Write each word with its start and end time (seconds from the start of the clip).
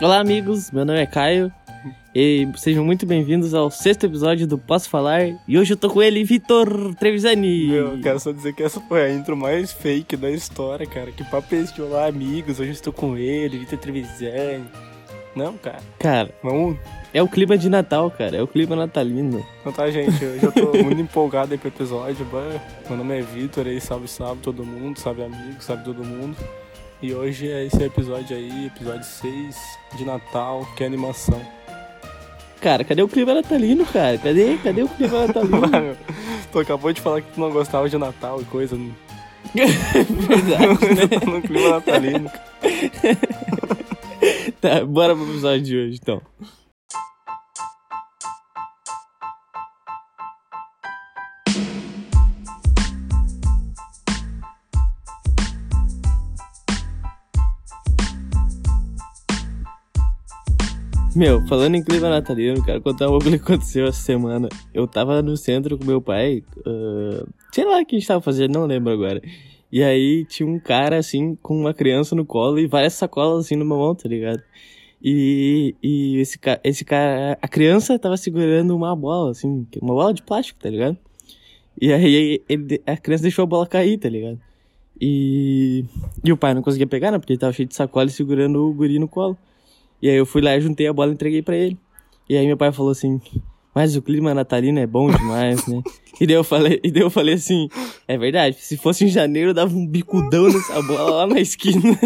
Olá, 0.00 0.18
amigos. 0.20 0.70
Meu 0.70 0.84
nome 0.84 1.00
é 1.00 1.06
Caio. 1.06 1.52
E 2.14 2.48
sejam 2.56 2.84
muito 2.84 3.04
bem-vindos 3.04 3.54
ao 3.54 3.70
sexto 3.70 4.04
episódio 4.04 4.46
do 4.46 4.56
Posso 4.56 4.88
Falar. 4.88 5.22
E 5.48 5.58
hoje 5.58 5.72
eu 5.72 5.76
tô 5.76 5.90
com 5.90 6.02
ele, 6.02 6.22
Vitor 6.22 6.94
Trevisani. 6.94 7.66
Meu, 7.68 7.92
eu 7.96 8.00
quero 8.00 8.20
só 8.20 8.30
dizer 8.30 8.54
que 8.54 8.62
essa 8.62 8.80
foi 8.80 9.02
a 9.04 9.12
intro 9.12 9.36
mais 9.36 9.72
fake 9.72 10.16
da 10.16 10.30
história, 10.30 10.86
cara. 10.86 11.10
Que 11.10 11.24
papo 11.24 11.54
é 11.54 11.58
esse 11.58 11.74
de 11.74 11.82
olá, 11.82 12.06
amigos? 12.06 12.60
Hoje 12.60 12.70
eu 12.70 12.74
estou 12.74 12.92
com 12.92 13.16
ele, 13.16 13.58
Vitor 13.58 13.78
Trevisani. 13.78 14.64
Não, 15.34 15.56
cara. 15.58 15.80
Cara, 15.98 16.30
Vamos. 16.42 16.78
é 17.12 17.20
o 17.20 17.26
clima 17.26 17.58
de 17.58 17.68
Natal, 17.68 18.08
cara. 18.10 18.36
É 18.36 18.42
o 18.42 18.46
clima 18.46 18.76
natalino. 18.76 19.44
Então 19.60 19.72
tá, 19.72 19.90
gente. 19.90 20.24
Hoje 20.24 20.44
eu 20.44 20.52
tô 20.52 20.72
muito 20.84 21.00
empolgado 21.00 21.52
aí 21.52 21.58
pro 21.58 21.68
episódio. 21.68 22.24
Meu 22.88 22.96
nome 22.96 23.18
é 23.18 23.22
Vitor 23.22 23.66
aí, 23.66 23.80
salve, 23.80 24.06
salve 24.06 24.40
todo 24.40 24.64
mundo, 24.64 24.98
salve 25.00 25.22
amigo, 25.24 25.56
salve 25.60 25.82
todo 25.82 26.04
mundo. 26.04 26.36
E 27.04 27.14
hoje 27.14 27.50
é 27.50 27.66
esse 27.66 27.84
episódio 27.84 28.34
aí, 28.34 28.64
episódio 28.64 29.04
6 29.04 29.78
de 29.98 30.06
Natal, 30.06 30.66
que 30.74 30.82
é 30.82 30.86
animação. 30.86 31.38
Cara, 32.62 32.82
cadê 32.82 33.02
o 33.02 33.08
clima 33.08 33.34
natalino, 33.34 33.84
cara? 33.84 34.16
Cadê? 34.16 34.56
Cadê 34.56 34.84
o 34.84 34.88
clima 34.88 35.26
natalino? 35.26 35.60
Mano, 35.68 35.96
tu 36.50 36.60
acabou 36.60 36.94
de 36.94 37.02
falar 37.02 37.20
que 37.20 37.30
tu 37.30 37.40
não 37.40 37.50
gostava 37.50 37.90
de 37.90 37.98
Natal 37.98 38.40
e 38.40 38.46
coisa. 38.46 38.74
né? 38.74 38.90
Verdade, 39.54 40.94
né? 40.94 41.20
no 41.30 41.42
clima 41.42 41.68
natalino. 41.68 42.30
Tá, 44.58 44.82
bora 44.86 45.14
pro 45.14 45.28
episódio 45.28 45.60
de 45.60 45.76
hoje, 45.76 45.98
então. 46.00 46.22
Meu, 61.14 61.46
falando 61.46 61.76
em 61.76 61.82
clima 61.82 62.10
natalino, 62.10 62.64
quero 62.64 62.80
contar 62.80 63.06
um 63.06 63.10
pouco 63.10 63.28
que 63.28 63.36
aconteceu 63.36 63.86
essa 63.86 64.00
semana. 64.00 64.48
Eu 64.72 64.84
tava 64.88 65.22
no 65.22 65.36
centro 65.36 65.78
com 65.78 65.84
meu 65.84 66.00
pai, 66.02 66.42
ah, 66.66 67.24
sei 67.52 67.64
lá 67.64 67.80
o 67.80 67.86
que 67.86 67.94
a 67.94 67.98
gente 68.00 68.08
tava 68.08 68.20
fazendo, 68.20 68.54
não 68.54 68.66
lembro 68.66 68.92
agora. 68.92 69.22
E 69.70 69.80
aí 69.82 70.24
tinha 70.24 70.48
um 70.48 70.58
cara, 70.58 70.98
assim, 70.98 71.36
com 71.36 71.56
uma 71.56 71.72
criança 71.72 72.16
no 72.16 72.26
colo 72.26 72.58
e 72.58 72.66
várias 72.66 72.94
sacolas, 72.94 73.46
assim, 73.46 73.54
numa 73.54 73.76
mão, 73.76 73.94
tá 73.94 74.08
ligado? 74.08 74.42
E, 75.00 75.76
e 75.80 76.16
esse, 76.18 76.36
esse 76.64 76.84
cara, 76.84 77.38
a 77.40 77.46
criança 77.46 77.96
tava 77.96 78.16
segurando 78.16 78.74
uma 78.74 78.96
bola, 78.96 79.30
assim, 79.30 79.66
uma 79.80 79.94
bola 79.94 80.12
de 80.12 80.22
plástico, 80.22 80.58
tá 80.60 80.68
ligado? 80.68 80.96
E 81.80 81.92
aí 81.92 82.42
ele, 82.48 82.82
a 82.84 82.96
criança 82.96 83.22
deixou 83.22 83.44
a 83.44 83.46
bola 83.46 83.66
cair, 83.68 83.98
tá 83.98 84.08
ligado? 84.08 84.40
E, 85.00 85.84
e 86.24 86.32
o 86.32 86.36
pai 86.36 86.54
não 86.54 86.62
conseguia 86.62 86.86
pegar, 86.88 87.12
né? 87.12 87.18
Porque 87.18 87.34
ele 87.34 87.40
tava 87.40 87.52
cheio 87.52 87.68
de 87.68 87.74
sacola 87.74 88.06
e 88.06 88.12
segurando 88.12 88.64
o 88.68 88.74
guri 88.74 88.98
no 88.98 89.06
colo. 89.06 89.38
E 90.04 90.10
aí 90.10 90.16
eu 90.16 90.26
fui 90.26 90.42
lá, 90.42 90.60
juntei 90.60 90.86
a 90.86 90.92
bola 90.92 91.12
e 91.12 91.14
entreguei 91.14 91.40
pra 91.40 91.56
ele. 91.56 91.78
E 92.28 92.36
aí 92.36 92.46
meu 92.46 92.58
pai 92.58 92.70
falou 92.70 92.92
assim, 92.92 93.18
mas 93.74 93.96
o 93.96 94.02
clima 94.02 94.34
natalino 94.34 94.78
é 94.78 94.86
bom 94.86 95.10
demais, 95.10 95.66
né? 95.66 95.82
E 96.20 96.26
daí 96.26 96.36
eu 96.36 96.44
falei, 96.44 96.80
e 96.84 96.92
eu 96.94 97.10
falei 97.10 97.34
assim, 97.34 97.68
é 98.06 98.16
verdade, 98.16 98.56
se 98.60 98.76
fosse 98.76 99.04
em 99.04 99.08
janeiro 99.08 99.50
eu 99.50 99.54
dava 99.54 99.74
um 99.74 99.84
bicudão 99.84 100.44
nessa 100.44 100.80
bola 100.82 101.10
lá 101.10 101.26
na 101.26 101.40
esquina. 101.40 101.98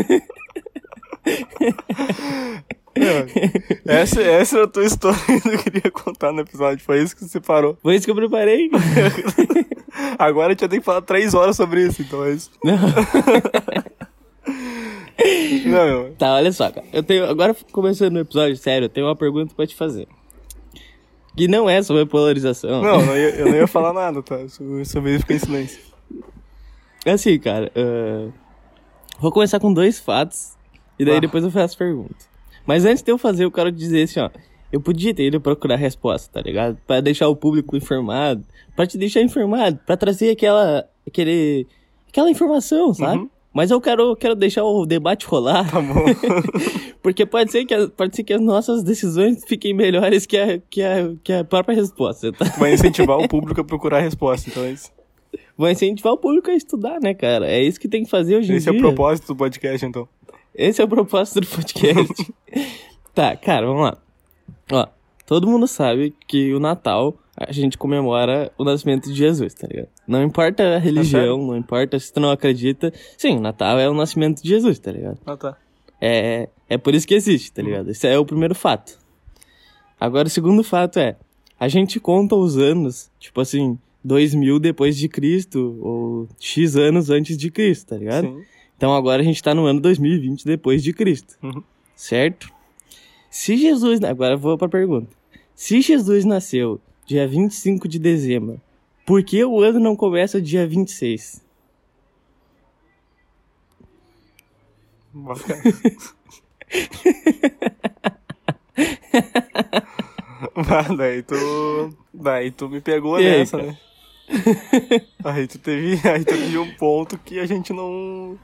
Essa, 3.84 4.22
essa 4.22 4.58
é 4.58 4.62
a 4.62 4.66
tua 4.66 4.84
história 4.84 5.18
que 5.42 5.48
eu 5.48 5.58
queria 5.58 5.90
contar 5.90 6.32
no 6.32 6.40
episódio. 6.40 6.82
Foi 6.82 7.02
isso 7.02 7.14
que 7.14 7.24
você 7.24 7.40
parou. 7.40 7.76
Foi 7.82 7.96
isso 7.96 8.06
que 8.06 8.12
eu 8.12 8.16
preparei. 8.16 8.70
Agora 10.18 10.46
a 10.46 10.50
gente 10.50 10.60
vai 10.60 10.68
ter 10.68 10.78
que 10.78 10.84
falar 10.84 11.02
três 11.02 11.34
horas 11.34 11.56
sobre 11.56 11.86
isso, 11.86 12.00
então 12.00 12.24
é 12.24 12.30
isso. 12.30 12.50
Não. 12.64 12.78
Não. 15.66 16.12
Tá, 16.14 16.34
olha 16.34 16.52
só, 16.52 16.70
cara. 16.70 16.86
Eu 16.92 17.02
tenho, 17.02 17.24
agora 17.24 17.54
começando 17.72 18.16
o 18.16 18.20
episódio, 18.20 18.56
sério, 18.56 18.86
eu 18.86 18.88
tenho 18.88 19.06
uma 19.06 19.16
pergunta 19.16 19.54
pra 19.54 19.66
te 19.66 19.74
fazer. 19.74 20.06
Que 21.36 21.46
não 21.48 21.68
é 21.68 21.82
sobre 21.82 22.04
polarização. 22.06 22.82
Não, 22.82 23.04
não 23.04 23.16
ia- 23.16 23.34
eu 23.36 23.46
não 23.46 23.54
ia 23.56 23.66
falar 23.66 23.92
nada, 23.92 24.22
tá? 24.22 24.48
Sobre 24.48 24.84
sobre 24.84 25.10
isso 25.12 25.20
fiquei 25.20 25.36
em 25.36 25.40
silêncio. 25.40 25.80
É 27.04 27.12
assim, 27.12 27.38
cara. 27.38 27.70
ah, 27.76 28.28
vou 29.20 29.30
começar 29.32 29.60
com 29.60 29.72
dois 29.72 29.98
fatos. 30.00 30.56
E 30.98 31.04
daí 31.04 31.16
Ah. 31.16 31.20
depois 31.20 31.44
eu 31.44 31.50
faço 31.50 31.78
pergunta. 31.78 32.14
Mas 32.66 32.84
antes 32.84 33.02
de 33.02 33.10
eu 33.12 33.18
fazer, 33.18 33.44
eu 33.44 33.50
quero 33.52 33.70
dizer 33.70 34.02
assim, 34.02 34.20
ó. 34.20 34.30
Eu 34.70 34.80
podia 34.80 35.14
ter 35.14 35.24
ido 35.26 35.40
procurar 35.40 35.76
resposta, 35.76 36.30
tá 36.30 36.42
ligado? 36.42 36.76
Pra 36.86 37.00
deixar 37.00 37.28
o 37.28 37.36
público 37.36 37.74
informado. 37.76 38.44
Pra 38.76 38.86
te 38.86 38.98
deixar 38.98 39.22
informado. 39.22 39.78
Pra 39.86 39.96
trazer 39.96 40.30
aquela. 40.32 40.84
Aquele. 41.06 41.66
Aquela 42.08 42.30
informação, 42.30 42.92
sabe? 42.92 43.18
Uhum. 43.22 43.30
Mas 43.52 43.70
eu 43.70 43.80
quero, 43.80 44.14
quero 44.14 44.34
deixar 44.34 44.62
o 44.64 44.84
debate 44.84 45.26
rolar. 45.26 45.70
Tá 45.70 45.80
bom. 45.80 46.04
Porque 47.02 47.24
pode 47.24 47.50
ser 47.50 47.64
que, 47.64 47.88
pode 47.88 48.14
ser 48.14 48.22
que 48.22 48.32
as 48.32 48.40
nossas 48.40 48.82
decisões 48.82 49.42
fiquem 49.46 49.72
melhores 49.72 50.26
que 50.26 50.36
a, 50.36 50.58
que 50.58 50.82
a, 50.82 51.14
que 51.22 51.32
a 51.32 51.44
própria 51.44 51.74
resposta, 51.74 52.32
tá? 52.32 52.44
Vai 52.58 52.74
incentivar 52.74 53.18
o 53.18 53.26
público 53.26 53.60
a 53.60 53.64
procurar 53.64 53.98
a 53.98 54.02
resposta, 54.02 54.50
então 54.50 54.64
é 54.64 54.72
isso. 54.72 54.90
Vai 55.56 55.72
incentivar 55.72 56.12
o 56.12 56.16
público 56.16 56.50
a 56.50 56.54
estudar, 56.54 57.00
né, 57.00 57.14
cara? 57.14 57.48
É 57.48 57.62
isso 57.62 57.80
que 57.80 57.88
tem 57.88 58.04
que 58.04 58.10
fazer 58.10 58.36
hoje 58.36 58.52
em 58.52 58.56
Esse 58.56 58.68
é 58.68 58.72
dia. 58.72 58.80
o 58.80 58.82
propósito 58.82 59.28
do 59.28 59.36
podcast, 59.36 59.84
então. 59.84 60.08
Esse 60.54 60.80
é 60.80 60.84
o 60.84 60.88
propósito 60.88 61.40
do 61.40 61.46
podcast. 61.46 62.32
tá, 63.14 63.36
cara, 63.36 63.66
vamos 63.66 63.82
lá. 63.82 63.98
Ó, 64.70 64.86
todo 65.26 65.48
mundo 65.48 65.66
sabe 65.66 66.14
que 66.26 66.52
o 66.54 66.60
Natal 66.60 67.16
a 67.38 67.52
gente 67.52 67.78
comemora 67.78 68.50
o 68.58 68.64
nascimento 68.64 69.08
de 69.08 69.14
Jesus, 69.14 69.54
tá 69.54 69.66
ligado? 69.68 69.88
Não 70.06 70.22
importa 70.22 70.76
a 70.76 70.78
religião, 70.78 71.38
não 71.46 71.56
importa 71.56 71.98
se 71.98 72.12
tu 72.12 72.18
não 72.18 72.30
acredita. 72.30 72.92
Sim, 73.16 73.36
o 73.36 73.40
Natal 73.40 73.78
é 73.78 73.88
o 73.88 73.94
nascimento 73.94 74.42
de 74.42 74.48
Jesus, 74.48 74.78
tá 74.78 74.90
ligado? 74.90 75.18
Ah, 75.24 75.36
tá. 75.36 75.56
É, 76.00 76.48
é 76.68 76.76
por 76.76 76.94
isso 76.94 77.06
que 77.06 77.14
existe, 77.14 77.52
tá 77.52 77.62
ligado? 77.62 77.90
Esse 77.90 78.06
é 78.06 78.18
o 78.18 78.24
primeiro 78.24 78.54
fato. 78.54 78.98
Agora, 80.00 80.26
o 80.26 80.30
segundo 80.30 80.64
fato 80.64 80.98
é, 80.98 81.16
a 81.58 81.68
gente 81.68 82.00
conta 82.00 82.34
os 82.34 82.56
anos, 82.56 83.10
tipo 83.18 83.40
assim, 83.40 83.78
2000 84.02 84.58
depois 84.58 84.96
de 84.96 85.08
Cristo, 85.08 85.78
ou 85.80 86.28
X 86.38 86.76
anos 86.76 87.10
antes 87.10 87.36
de 87.36 87.50
Cristo, 87.50 87.88
tá 87.88 87.96
ligado? 87.96 88.26
Sim. 88.26 88.42
Então 88.76 88.94
agora 88.94 89.22
a 89.22 89.24
gente 89.24 89.42
tá 89.42 89.54
no 89.54 89.66
ano 89.66 89.80
2020 89.80 90.44
depois 90.44 90.82
de 90.82 90.92
Cristo. 90.92 91.36
Uhum. 91.42 91.62
Certo? 91.96 92.48
Se 93.30 93.56
Jesus. 93.56 94.02
Agora 94.02 94.34
eu 94.34 94.38
vou 94.38 94.56
pra 94.56 94.68
pergunta. 94.68 95.08
Se 95.54 95.80
Jesus 95.80 96.24
nasceu 96.24 96.80
dia 97.08 97.26
25 97.26 97.88
de 97.88 97.98
dezembro, 97.98 98.60
por 99.06 99.22
que 99.24 99.42
o 99.42 99.62
ano 99.62 99.80
não 99.80 99.96
começa 99.96 100.38
dia 100.42 100.66
26? 100.66 101.42
Bacana. 105.14 105.62
Ah, 110.70 110.94
daí 110.96 111.22
tu. 111.22 111.34
Daí 112.12 112.50
tu 112.50 112.68
me 112.68 112.80
pegou 112.80 113.18
E 113.18 113.26
aí, 113.26 113.38
nessa, 113.38 113.56
cara? 113.58 113.68
né? 113.70 113.78
Aí 115.24 115.46
tu 115.46 115.58
teve. 115.58 115.98
Aí 116.08 116.20
tu 116.24 116.26
teve 116.34 116.58
um 116.58 116.74
ponto 116.74 117.16
que 117.18 117.38
a 117.38 117.46
gente 117.46 117.72
não. 117.72 118.38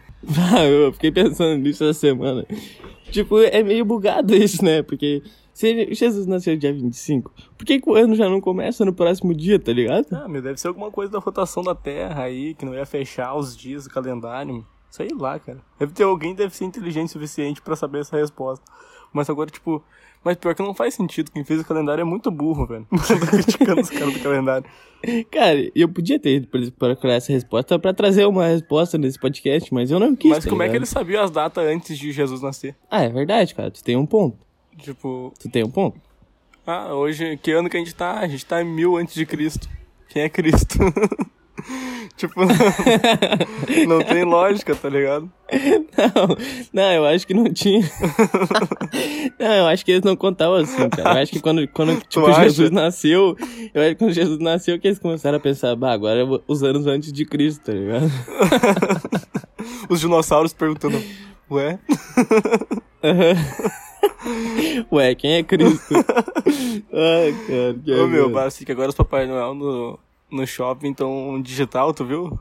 Ah, 0.53 0.65
eu 0.65 0.93
fiquei 0.93 1.13
pensando 1.13 1.59
nisso 1.61 1.85
essa 1.85 1.99
semana. 2.01 2.47
Tipo, 3.11 3.41
é 3.41 3.63
meio 3.63 3.85
bugado 3.85 4.35
isso, 4.35 4.65
né? 4.65 4.83
Porque 4.83 5.23
se 5.55 5.95
Jesus 5.95 6.27
nasceu 6.27 6.57
dia 6.57 6.73
25, 6.73 7.33
por 7.57 7.65
que, 7.65 7.81
que 7.81 7.89
o 7.89 7.95
ano 7.95 8.17
já 8.17 8.29
não 8.29 8.41
começa 8.41 8.85
no 8.85 8.93
próximo 8.93 9.33
dia, 9.33 9.57
tá 9.59 9.73
ligado? 9.73 10.07
Ah, 10.11 10.29
meu, 10.29 10.43
deve 10.43 10.61
ser 10.61 10.67
alguma 10.67 10.91
coisa 10.91 11.13
da 11.13 11.21
rotação 11.21 11.63
da 11.63 11.77
Terra 11.77 12.25
aí, 12.25 12.55
que 12.55 12.67
não 12.67 12.75
ia 12.75 12.85
fechar 12.85 13.35
os 13.35 13.57
dias 13.57 13.85
do 13.85 13.91
calendário. 13.91 14.67
Sei 14.91 15.09
lá, 15.17 15.39
cara. 15.39 15.59
Deve 15.79 15.93
ter 15.93 16.03
alguém 16.03 16.35
deve 16.35 16.55
ser 16.55 16.65
inteligente 16.65 17.09
o 17.09 17.13
suficiente 17.13 17.63
pra 17.63 17.75
saber 17.75 18.01
essa 18.01 18.17
resposta. 18.17 18.65
Mas 19.13 19.31
agora, 19.31 19.49
tipo. 19.49 19.83
Mas 20.25 20.37
pior 20.37 20.55
que 20.55 20.63
não 20.63 20.75
faz 20.75 20.95
sentido. 20.95 21.31
Quem 21.31 21.45
fez 21.45 21.61
o 21.61 21.65
calendário 21.65 22.03
é 22.03 22.05
muito 22.05 22.31
burro, 22.31 22.67
velho. 22.67 22.87
Tô 22.91 23.27
criticando 23.27 23.81
os 23.81 23.91
caras 23.91 24.13
do 24.13 24.21
calendário. 24.21 24.67
Cara, 25.31 25.71
eu 25.75 25.89
podia 25.89 26.19
ter 26.19 26.37
ido 26.37 26.73
procurar 26.73 27.15
essa 27.15 27.33
resposta 27.33 27.79
pra 27.79 27.93
trazer 27.93 28.25
uma 28.25 28.47
resposta 28.47 28.97
nesse 28.97 29.19
podcast, 29.19 29.73
mas 29.73 29.91
eu 29.91 30.01
não 30.01 30.17
quis. 30.17 30.31
Mas 30.31 30.45
tá 30.45 30.51
como 30.51 30.63
é 30.63 30.67
que 30.67 30.73
ligado? 30.73 30.81
eles 30.81 30.89
sabiam 30.89 31.23
as 31.23 31.31
datas 31.31 31.65
antes 31.65 31.99
de 31.99 32.11
Jesus 32.11 32.41
nascer? 32.41 32.77
Ah, 32.91 33.03
é 33.03 33.09
verdade, 33.09 33.55
cara. 33.55 33.71
Tu 33.71 33.85
tem 33.85 33.97
um 33.97 34.07
ponto. 34.07 34.44
Tipo, 34.79 35.33
Tu 35.41 35.49
tem 35.49 35.65
um 35.65 35.71
ponto. 35.71 36.01
ah, 36.67 36.95
hoje, 36.95 37.39
que 37.43 37.53
ano 37.53 37.69
que 37.69 37.77
a 37.77 37.81
gente 37.81 37.95
tá? 37.95 38.19
A 38.19 38.27
gente 38.29 38.45
tá 38.45 38.61
em 38.63 38.65
mil 38.65 38.97
antes 38.97 39.15
de 39.15 39.25
Cristo. 39.27 39.69
Quem 40.09 40.23
é 40.23 40.29
Cristo? 40.29 40.79
tipo, 42.17 42.41
não, 42.45 42.55
não 43.99 44.03
tem 44.05 44.25
lógica, 44.25 44.75
tá 44.75 44.89
ligado? 44.89 45.31
Não, 45.97 46.37
não, 46.73 46.93
eu 46.93 47.07
acho 47.07 47.27
que 47.27 47.35
não 47.35 47.53
tinha. 47.53 47.81
não, 49.39 49.53
eu 49.53 49.67
acho 49.67 49.85
que 49.85 49.93
eles 49.93 50.05
não 50.05 50.17
contavam 50.17 50.57
assim, 50.57 50.89
cara. 50.89 51.19
Eu 51.19 51.23
acho 51.23 51.33
que 51.33 51.41
quando, 51.41 51.67
quando 51.69 52.01
tipo? 52.09 52.33
Jesus 52.33 52.71
nasceu, 52.71 53.37
eu 53.73 53.83
acho 53.83 53.91
que 53.91 53.97
quando 53.97 54.13
Jesus 54.13 54.39
nasceu 54.39 54.79
que 54.79 54.89
eles 54.89 54.99
começaram 54.99 55.39
a 55.39 55.41
pensar, 55.41 55.75
bah, 55.77 55.93
agora 55.93 56.21
é 56.21 56.41
os 56.47 56.63
anos 56.63 56.87
antes 56.87 57.13
de 57.13 57.25
Cristo, 57.25 57.65
tá 57.65 57.73
ligado? 57.73 58.11
Os 59.89 60.01
dinossauros 60.01 60.53
perguntando, 60.53 61.03
ué? 61.51 61.79
Ué, 64.91 65.15
quem 65.15 65.35
é 65.35 65.43
Cristo? 65.43 65.95
Ai, 66.93 67.35
cara, 67.47 67.75
que 67.85 67.93
Ô 67.93 68.07
meu, 68.07 68.31
basta 68.31 68.65
que 68.65 68.73
agora 68.73 68.89
os 68.89 68.95
Papai 68.95 69.27
Noel 69.27 69.55
no, 69.55 69.99
no 70.31 70.47
shopping 70.47 70.91
estão 70.91 71.41
digital, 71.43 71.93
tu 71.93 72.05
viu? 72.05 72.39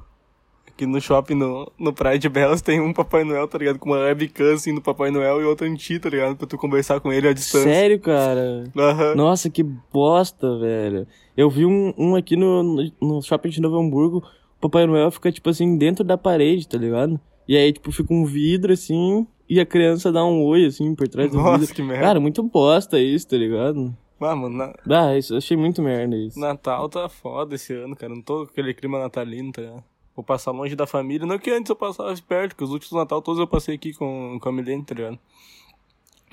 Que 0.75 0.87
no 0.87 0.99
shopping, 0.99 1.35
no, 1.35 1.71
no 1.77 1.93
Praia 1.93 2.17
de 2.17 2.27
Belas, 2.27 2.61
tem 2.61 2.81
um 2.81 2.91
Papai 2.91 3.23
Noel, 3.23 3.47
tá 3.47 3.59
ligado? 3.59 3.77
Com 3.77 3.91
uma 3.91 3.99
webcam, 3.99 4.53
assim, 4.53 4.73
do 4.73 4.81
Papai 4.81 5.11
Noel 5.11 5.39
e 5.39 5.45
outra 5.45 5.67
em 5.67 5.75
ti, 5.75 5.99
tá 5.99 6.09
ligado? 6.09 6.35
Pra 6.35 6.47
tu 6.47 6.57
conversar 6.57 6.99
com 6.99 7.13
ele 7.13 7.27
à 7.27 7.33
distância. 7.33 7.71
Sério, 7.71 7.99
cara? 7.99 8.63
Aham. 8.75 9.13
Nossa, 9.13 9.51
que 9.51 9.61
bosta, 9.61 10.57
velho. 10.57 11.05
Eu 11.37 11.47
vi 11.47 11.63
um, 11.65 11.93
um 11.95 12.15
aqui 12.15 12.35
no, 12.35 12.91
no 12.99 13.21
shopping 13.21 13.49
de 13.49 13.61
Novo 13.61 13.79
Hamburgo. 13.79 14.23
O 14.57 14.61
Papai 14.61 14.87
Noel 14.87 15.11
fica, 15.11 15.31
tipo 15.31 15.47
assim, 15.47 15.77
dentro 15.77 16.03
da 16.03 16.17
parede, 16.17 16.67
tá 16.67 16.77
ligado? 16.77 17.19
E 17.47 17.55
aí, 17.55 17.71
tipo, 17.71 17.91
fica 17.91 18.11
um 18.11 18.25
vidro, 18.25 18.73
assim, 18.73 19.27
e 19.53 19.59
a 19.59 19.65
criança 19.65 20.11
dá 20.11 20.23
um 20.25 20.43
oi, 20.43 20.65
assim, 20.65 20.93
por 20.95 21.07
trás 21.07 21.29
do 21.31 21.37
Nossa, 21.37 21.59
vidro. 21.59 21.75
que 21.75 21.81
merda. 21.83 22.03
Cara, 22.05 22.19
muito 22.19 22.41
bosta 22.43 22.99
isso, 22.99 23.27
tá 23.27 23.37
ligado? 23.37 23.95
Ah, 24.19 24.35
mano, 24.35 24.55
na- 24.57 24.73
Ah, 24.89 25.17
isso, 25.17 25.35
achei 25.35 25.57
muito 25.57 25.81
merda 25.81 26.15
isso. 26.15 26.39
Natal 26.39 26.87
tá 26.87 27.09
foda 27.09 27.55
esse 27.55 27.73
ano, 27.73 27.95
cara. 27.95 28.13
Não 28.15 28.21
tô 28.21 28.45
com 28.45 28.51
aquele 28.51 28.73
clima 28.73 28.97
natalino, 28.99 29.51
tá 29.51 29.61
ligado? 29.61 29.83
Vou 30.15 30.23
passar 30.23 30.51
longe 30.51 30.75
da 30.75 30.85
família. 30.87 31.25
Não 31.27 31.37
que 31.39 31.49
antes 31.51 31.69
eu 31.69 31.75
passava 31.75 32.13
perto, 32.27 32.55
que 32.55 32.63
os 32.63 32.69
últimos 32.71 32.93
Natal 32.93 33.21
todos 33.21 33.39
eu 33.39 33.47
passei 33.47 33.75
aqui 33.75 33.93
com, 33.93 34.37
com 34.41 34.49
a 34.49 34.51
Milene, 34.51 34.83
tá 34.83 34.95
ligado? 34.95 35.19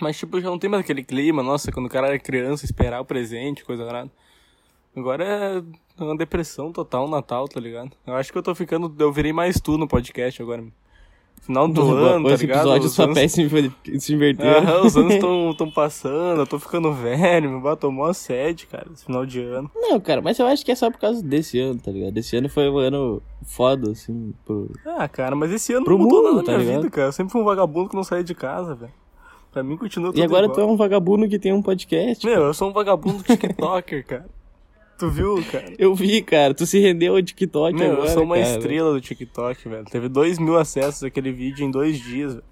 Mas, 0.00 0.18
tipo, 0.18 0.40
já 0.40 0.48
não 0.48 0.58
tem 0.58 0.70
mais 0.70 0.82
aquele 0.82 1.02
clima, 1.02 1.42
nossa, 1.42 1.70
quando 1.72 1.86
o 1.86 1.88
cara 1.90 2.06
era 2.08 2.18
criança, 2.18 2.64
esperar 2.64 3.00
o 3.00 3.04
presente, 3.04 3.64
coisa 3.64 3.84
nada. 3.84 4.10
Agora 4.96 5.24
é 5.98 6.02
uma 6.02 6.16
depressão 6.16 6.72
total 6.72 7.08
Natal, 7.08 7.46
tá 7.48 7.60
ligado? 7.60 7.90
Eu 8.06 8.14
acho 8.14 8.32
que 8.32 8.38
eu 8.38 8.42
tô 8.42 8.54
ficando. 8.54 8.92
Eu 8.98 9.12
virei 9.12 9.32
mais 9.32 9.60
tu 9.60 9.76
no 9.78 9.86
podcast 9.88 10.40
agora. 10.42 10.64
Final 11.40 11.66
do 11.68 11.82
ano, 11.96 12.28
tá 12.28 12.34
Esse 12.34 12.44
ligado? 12.46 12.58
episódio 12.60 12.86
Os 12.86 12.92
só 12.92 13.04
anos- 13.04 13.32
se 13.32 13.42
inver- 13.42 13.72
se 13.98 14.14
inverteram. 14.14 14.58
Aham, 14.60 14.86
os 14.86 14.96
anos 14.96 15.16
tão, 15.18 15.54
tão 15.54 15.70
passando, 15.70 16.40
eu 16.42 16.46
tô 16.46 16.58
ficando 16.58 16.92
velho, 16.92 17.50
me 17.50 17.60
bateu 17.60 17.90
mó 17.90 18.12
sede, 18.12 18.66
cara, 18.66 18.86
esse 18.92 19.04
final 19.06 19.24
de 19.26 19.40
ano. 19.40 19.70
Não, 19.74 19.98
cara, 19.98 20.20
mas 20.20 20.38
eu 20.38 20.46
acho 20.46 20.64
que 20.64 20.70
é 20.70 20.74
só 20.74 20.90
por 20.90 21.00
causa 21.00 21.22
desse 21.22 21.58
ano, 21.58 21.80
tá 21.80 21.90
ligado? 21.90 22.16
Esse 22.18 22.36
ano 22.36 22.48
foi 22.48 22.68
um 22.70 22.78
ano 22.78 23.22
foda, 23.44 23.90
assim, 23.90 24.32
pro... 24.44 24.70
Ah, 24.86 25.08
cara, 25.08 25.34
mas 25.34 25.50
esse 25.50 25.72
ano 25.72 25.84
Pro 25.84 25.96
não 25.98 26.04
mudou 26.04 26.18
mundo, 26.22 26.28
nada 26.28 26.36
na 26.38 26.44
tá 26.44 26.52
minha 26.52 26.64
ligado? 26.64 26.82
vida, 26.82 26.94
cara. 26.94 27.08
Eu 27.08 27.12
sempre 27.12 27.32
fui 27.32 27.40
um 27.40 27.44
vagabundo 27.44 27.88
que 27.88 27.96
não 27.96 28.04
saía 28.04 28.22
de 28.22 28.34
casa, 28.34 28.74
velho. 28.74 28.92
Pra 29.50 29.62
mim 29.64 29.76
continua 29.76 30.10
tudo 30.12 30.20
E 30.20 30.22
agora 30.22 30.46
tu 30.46 30.60
é 30.60 30.62
igual. 30.62 30.74
um 30.74 30.76
vagabundo 30.76 31.28
que 31.28 31.36
tem 31.38 31.52
um 31.52 31.60
podcast. 31.62 32.24
Meu, 32.24 32.42
eu 32.44 32.54
sou 32.54 32.68
um 32.68 32.72
vagabundo 32.72 33.20
tiktoker, 33.24 34.06
cara. 34.06 34.26
Tu 35.00 35.08
viu, 35.08 35.42
cara? 35.50 35.72
Eu 35.78 35.94
vi, 35.94 36.20
cara, 36.20 36.52
tu 36.52 36.66
se 36.66 36.78
rendeu 36.78 37.16
ao 37.16 37.22
TikTok 37.22 37.74
Meu, 37.74 37.92
agora, 37.92 38.06
eu 38.06 38.12
sou 38.12 38.22
uma 38.22 38.36
cara. 38.36 38.50
estrela 38.50 38.92
do 38.92 39.00
TikTok, 39.00 39.66
velho. 39.66 39.84
Teve 39.86 40.10
dois 40.10 40.38
mil 40.38 40.58
acessos 40.58 41.02
aquele 41.02 41.32
vídeo 41.32 41.64
em 41.64 41.70
dois 41.70 41.98
dias, 41.98 42.34
velho. 42.34 42.44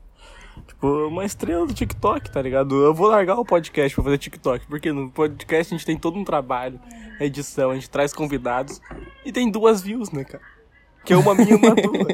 Tipo, 0.66 1.08
uma 1.08 1.26
estrela 1.26 1.66
do 1.66 1.74
TikTok, 1.74 2.30
tá 2.30 2.40
ligado? 2.40 2.74
Eu 2.82 2.94
vou 2.94 3.06
largar 3.06 3.38
o 3.38 3.44
podcast 3.44 3.94
pra 3.94 4.02
fazer 4.02 4.16
TikTok, 4.16 4.66
porque 4.66 4.90
no 4.90 5.10
podcast 5.10 5.74
a 5.74 5.76
gente 5.76 5.84
tem 5.84 5.98
todo 5.98 6.18
um 6.18 6.24
trabalho, 6.24 6.80
a 7.20 7.24
edição, 7.26 7.70
a 7.70 7.74
gente 7.74 7.90
traz 7.90 8.14
convidados 8.14 8.80
e 9.26 9.30
tem 9.30 9.50
duas 9.50 9.82
views, 9.82 10.10
né, 10.10 10.24
cara? 10.24 10.42
Que 11.04 11.12
é 11.12 11.16
uma 11.18 11.34
minha 11.34 11.50
e 11.50 11.54
uma 11.54 11.76
tua. 11.76 12.06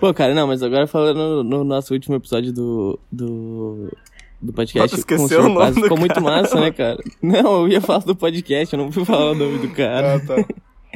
Pô, 0.00 0.12
cara, 0.12 0.34
não, 0.34 0.48
mas 0.48 0.60
agora 0.60 0.88
falando 0.88 1.44
no 1.44 1.62
nosso 1.62 1.94
último 1.94 2.16
episódio 2.16 2.52
do... 2.52 2.98
do... 3.12 3.96
Do 4.40 4.52
podcast 4.52 5.02
com 5.04 5.14
o 5.14 5.26
o 5.26 5.48
nome 5.48 5.74
ficou 5.74 5.98
muito 5.98 6.14
cara. 6.14 6.26
massa, 6.26 6.60
né, 6.60 6.70
cara? 6.70 7.02
Não, 7.22 7.62
eu 7.62 7.68
ia 7.68 7.80
falar 7.80 8.00
do 8.00 8.14
podcast, 8.14 8.74
eu 8.74 8.82
não 8.82 8.92
fui 8.92 9.04
falar 9.04 9.32
o 9.32 9.34
nome 9.34 9.58
do 9.58 9.70
cara. 9.70 10.16
ah, 10.16 10.20
tá. 10.20 10.34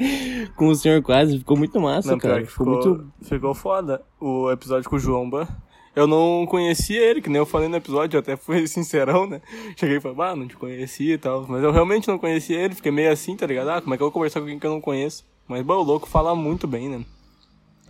Com 0.56 0.68
o 0.68 0.74
senhor 0.74 1.02
Quase, 1.02 1.38
ficou 1.38 1.56
muito 1.56 1.78
massa, 1.80 2.12
Não, 2.12 2.18
cara. 2.18 2.44
Ficou, 2.46 2.80
ficou, 2.80 2.94
muito... 2.94 3.12
ficou 3.22 3.54
foda 3.54 4.02
o 4.18 4.50
episódio 4.50 4.88
com 4.88 4.96
o 4.96 4.98
João 4.98 5.28
Ban. 5.28 5.46
Eu 5.94 6.06
não 6.06 6.46
conhecia 6.46 7.00
ele, 7.00 7.20
que 7.20 7.28
nem 7.28 7.38
eu 7.38 7.46
falei 7.46 7.68
no 7.68 7.76
episódio, 7.76 8.16
eu 8.16 8.20
até 8.20 8.36
fui 8.36 8.66
sincerão, 8.68 9.26
né? 9.26 9.42
Cheguei 9.76 9.96
e 9.96 10.00
falei, 10.00 10.16
ah, 10.20 10.36
não 10.36 10.46
te 10.46 10.56
conhecia 10.56 11.14
e 11.14 11.18
tal. 11.18 11.44
Mas 11.48 11.62
eu 11.62 11.72
realmente 11.72 12.08
não 12.08 12.18
conhecia 12.18 12.58
ele, 12.58 12.74
fiquei 12.74 12.92
meio 12.92 13.10
assim, 13.12 13.36
tá 13.36 13.46
ligado? 13.46 13.68
Ah, 13.68 13.80
como 13.80 13.92
é 13.92 13.96
que 13.96 14.02
eu 14.02 14.06
vou 14.06 14.12
conversar 14.12 14.40
com 14.40 14.44
alguém 14.44 14.58
que 14.58 14.66
eu 14.66 14.70
não 14.70 14.80
conheço? 14.80 15.24
Mas, 15.48 15.62
bom, 15.62 15.74
o 15.74 15.82
louco 15.82 16.08
fala 16.08 16.34
muito 16.34 16.66
bem, 16.66 16.88
né? 16.88 17.04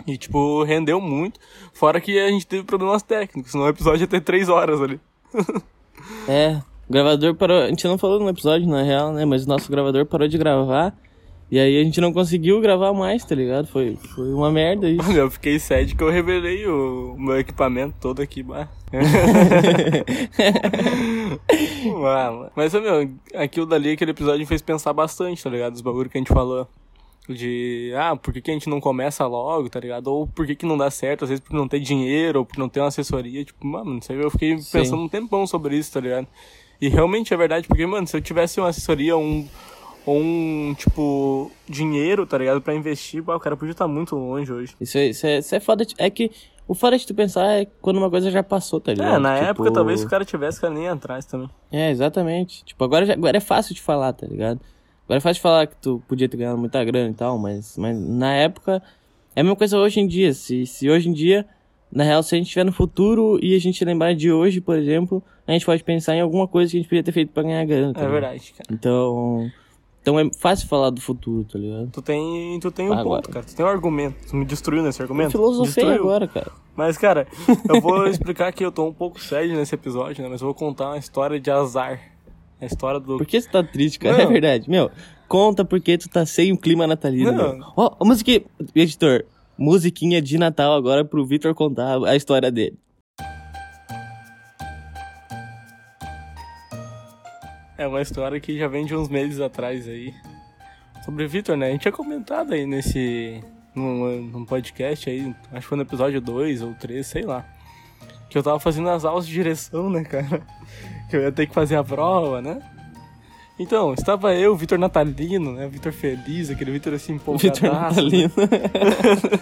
E, 0.07 0.17
tipo, 0.17 0.65
rendeu 0.65 1.01
muito. 1.01 1.39
Fora 1.75 2.01
que 2.01 2.19
a 2.19 2.29
gente 2.29 2.47
teve 2.47 2.65
problemas 2.65 3.03
técnicos, 3.03 3.53
senão 3.53 3.67
o 3.67 3.69
episódio 3.69 4.01
ia 4.01 4.07
ter 4.07 4.23
três 4.23 4.49
horas 4.49 4.81
ali. 4.81 4.99
É, 6.29 6.61
o 6.89 6.93
gravador 6.93 7.35
parou. 7.35 7.63
A 7.63 7.69
gente 7.69 7.87
não 7.87 7.99
falou 7.99 8.21
no 8.21 8.29
episódio, 8.29 8.69
na 8.69 8.83
real, 8.83 9.13
né? 9.13 9.25
Mas 9.25 9.45
o 9.45 9.49
nosso 9.49 9.71
gravador 9.71 10.07
parou 10.07 10.29
de 10.29 10.39
gravar. 10.39 10.95
E 11.51 11.59
aí 11.59 11.81
a 11.81 11.83
gente 11.83 12.01
não 12.01 12.13
conseguiu 12.13 12.61
gravar 12.61 12.93
mais, 12.93 13.25
tá 13.25 13.35
ligado? 13.35 13.67
Foi, 13.67 13.97
foi 14.15 14.33
uma 14.33 14.53
merda 14.53 14.89
isso. 14.89 15.11
Olha, 15.11 15.19
eu 15.19 15.31
fiquei 15.31 15.59
sad 15.59 15.97
que 15.97 16.03
eu 16.03 16.09
revelei 16.09 16.65
o 16.69 17.17
meu 17.19 17.41
equipamento 17.41 17.97
todo 18.01 18.23
aqui, 18.23 18.41
bah. 18.41 18.69
Uau, 21.87 22.53
Mas, 22.55 22.73
meu, 22.73 23.11
aquilo 23.35 23.67
dali, 23.67 23.93
aquele 23.93 24.13
episódio 24.13 24.41
me 24.41 24.47
fez 24.47 24.63
pensar 24.63 24.93
bastante, 24.93 25.43
tá 25.43 25.51
ligado? 25.51 25.75
Os 25.75 25.81
bagulho 25.81 26.09
que 26.09 26.19
a 26.19 26.21
gente 26.21 26.33
falou. 26.33 26.69
De, 27.33 27.93
ah, 27.97 28.17
por 28.17 28.33
que, 28.33 28.41
que 28.41 28.51
a 28.51 28.55
gente 28.55 28.69
não 28.69 28.81
começa 28.81 29.27
logo, 29.27 29.69
tá 29.69 29.79
ligado? 29.79 30.09
Ou 30.09 30.27
por 30.27 30.47
que, 30.47 30.55
que 30.57 30.67
não 30.67 30.77
dá 30.77 30.91
certo, 30.91 31.23
às 31.25 31.31
vezes 31.31 31.45
por 31.45 31.55
não 31.55 31.69
ter 31.69 31.79
dinheiro, 31.81 32.41
ou 32.41 32.45
por 32.45 32.59
não 32.59 32.69
ter 32.69 32.81
uma 32.81 32.89
assessoria. 32.89 33.45
Tipo, 33.45 33.67
mano, 33.67 33.95
não 33.95 34.03
sei, 34.03 34.23
eu 34.23 34.31
fiquei 34.31 34.59
Sim. 34.59 34.79
pensando 34.79 35.03
um 35.03 35.09
tempão 35.09 35.47
sobre 35.47 35.77
isso, 35.77 35.93
tá 35.93 36.01
ligado? 36.01 36.27
E 36.81 36.89
realmente 36.89 37.33
é 37.33 37.37
verdade, 37.37 37.69
porque, 37.69 37.87
mano, 37.87 38.07
se 38.07 38.17
eu 38.17 38.21
tivesse 38.21 38.59
uma 38.59 38.69
assessoria, 38.71 39.17
um, 39.17 39.47
ou 40.07 40.19
um, 40.19 40.75
tipo, 40.77 41.51
dinheiro, 41.69 42.27
tá 42.27 42.39
ligado? 42.39 42.61
Pra 42.61 42.75
investir, 42.75 43.23
bah, 43.23 43.37
o 43.37 43.41
cara 43.41 43.57
podia 43.57 43.73
estar 43.73 43.87
muito 43.87 44.17
longe 44.17 44.51
hoje. 44.53 44.75
Isso 44.81 44.99
é, 44.99 45.07
isso, 45.09 45.27
é, 45.27 45.39
isso 45.39 45.55
é 45.55 45.61
foda. 45.61 45.85
É 45.99 46.09
que 46.11 46.31
o 46.67 46.75
foda 46.75 46.97
de 46.97 47.07
tu 47.07 47.15
pensar 47.15 47.47
é 47.61 47.67
quando 47.81 47.99
uma 47.99 48.09
coisa 48.11 48.31
já 48.31 48.43
passou, 48.43 48.81
tá 48.81 48.93
ligado? 48.93 49.15
É, 49.15 49.19
na 49.19 49.35
Tipo, 49.35 49.51
época 49.51 49.73
talvez 49.73 50.01
se 50.01 50.07
o 50.07 50.09
cara 50.09 50.25
tivesse, 50.25 50.59
o 50.59 50.61
cara 50.63 50.73
nem 50.75 50.85
ia 50.85 50.93
atrás 50.93 51.25
também. 51.27 51.51
É, 51.71 51.91
exatamente. 51.91 52.65
Tipo, 52.65 52.83
agora, 52.83 53.05
já- 53.05 53.13
agora 53.15 53.37
é 53.37 53.41
fácil 53.41 53.75
de 53.75 53.81
falar, 53.83 54.13
tá 54.15 54.27
ligado? 54.27 54.59
Agora 55.11 55.19
é 55.19 55.21
fácil 55.21 55.43
falar 55.43 55.67
que 55.67 55.75
tu 55.75 56.01
podia 56.07 56.29
ter 56.29 56.37
ganhado 56.37 56.57
muita 56.57 56.85
grana 56.85 57.11
e 57.11 57.15
tal, 57.15 57.37
mas, 57.37 57.77
mas 57.77 57.99
na 57.99 58.33
época 58.33 58.81
é 59.35 59.41
a 59.41 59.43
mesma 59.43 59.57
coisa 59.57 59.77
hoje 59.77 59.99
em 59.99 60.07
dia. 60.07 60.33
Se, 60.33 60.65
se 60.67 60.89
hoje 60.89 61.09
em 61.09 61.13
dia, 61.13 61.45
na 61.91 62.05
real, 62.05 62.23
se 62.23 62.33
a 62.33 62.39
gente 62.39 62.47
estiver 62.47 62.63
no 62.63 62.71
futuro 62.71 63.37
e 63.43 63.57
a 63.57 63.59
gente 63.59 63.85
lembrar 63.85 64.15
de 64.15 64.31
hoje, 64.31 64.61
por 64.61 64.79
exemplo, 64.79 65.21
a 65.49 65.51
gente 65.51 65.67
pode 65.67 65.83
pensar 65.83 66.15
em 66.15 66.21
alguma 66.21 66.47
coisa 66.47 66.71
que 66.71 66.77
a 66.77 66.81
gente 66.81 66.89
podia 66.89 67.03
ter 67.03 67.11
feito 67.11 67.33
pra 67.33 67.43
ganhar 67.43 67.65
grana. 67.65 67.93
tá 67.93 68.03
É 68.03 68.09
verdade, 68.09 68.55
cara. 68.57 68.69
Então. 68.73 69.51
Então 70.01 70.17
é 70.17 70.31
fácil 70.39 70.69
falar 70.69 70.91
do 70.91 71.01
futuro, 71.01 71.43
tá 71.45 71.59
ligado? 71.59 71.91
Tu 71.91 72.03
tem, 72.03 72.61
tu 72.61 72.71
tem 72.71 72.89
um 72.89 72.93
Agora. 72.93 73.21
ponto, 73.21 73.33
cara. 73.35 73.45
Tu 73.45 73.57
tem 73.57 73.67
um 73.67 73.69
argumento. 73.69 74.29
Tu 74.29 74.37
me 74.37 74.45
destruiu 74.45 74.81
nesse 74.81 75.03
argumento. 75.03 75.33
filosofei 75.33 75.93
agora, 75.93 76.29
cara. 76.29 76.53
Mas, 76.77 76.97
cara, 76.97 77.27
eu 77.69 77.81
vou 77.81 78.07
explicar 78.09 78.53
que 78.53 78.65
eu 78.65 78.71
tô 78.71 78.87
um 78.87 78.95
pouco 78.95 79.21
sério 79.21 79.57
nesse 79.57 79.75
episódio, 79.75 80.23
né? 80.23 80.31
Mas 80.31 80.41
eu 80.41 80.47
vou 80.47 80.55
contar 80.55 80.91
uma 80.91 80.99
história 80.99 81.41
de 81.41 81.51
azar. 81.51 82.01
A 82.61 82.67
história 82.67 83.01
do. 83.01 83.17
Por 83.17 83.27
que 83.27 83.41
você 83.41 83.49
tá 83.49 83.63
triste, 83.63 83.99
cara? 83.99 84.19
Não. 84.19 84.25
É 84.25 84.27
verdade. 84.27 84.69
Meu, 84.69 84.91
conta 85.27 85.65
porque 85.65 85.97
tu 85.97 86.09
tá 86.09 86.27
sem 86.27 86.53
o 86.53 86.59
clima 86.59 86.87
natalino. 86.87 87.65
Ó, 87.77 87.97
ó, 87.99 88.05
musiquinha. 88.05 88.43
Editor, 88.75 89.25
musiquinha 89.57 90.21
de 90.21 90.37
Natal 90.37 90.75
agora 90.75 91.05
pro 91.05 91.25
Victor 91.25 91.55
contar 91.55 92.03
a 92.05 92.15
história 92.15 92.51
dele. 92.51 92.79
É 97.79 97.87
uma 97.87 98.03
história 98.03 98.39
que 98.39 98.59
já 98.59 98.69
vem 98.69 98.85
de 98.85 98.95
uns 98.95 99.09
meses 99.09 99.41
atrás 99.41 99.89
aí. 99.89 100.13
Sobre 101.03 101.25
o 101.25 101.29
Victor, 101.29 101.57
né? 101.57 101.69
A 101.69 101.71
gente 101.71 101.81
tinha 101.81 101.93
comentado 101.93 102.53
aí 102.53 102.67
nesse. 102.67 103.41
Num, 103.75 104.21
num 104.23 104.45
podcast 104.45 105.09
aí, 105.09 105.35
acho 105.53 105.61
que 105.61 105.67
foi 105.67 105.77
no 105.77 105.85
episódio 105.85 106.21
2 106.21 106.61
ou 106.61 106.75
3, 106.75 107.07
sei 107.07 107.23
lá. 107.23 107.47
Que 108.29 108.37
eu 108.37 108.43
tava 108.43 108.61
fazendo 108.61 108.91
as 108.91 109.05
aulas 109.05 109.27
de 109.27 109.33
direção, 109.33 109.89
né, 109.89 110.05
cara? 110.05 110.43
Que 111.11 111.17
eu 111.17 111.23
ia 111.23 111.33
ter 111.33 111.47
que 111.47 111.55
fazer 111.55 111.77
a 111.77 111.85
prova, 111.85 112.41
né? 112.41 112.63
Então, 113.59 113.93
estava 113.93 114.35
eu, 114.35 114.57
Vitor 114.57 114.79
Natalino, 114.79 115.53
né? 115.53 115.69
Vitor 115.69 115.93
feliz, 115.93 116.49
aquele 116.51 116.71
Vitor 116.71 116.95
assim, 116.95 117.15
empolgadaço. 117.15 117.61
Victor 118.09 118.49
né? 118.49 118.59
Natalino. 118.59 119.41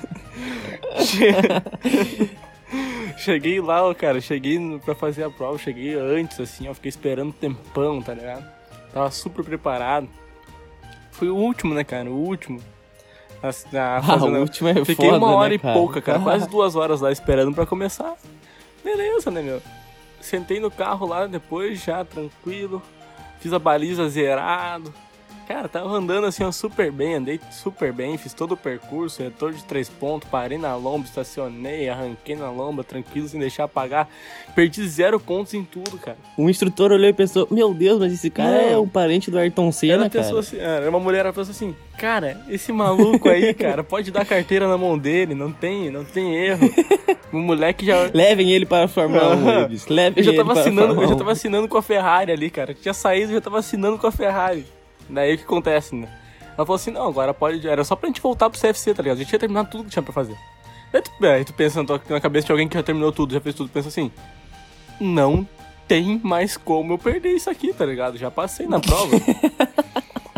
Che- 1.04 2.30
Cheguei 3.16 3.60
lá, 3.60 3.82
ó, 3.84 3.94
cara, 3.94 4.20
cheguei 4.20 4.58
pra 4.84 4.94
fazer 4.94 5.24
a 5.24 5.30
prova, 5.30 5.58
cheguei 5.58 5.94
antes, 5.94 6.38
assim, 6.40 6.68
ó, 6.68 6.74
fiquei 6.74 6.88
esperando 6.88 7.28
um 7.28 7.32
tempão, 7.32 8.00
tá 8.00 8.14
ligado? 8.14 8.44
Tava 8.92 9.10
super 9.10 9.44
preparado. 9.44 10.08
Fui 11.12 11.28
o 11.28 11.34
último, 11.36 11.74
né, 11.74 11.82
cara, 11.84 12.08
o 12.10 12.14
último. 12.16 12.60
A, 13.42 13.48
a 13.48 13.96
Ah, 13.98 14.16
o 14.24 14.30
né? 14.30 14.38
último 14.40 14.68
é 14.68 14.74
Fiquei 14.84 15.06
foda, 15.10 15.18
uma 15.18 15.34
hora 15.34 15.48
né, 15.50 15.54
e 15.56 15.58
pouca, 15.58 16.00
cara, 16.00 16.18
quase 16.20 16.46
duas 16.50 16.76
horas 16.76 17.00
lá 17.00 17.10
esperando 17.10 17.52
pra 17.54 17.66
começar. 17.66 18.14
Beleza, 18.84 19.30
né, 19.30 19.42
meu? 19.42 19.60
Sentei 20.20 20.60
no 20.60 20.70
carro 20.70 21.06
lá 21.06 21.26
depois, 21.26 21.82
já 21.82 22.04
tranquilo. 22.04 22.82
Fiz 23.40 23.52
a 23.52 23.58
baliza 23.58 24.08
zerado. 24.08 24.92
Cara, 25.48 25.66
tava 25.66 25.88
andando 25.88 26.26
assim, 26.26 26.44
ó, 26.44 26.52
super 26.52 26.92
bem, 26.92 27.14
andei 27.14 27.40
super 27.50 27.90
bem, 27.90 28.18
fiz 28.18 28.34
todo 28.34 28.52
o 28.52 28.56
percurso, 28.56 29.22
retorno 29.22 29.56
de 29.56 29.64
três 29.64 29.88
pontos, 29.88 30.28
parei 30.28 30.58
na 30.58 30.76
lomba, 30.76 31.06
estacionei, 31.06 31.88
arranquei 31.88 32.36
na 32.36 32.50
lomba, 32.50 32.84
tranquilo, 32.84 33.26
sem 33.26 33.40
deixar 33.40 33.64
apagar. 33.64 34.06
Perdi 34.54 34.86
zero 34.86 35.18
pontos 35.18 35.54
em 35.54 35.64
tudo, 35.64 35.96
cara. 35.96 36.18
O 36.36 36.50
instrutor 36.50 36.92
olhou 36.92 37.08
e 37.08 37.14
pensou: 37.14 37.48
Meu 37.50 37.72
Deus, 37.72 37.98
mas 37.98 38.12
esse 38.12 38.28
cara 38.28 38.50
Não. 38.62 38.68
é 38.68 38.76
um 38.78 38.86
parente 38.86 39.30
do 39.30 39.38
Ayrton 39.38 39.72
Senna, 39.72 39.94
Ela 39.94 40.10
cara. 40.10 40.38
assim, 40.38 40.58
era 40.58 40.90
uma 40.90 41.00
mulher, 41.00 41.20
ela 41.24 41.32
pensou 41.32 41.52
assim, 41.52 41.74
cara, 41.96 42.38
esse 42.50 42.70
maluco 42.70 43.26
aí, 43.30 43.54
cara, 43.56 43.82
pode 43.82 44.10
dar 44.10 44.26
carteira 44.26 44.68
na 44.68 44.76
mão 44.76 44.98
dele, 44.98 45.34
não 45.34 45.50
tem, 45.50 45.90
não 45.90 46.04
tem 46.04 46.36
erro. 46.36 46.68
O 47.30 47.36
moleque 47.36 47.84
já. 47.84 48.10
Levem 48.14 48.52
ele 48.52 48.64
para 48.64 48.86
a 48.86 48.88
Fórmula 48.88 49.28
1, 49.28 49.32
Aham. 49.48 49.58
ele 49.60 49.68
disse. 49.68 49.92
Levem 49.92 50.14
Eu 50.18 50.24
já 50.24 50.30
ele 50.30 50.38
tava 50.38 50.52
para 50.54 50.60
a 50.60 50.64
assinando, 50.64 50.94
eu 51.02 51.08
já 51.08 51.14
1. 51.14 51.18
tava 51.18 51.32
assinando 51.32 51.68
com 51.68 51.76
a 51.76 51.82
Ferrari 51.82 52.32
ali, 52.32 52.48
cara. 52.48 52.72
Tinha 52.72 52.94
saído, 52.94 53.32
já 53.34 53.40
tava 53.42 53.58
assinando 53.58 53.98
com 53.98 54.06
a 54.06 54.10
Ferrari. 54.10 54.64
Daí 55.08 55.34
o 55.34 55.38
que 55.38 55.44
acontece, 55.44 55.94
né? 55.94 56.08
Ela 56.56 56.66
falou 56.66 56.74
assim, 56.74 56.90
não, 56.90 57.06
agora 57.06 57.32
pode. 57.32 57.66
Era 57.68 57.84
só 57.84 57.94
pra 57.94 58.08
gente 58.08 58.20
voltar 58.20 58.50
pro 58.50 58.60
CFC, 58.60 58.92
tá 58.92 59.02
ligado? 59.02 59.16
A 59.16 59.20
gente 59.20 59.28
tinha 59.28 59.38
terminado 59.38 59.70
tudo 59.70 59.84
que 59.84 59.90
tinha 59.90 60.02
pra 60.02 60.12
fazer. 60.12 60.36
Aí 60.92 61.02
tu, 61.02 61.10
aí 61.26 61.44
tu 61.44 61.54
pensa 61.54 61.82
na 61.82 62.20
cabeça 62.20 62.46
de 62.46 62.52
alguém 62.52 62.66
que 62.66 62.74
já 62.74 62.82
terminou 62.82 63.12
tudo, 63.12 63.32
já 63.32 63.40
fez 63.40 63.54
tudo, 63.54 63.70
pensa 63.70 63.88
assim. 63.88 64.10
Não 65.00 65.46
tem 65.86 66.20
mais 66.22 66.56
como 66.56 66.94
eu 66.94 66.98
perder 66.98 67.30
isso 67.30 67.48
aqui, 67.48 67.72
tá 67.72 67.86
ligado? 67.86 68.18
Já 68.18 68.30
passei 68.30 68.66
na 68.66 68.80
prova. 68.80 69.16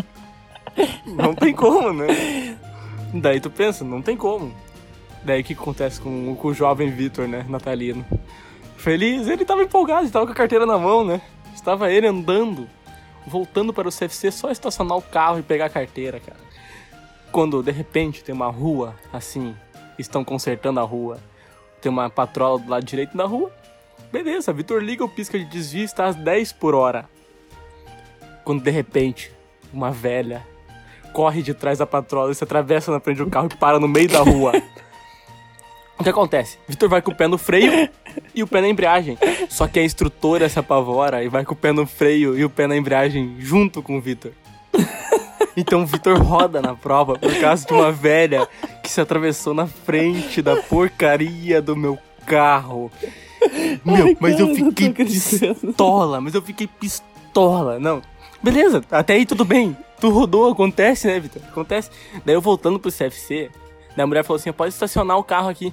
não 1.05 1.33
tem 1.33 1.53
como, 1.53 1.91
né? 1.91 2.57
Daí 3.13 3.39
tu 3.39 3.49
pensa, 3.49 3.83
não 3.83 4.01
tem 4.01 4.15
como. 4.15 4.53
Daí 5.23 5.41
o 5.41 5.43
que 5.43 5.53
acontece 5.53 5.99
com, 5.99 6.35
com 6.35 6.47
o 6.47 6.53
jovem 6.53 6.89
Vitor, 6.89 7.27
né, 7.27 7.45
natalino? 7.47 8.05
Feliz, 8.77 9.27
ele 9.27 9.45
tava 9.45 9.63
empolgado, 9.63 10.03
ele 10.03 10.11
tava 10.11 10.25
com 10.25 10.31
a 10.31 10.35
carteira 10.35 10.65
na 10.65 10.77
mão, 10.77 11.03
né? 11.03 11.21
Estava 11.53 11.91
ele 11.91 12.07
andando, 12.07 12.67
voltando 13.25 13.73
para 13.73 13.87
o 13.87 13.91
CFC, 13.91 14.31
só 14.31 14.51
estacionar 14.51 14.97
o 14.97 15.01
carro 15.01 15.39
e 15.39 15.43
pegar 15.43 15.65
a 15.65 15.69
carteira, 15.69 16.19
cara. 16.19 16.39
Quando 17.31 17.63
de 17.63 17.71
repente 17.71 18.23
tem 18.23 18.33
uma 18.33 18.49
rua, 18.49 18.95
assim, 19.13 19.55
estão 19.97 20.23
consertando 20.23 20.79
a 20.79 20.83
rua, 20.83 21.17
tem 21.81 21.91
uma 21.91 22.09
patrola 22.09 22.59
do 22.59 22.69
lado 22.69 22.85
direito 22.85 23.15
da 23.15 23.25
rua. 23.25 23.51
Beleza, 24.11 24.51
Vitor 24.51 24.83
liga 24.83 25.03
o 25.03 25.09
pisca 25.09 25.39
de 25.39 25.45
desvio 25.45 25.85
está 25.85 26.05
às 26.05 26.15
10 26.15 26.53
por 26.53 26.75
hora. 26.75 27.09
Quando 28.43 28.61
de 28.61 28.71
repente, 28.71 29.31
uma 29.73 29.91
velha 29.91 30.45
corre 31.13 31.41
de 31.41 31.53
trás 31.53 31.79
da 31.79 31.85
patrola 31.85 32.31
e 32.31 32.35
se 32.35 32.43
atravessa 32.43 32.91
na 32.91 32.99
frente 32.99 33.17
do 33.17 33.29
carro 33.29 33.49
e 33.51 33.55
para 33.55 33.79
no 33.79 33.87
meio 33.87 34.09
da 34.09 34.19
rua. 34.19 34.53
O 36.01 36.03
que 36.03 36.09
acontece? 36.09 36.57
Vitor 36.67 36.89
vai 36.89 36.99
com 36.99 37.11
o 37.11 37.15
pé 37.15 37.27
no 37.27 37.37
freio 37.37 37.87
e 38.33 38.41
o 38.41 38.47
pé 38.47 38.59
na 38.59 38.67
embreagem. 38.67 39.19
Só 39.47 39.67
que 39.67 39.79
a 39.79 39.83
instrutora 39.83 40.49
se 40.49 40.57
apavora 40.57 41.23
e 41.23 41.27
vai 41.27 41.45
com 41.45 41.53
o 41.53 41.55
pé 41.55 41.71
no 41.71 41.85
freio 41.85 42.35
e 42.35 42.43
o 42.43 42.49
pé 42.49 42.65
na 42.65 42.75
embreagem 42.75 43.35
junto 43.37 43.83
com 43.83 43.99
o 43.99 44.01
Vitor. 44.01 44.31
Então 45.55 45.83
o 45.83 45.85
Vitor 45.85 46.17
roda 46.17 46.59
na 46.59 46.73
prova 46.73 47.19
por 47.19 47.31
causa 47.39 47.67
de 47.67 47.71
uma 47.71 47.91
velha 47.91 48.47
que 48.81 48.89
se 48.89 48.99
atravessou 48.99 49.53
na 49.53 49.67
frente 49.67 50.41
da 50.41 50.55
porcaria 50.55 51.61
do 51.61 51.75
meu 51.75 51.99
carro. 52.25 52.91
Meu, 53.85 54.07
Ai, 54.07 54.17
mas 54.19 54.37
cara, 54.37 54.49
eu 54.49 54.55
fiquei 54.55 54.89
pistola, 54.91 56.19
mas 56.19 56.33
eu 56.33 56.41
fiquei 56.41 56.65
pistola. 56.67 57.79
Não, 57.79 58.01
beleza, 58.41 58.83
até 58.89 59.13
aí 59.13 59.25
tudo 59.25 59.45
bem. 59.45 59.77
Tu 59.99 60.09
rodou, 60.09 60.51
acontece, 60.51 61.05
né, 61.05 61.19
Vitor? 61.19 61.43
Acontece. 61.47 61.91
Daí 62.25 62.33
eu 62.33 62.41
voltando 62.41 62.79
pro 62.79 62.91
CFC, 62.91 63.51
a 63.95 64.07
mulher 64.07 64.23
falou 64.23 64.39
assim: 64.39 64.51
pode 64.51 64.73
estacionar 64.73 65.17
o 65.17 65.23
carro 65.23 65.49
aqui. 65.49 65.71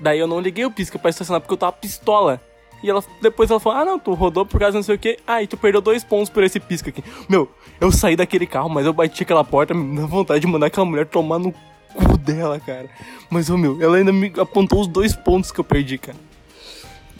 Daí 0.00 0.18
eu 0.18 0.26
não 0.26 0.40
liguei 0.40 0.64
o 0.64 0.70
pisca 0.70 0.98
pra 0.98 1.10
estacionar 1.10 1.40
porque 1.40 1.52
eu 1.52 1.58
tava 1.58 1.72
pistola. 1.72 2.40
E 2.82 2.90
ela, 2.90 3.02
depois 3.22 3.50
ela 3.50 3.60
falou: 3.60 3.78
Ah, 3.78 3.84
não, 3.84 3.98
tu 3.98 4.12
rodou 4.14 4.44
por 4.44 4.60
causa 4.60 4.76
não 4.76 4.82
sei 4.82 4.94
o 4.94 4.98
que. 4.98 5.18
Ah, 5.26 5.42
e 5.42 5.46
tu 5.46 5.56
perdeu 5.56 5.80
dois 5.80 6.04
pontos 6.04 6.28
por 6.28 6.42
esse 6.42 6.60
pisca 6.60 6.90
aqui. 6.90 7.02
Meu, 7.28 7.48
eu 7.80 7.90
saí 7.90 8.16
daquele 8.16 8.46
carro, 8.46 8.68
mas 8.68 8.84
eu 8.84 8.92
bati 8.92 9.22
aquela 9.22 9.44
porta, 9.44 9.72
me 9.72 9.98
dá 10.00 10.06
vontade 10.06 10.40
de 10.40 10.46
mandar 10.46 10.66
aquela 10.66 10.84
mulher 10.84 11.06
tomar 11.06 11.38
no 11.38 11.52
cu 11.52 12.18
dela, 12.18 12.60
cara. 12.60 12.90
Mas, 13.30 13.48
ô 13.48 13.56
meu, 13.56 13.80
ela 13.80 13.96
ainda 13.96 14.12
me 14.12 14.32
apontou 14.38 14.80
os 14.80 14.86
dois 14.86 15.14
pontos 15.14 15.50
que 15.50 15.58
eu 15.58 15.64
perdi, 15.64 15.98
cara. 15.98 16.18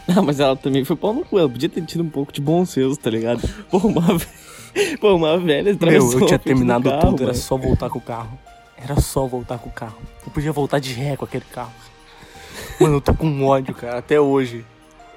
Ah, 0.06 0.20
mas 0.20 0.38
ela 0.38 0.54
também 0.54 0.84
foi 0.84 0.96
pau 0.96 1.14
no 1.14 1.24
cu. 1.24 1.38
Ela 1.38 1.48
podia 1.48 1.68
ter 1.68 1.82
tido 1.82 2.04
um 2.04 2.10
pouco 2.10 2.30
de 2.30 2.40
bom 2.40 2.66
senso, 2.66 2.98
tá 2.98 3.08
ligado? 3.08 3.40
Pô, 3.70 3.78
uma, 3.78 4.02
Pô, 5.00 5.14
uma 5.14 5.38
velha 5.38 5.76
Meu, 5.80 6.12
eu 6.12 6.26
tinha 6.26 6.38
terminado 6.38 6.90
carro, 6.90 7.10
tudo, 7.10 7.22
era 7.22 7.34
só 7.34 7.56
voltar 7.56 7.88
com 7.88 7.98
o 7.98 8.02
carro. 8.02 8.38
Era 8.76 9.00
só 9.00 9.26
voltar 9.26 9.58
com 9.58 9.68
o 9.68 9.72
carro. 9.72 9.96
Eu 10.26 10.32
podia 10.32 10.52
voltar 10.52 10.78
de 10.78 10.92
ré 10.92 11.16
com 11.16 11.24
aquele 11.24 11.44
carro. 11.44 11.72
Mano, 12.80 12.96
eu 12.96 13.00
tô 13.00 13.14
com 13.14 13.44
ódio, 13.44 13.74
cara, 13.74 13.98
até 13.98 14.20
hoje. 14.20 14.64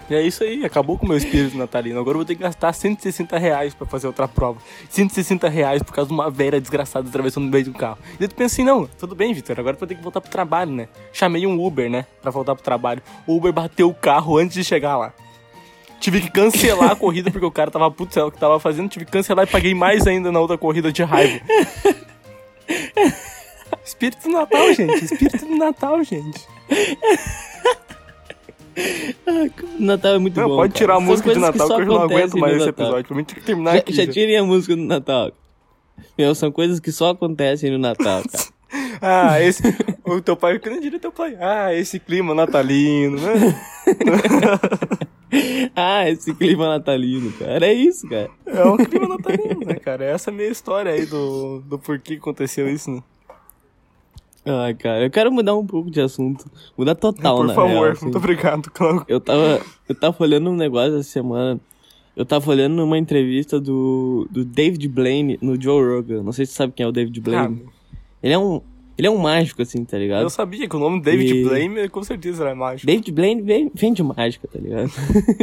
E 0.10 0.16
é 0.16 0.22
isso 0.22 0.42
aí, 0.42 0.64
acabou 0.64 0.98
com 0.98 1.06
o 1.06 1.10
meu 1.10 1.18
espírito 1.18 1.58
natalino. 1.58 2.00
Agora 2.00 2.16
eu 2.16 2.20
vou 2.20 2.26
ter 2.26 2.36
que 2.36 2.42
gastar 2.42 2.72
160 2.72 3.38
reais 3.38 3.74
pra 3.74 3.86
fazer 3.86 4.08
outra 4.08 4.26
prova. 4.26 4.58
160 4.90 5.50
reais 5.50 5.84
por 5.84 5.94
causa 5.94 6.08
de 6.08 6.14
uma 6.14 6.32
velha 6.32 6.62
desgraçada 6.62 7.10
atravessando 7.10 7.44
no 7.44 7.52
meio 7.52 7.66
do 7.66 7.74
carro. 7.74 7.98
E 8.16 8.20
daí 8.20 8.28
tu 8.30 8.36
pensa 8.36 8.56
assim, 8.56 8.64
não, 8.64 8.88
tudo 8.88 9.16
bem, 9.16 9.34
Vitor, 9.34 9.60
agora 9.60 9.76
eu 9.76 9.80
vou 9.80 9.88
ter 9.88 9.96
que 9.96 10.02
voltar 10.02 10.22
pro 10.22 10.32
trabalho, 10.32 10.72
né? 10.72 10.88
Chamei 11.12 11.46
um 11.46 11.62
Uber, 11.62 11.90
né, 11.90 12.06
pra 12.22 12.32
voltar 12.32 12.56
pro 12.56 12.64
trabalho. 12.64 13.02
O 13.26 13.36
Uber 13.36 13.52
bateu 13.52 13.90
o 13.90 13.94
carro 13.94 14.38
antes 14.38 14.56
de 14.56 14.64
chegar 14.64 14.96
lá. 14.96 15.14
Tive 16.00 16.22
que 16.22 16.32
cancelar 16.32 16.92
a 16.92 16.96
corrida 16.98 17.30
porque 17.30 17.46
o 17.46 17.52
cara 17.52 17.70
tava 17.70 17.92
puto, 17.92 18.14
sei 18.14 18.24
o 18.24 18.32
que 18.32 18.40
tava 18.40 18.62
fazendo. 18.62 18.88
Tive 18.88 19.04
que 19.04 19.12
cancelar 19.12 19.46
e 19.46 19.52
paguei 19.52 19.74
mais 19.74 20.08
ainda 20.08 20.32
na 20.32 20.40
outra 20.40 20.58
corrida 20.58 20.90
de 20.90 21.04
raiva. 21.04 21.42
Espírito 23.98 24.22
do 24.22 24.30
Natal, 24.30 24.74
gente. 24.74 25.06
Espírito 25.06 25.46
do 25.46 25.58
Natal, 25.58 26.04
gente. 26.04 26.48
Natal 29.80 30.14
é 30.14 30.20
muito 30.20 30.40
não, 30.40 30.50
bom. 30.50 30.58
Pode 30.58 30.74
tirar 30.74 30.98
a 30.98 31.00
música 31.00 31.34
de 31.34 31.40
Natal 31.40 31.68
que, 31.68 31.76
que 31.78 31.82
eu 31.82 31.86
não 31.88 32.04
aguento 32.04 32.38
mais 32.38 32.58
esse 32.58 32.70
episódio. 32.70 33.06
Pra 33.06 33.18
mim 33.18 33.24
tem 33.24 33.36
que 33.36 33.44
terminar 33.44 33.74
já, 33.74 33.80
aqui. 33.80 33.94
Já, 33.94 34.06
já 34.06 34.12
tirem 34.12 34.38
a 34.38 34.44
música 34.44 34.76
do 34.76 34.84
Natal. 34.84 35.32
Meu, 36.16 36.36
são 36.36 36.52
coisas 36.52 36.80
que 36.80 36.92
só 36.92 37.10
acontecem 37.10 37.72
no 37.72 37.80
Natal, 37.80 38.22
cara. 38.32 38.44
ah, 39.02 39.42
esse. 39.42 39.64
O 40.06 40.22
teu 40.22 40.38
pai, 40.38 40.62
eu 40.64 40.72
nem 40.72 40.80
diria 40.80 41.00
teu 41.00 41.12
pai. 41.12 41.36
Ah, 41.40 41.74
esse 41.74 42.00
clima 42.00 42.36
natalino, 42.36 43.20
né? 43.20 43.60
ah, 45.76 46.08
esse 46.08 46.36
clima 46.36 46.68
natalino, 46.68 47.34
cara. 47.34 47.66
É 47.66 47.74
isso, 47.74 48.08
cara. 48.08 48.30
É 48.46 48.64
um 48.64 48.78
clima 48.78 49.08
natalino, 49.08 49.62
né, 49.66 49.74
cara? 49.74 50.06
Essa 50.06 50.30
é 50.30 50.32
a 50.32 50.36
minha 50.36 50.50
história 50.50 50.92
aí 50.92 51.08
do, 51.08 51.62
do 51.62 51.80
porquê 51.80 52.14
aconteceu 52.14 52.70
isso, 52.70 52.92
né? 52.92 53.02
Ah, 54.48 54.74
cara, 54.74 55.04
eu 55.04 55.10
quero 55.12 55.32
mudar 55.32 55.56
um 55.56 55.66
pouco 55.66 55.92
de 55.92 56.00
assunto. 56.00 56.46
Mudar 56.78 56.96
total, 56.96 57.38
Por 57.38 57.48
na 57.48 57.54
favor, 57.54 57.70
real, 57.70 57.92
assim. 57.92 58.06
muito 58.06 58.18
obrigado, 58.18 58.72
Cláudio. 58.72 59.06
Eu 59.08 59.20
tava, 59.20 59.62
eu 59.90 59.96
tava 59.96 60.16
olhando 60.20 60.50
um 60.50 60.56
negócio 60.56 60.98
essa 60.98 61.10
semana. 61.10 61.60
Eu 62.16 62.26
tava 62.26 62.50
olhando 62.50 62.84
uma 62.84 62.98
entrevista 62.98 63.60
do, 63.60 64.28
do 64.32 64.44
David 64.44 64.88
Blaine 64.88 65.38
no 65.42 65.62
Joe 65.62 65.84
Rogan. 65.86 66.24
Não 66.24 66.32
sei 66.32 66.46
se 66.46 66.54
você 66.54 66.58
sabe 66.58 66.74
quem 66.74 66.84
é 66.84 66.88
o 66.88 66.92
David 66.92 67.20
Blaine. 67.22 67.62
Ah, 67.66 67.72
ele 68.24 68.34
é 68.34 68.40
um. 68.40 68.62
Ele 68.98 69.06
é 69.06 69.12
um 69.12 69.18
mágico, 69.20 69.62
assim, 69.62 69.86
tá 69.86 69.96
ligado? 69.96 70.24
Eu 70.24 70.30
sabia 70.32 70.68
que 70.68 70.76
o 70.76 70.80
nome 70.80 71.00
David 71.00 71.32
e... 71.32 71.44
Blaine 71.44 71.88
com 71.88 72.02
certeza 72.02 72.44
era 72.44 72.56
mágico. 72.56 72.88
David 72.88 73.12
Blaine 73.12 73.42
vem, 73.44 73.72
vem 73.72 73.94
de 73.94 74.02
mágica, 74.02 74.48
tá 74.52 74.58
ligado? 74.58 74.90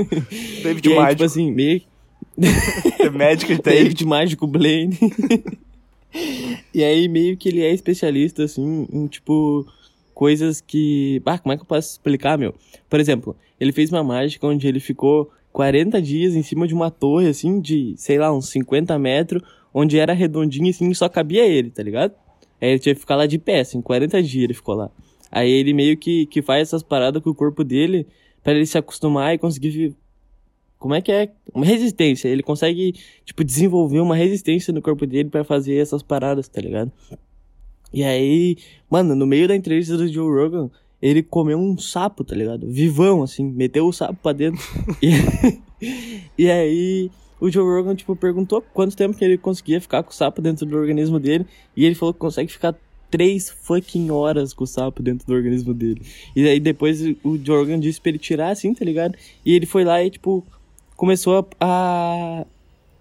David 0.64 0.88
e 0.88 0.92
aí, 0.92 0.98
Mágico. 0.98 1.10
tipo 1.12 1.24
assim, 1.24 1.52
meio. 1.52 1.80
The 2.98 3.10
Magic 3.10 3.54
David 3.62 4.04
Mágico 4.04 4.46
Blaine. 4.48 4.98
E 6.72 6.84
aí, 6.84 7.08
meio 7.08 7.36
que 7.36 7.48
ele 7.48 7.62
é 7.62 7.72
especialista, 7.72 8.44
assim, 8.44 8.86
em, 8.92 9.06
tipo, 9.06 9.66
coisas 10.14 10.60
que. 10.60 11.20
Ah, 11.26 11.38
como 11.38 11.52
é 11.52 11.56
que 11.56 11.62
eu 11.62 11.66
posso 11.66 11.92
explicar, 11.92 12.38
meu? 12.38 12.54
Por 12.88 13.00
exemplo, 13.00 13.36
ele 13.58 13.72
fez 13.72 13.90
uma 13.90 14.04
mágica 14.04 14.46
onde 14.46 14.66
ele 14.66 14.80
ficou 14.80 15.30
40 15.52 16.00
dias 16.00 16.34
em 16.34 16.42
cima 16.42 16.66
de 16.66 16.74
uma 16.74 16.90
torre, 16.90 17.28
assim, 17.28 17.60
de, 17.60 17.94
sei 17.96 18.18
lá, 18.18 18.32
uns 18.32 18.48
50 18.48 18.98
metros, 18.98 19.42
onde 19.72 19.98
era 19.98 20.12
redondinho, 20.12 20.70
assim, 20.70 20.92
só 20.94 21.08
cabia 21.08 21.46
ele, 21.46 21.70
tá 21.70 21.82
ligado? 21.82 22.14
Aí 22.60 22.70
ele 22.70 22.78
tinha 22.78 22.94
que 22.94 23.00
ficar 23.00 23.16
lá 23.16 23.26
de 23.26 23.38
pé, 23.38 23.60
assim, 23.60 23.80
40 23.82 24.22
dias 24.22 24.44
ele 24.44 24.54
ficou 24.54 24.74
lá. 24.74 24.90
Aí 25.30 25.50
ele 25.50 25.72
meio 25.72 25.96
que, 25.96 26.26
que 26.26 26.40
faz 26.40 26.68
essas 26.68 26.82
paradas 26.82 27.22
com 27.22 27.30
o 27.30 27.34
corpo 27.34 27.64
dele 27.64 28.06
para 28.42 28.52
ele 28.52 28.66
se 28.66 28.78
acostumar 28.78 29.34
e 29.34 29.38
conseguir. 29.38 29.94
Como 30.84 30.94
é 30.94 31.00
que 31.00 31.10
é? 31.10 31.30
Uma 31.54 31.64
resistência. 31.64 32.28
Ele 32.28 32.42
consegue, 32.42 32.94
tipo, 33.24 33.42
desenvolver 33.42 34.00
uma 34.00 34.14
resistência 34.14 34.70
no 34.70 34.82
corpo 34.82 35.06
dele 35.06 35.30
para 35.30 35.42
fazer 35.42 35.76
essas 35.76 36.02
paradas, 36.02 36.46
tá 36.46 36.60
ligado? 36.60 36.92
E 37.90 38.04
aí, 38.04 38.58
mano, 38.90 39.14
no 39.14 39.26
meio 39.26 39.48
da 39.48 39.56
entrevista 39.56 39.96
do 39.96 40.06
Joe 40.06 40.30
Rogan, 40.30 40.70
ele 41.00 41.22
comeu 41.22 41.58
um 41.58 41.78
sapo, 41.78 42.22
tá 42.22 42.36
ligado? 42.36 42.70
Vivão, 42.70 43.22
assim, 43.22 43.50
meteu 43.50 43.86
o 43.86 43.94
sapo 43.94 44.18
pra 44.22 44.32
dentro. 44.34 44.60
e, 45.00 45.58
e 46.36 46.50
aí, 46.50 47.10
o 47.40 47.50
Joe 47.50 47.64
Rogan, 47.64 47.94
tipo, 47.94 48.14
perguntou 48.14 48.60
quanto 48.60 48.94
tempo 48.94 49.16
que 49.16 49.24
ele 49.24 49.38
conseguia 49.38 49.80
ficar 49.80 50.02
com 50.02 50.10
o 50.10 50.14
sapo 50.14 50.42
dentro 50.42 50.66
do 50.66 50.76
organismo 50.76 51.18
dele. 51.18 51.46
E 51.74 51.86
ele 51.86 51.94
falou 51.94 52.12
que 52.12 52.20
consegue 52.20 52.52
ficar 52.52 52.76
três 53.10 53.48
fucking 53.48 54.10
horas 54.10 54.52
com 54.52 54.64
o 54.64 54.66
sapo 54.66 55.02
dentro 55.02 55.26
do 55.26 55.32
organismo 55.32 55.72
dele. 55.72 56.02
E 56.36 56.46
aí 56.46 56.60
depois 56.60 57.00
o 57.00 57.38
Joe 57.42 57.56
Rogan 57.56 57.80
disse 57.80 58.02
pra 58.02 58.10
ele 58.10 58.18
tirar 58.18 58.50
assim, 58.50 58.74
tá 58.74 58.84
ligado? 58.84 59.16
E 59.46 59.54
ele 59.54 59.64
foi 59.64 59.82
lá 59.82 60.04
e, 60.04 60.10
tipo, 60.10 60.44
começou 60.96 61.48
a. 61.60 62.44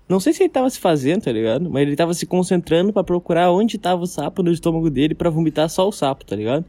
Não 0.08 0.20
sei 0.20 0.34
se 0.34 0.44
ele 0.44 0.50
tava 0.50 0.70
se 0.70 0.80
fazendo, 0.80 1.24
tá 1.24 1.32
ligado? 1.32 1.70
Mas 1.70 1.84
ele 1.84 1.96
tava 1.96 2.14
se 2.14 2.26
concentrando 2.26 2.92
para 2.92 3.04
procurar 3.04 3.52
onde 3.52 3.78
tava 3.78 4.04
o 4.04 4.08
sapo 4.08 4.44
no 4.44 4.52
estômago 4.52 4.90
dele 4.90 5.16
para 5.16 5.30
vomitar 5.30 5.70
só 5.70 5.88
o 5.88 5.92
sapo, 5.92 6.26
tá 6.26 6.36
ligado? 6.36 6.66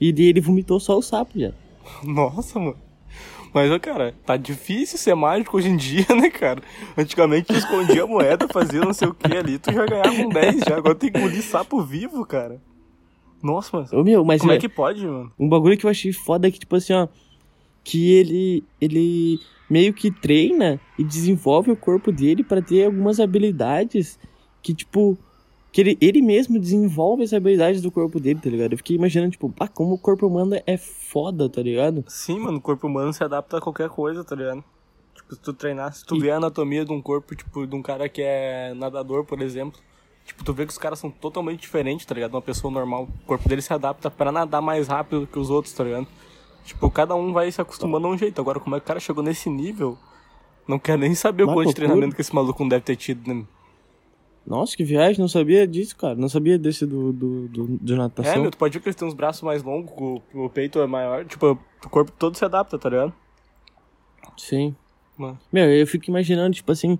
E 0.00 0.08
ele 0.08 0.40
vomitou 0.40 0.80
só 0.80 0.96
o 0.96 1.02
sapo 1.02 1.38
já. 1.38 1.52
Nossa, 2.02 2.58
mano. 2.58 2.76
Mas, 3.52 3.76
cara, 3.80 4.14
tá 4.26 4.36
difícil 4.36 4.98
ser 4.98 5.14
mágico 5.14 5.56
hoje 5.56 5.68
em 5.68 5.76
dia, 5.76 6.06
né, 6.14 6.30
cara? 6.30 6.62
Antigamente 6.96 7.48
tu 7.48 7.54
escondia 7.54 8.04
a 8.04 8.06
moeda, 8.06 8.46
fazia 8.48 8.80
não 8.80 8.92
sei 8.92 9.08
o 9.08 9.14
que 9.14 9.36
ali, 9.36 9.58
tu 9.58 9.72
já 9.72 9.86
ganhava 9.86 10.12
um 10.12 10.28
10 10.28 10.64
já. 10.68 10.76
Agora 10.76 10.94
tem 10.94 11.10
que 11.10 11.18
engolir 11.18 11.42
sapo 11.42 11.82
vivo, 11.82 12.24
cara. 12.26 12.60
Nossa, 13.42 13.76
mano. 13.76 13.88
Ô, 13.92 14.04
meu, 14.04 14.24
mas 14.24 14.40
Como 14.40 14.52
é, 14.52 14.56
é 14.56 14.58
que 14.58 14.68
pode, 14.68 15.06
mano? 15.06 15.32
Um 15.38 15.48
bagulho 15.48 15.76
que 15.76 15.86
eu 15.86 15.90
achei 15.90 16.12
foda 16.12 16.48
é 16.48 16.50
que, 16.50 16.58
tipo 16.58 16.74
assim, 16.76 16.92
ó. 16.92 17.08
Que 17.84 18.12
ele. 18.12 18.64
Ele 18.80 19.38
meio 19.68 19.92
que 19.92 20.10
treina 20.10 20.80
e 20.98 21.04
desenvolve 21.04 21.70
o 21.70 21.76
corpo 21.76 22.10
dele 22.10 22.42
para 22.42 22.62
ter 22.62 22.86
algumas 22.86 23.20
habilidades 23.20 24.18
que, 24.62 24.74
tipo, 24.74 25.16
que 25.70 25.80
ele, 25.80 25.98
ele 26.00 26.22
mesmo 26.22 26.58
desenvolve 26.58 27.22
as 27.22 27.32
habilidades 27.32 27.82
do 27.82 27.90
corpo 27.90 28.18
dele, 28.18 28.40
tá 28.40 28.48
ligado? 28.48 28.72
Eu 28.72 28.78
fiquei 28.78 28.96
imaginando, 28.96 29.32
tipo, 29.32 29.50
pá, 29.50 29.68
como 29.68 29.94
o 29.94 29.98
corpo 29.98 30.26
humano 30.26 30.60
é 30.66 30.76
foda, 30.76 31.48
tá 31.48 31.62
ligado? 31.62 32.04
Sim, 32.08 32.40
mano, 32.40 32.58
o 32.58 32.60
corpo 32.60 32.86
humano 32.86 33.12
se 33.12 33.22
adapta 33.22 33.58
a 33.58 33.60
qualquer 33.60 33.88
coisa, 33.88 34.24
tá 34.24 34.34
ligado? 34.34 34.64
Tipo, 35.14 35.34
se 35.34 35.40
tu 35.40 35.52
treinar, 35.52 35.92
se 35.92 36.04
tu 36.04 36.16
e... 36.16 36.20
ver 36.20 36.30
a 36.30 36.36
anatomia 36.36 36.84
de 36.84 36.92
um 36.92 37.02
corpo, 37.02 37.34
tipo, 37.34 37.66
de 37.66 37.76
um 37.76 37.82
cara 37.82 38.08
que 38.08 38.22
é 38.22 38.72
nadador, 38.74 39.24
por 39.24 39.40
exemplo, 39.42 39.80
Tipo, 40.28 40.44
tu 40.44 40.52
vê 40.52 40.66
que 40.66 40.72
os 40.72 40.76
caras 40.76 40.98
são 40.98 41.10
totalmente 41.10 41.60
diferentes, 41.60 42.04
tá 42.04 42.14
ligado? 42.14 42.34
Uma 42.34 42.42
pessoa 42.42 42.70
normal, 42.70 43.04
o 43.04 43.26
corpo 43.26 43.48
dele 43.48 43.62
se 43.62 43.72
adapta 43.72 44.10
pra 44.10 44.30
nadar 44.30 44.60
mais 44.60 44.86
rápido 44.86 45.26
que 45.26 45.38
os 45.38 45.48
outros, 45.48 45.72
tá 45.72 45.82
ligado? 45.82 46.06
Tipo, 46.68 46.90
cada 46.90 47.14
um 47.14 47.32
vai 47.32 47.50
se 47.50 47.62
acostumando 47.62 48.06
a 48.06 48.10
um 48.10 48.18
jeito. 48.18 48.38
Agora, 48.42 48.60
como 48.60 48.76
é 48.76 48.78
que 48.78 48.84
o 48.84 48.86
cara 48.86 49.00
chegou 49.00 49.24
nesse 49.24 49.48
nível? 49.48 49.96
Não 50.68 50.78
quero 50.78 51.00
nem 51.00 51.14
saber 51.14 51.46
Mas 51.46 51.52
o 51.52 51.56
quanto 51.56 51.68
de 51.68 51.74
treinamento 51.74 52.14
que 52.14 52.20
esse 52.20 52.34
maluco 52.34 52.62
não 52.62 52.68
deve 52.68 52.82
ter 52.84 52.94
tido, 52.94 53.26
né? 53.26 53.42
Nossa, 54.46 54.76
que 54.76 54.84
viagem, 54.84 55.18
não 55.18 55.28
sabia 55.28 55.66
disso, 55.66 55.96
cara. 55.96 56.14
Não 56.14 56.28
sabia 56.28 56.58
desse 56.58 56.84
do, 56.84 57.10
do, 57.10 57.48
do 57.48 57.78
de 57.80 57.94
É, 57.94 57.96
natação. 57.96 58.42
meu, 58.42 58.50
tu 58.50 58.58
pode 58.58 58.74
ver 58.74 58.82
que 58.82 58.88
eles 58.88 58.96
têm 58.96 59.08
uns 59.08 59.14
braços 59.14 59.40
mais 59.42 59.62
longos, 59.62 59.90
o, 59.96 60.20
o 60.34 60.50
peito 60.50 60.78
é 60.78 60.86
maior. 60.86 61.24
Tipo, 61.24 61.58
o 61.84 61.88
corpo 61.88 62.12
todo 62.12 62.36
se 62.36 62.44
adapta, 62.44 62.78
tá 62.78 62.90
ligado? 62.90 63.14
Sim. 64.36 64.76
Mano. 65.16 65.38
Meu, 65.50 65.64
eu 65.72 65.86
fico 65.86 66.10
imaginando, 66.10 66.54
tipo 66.54 66.70
assim, 66.70 66.98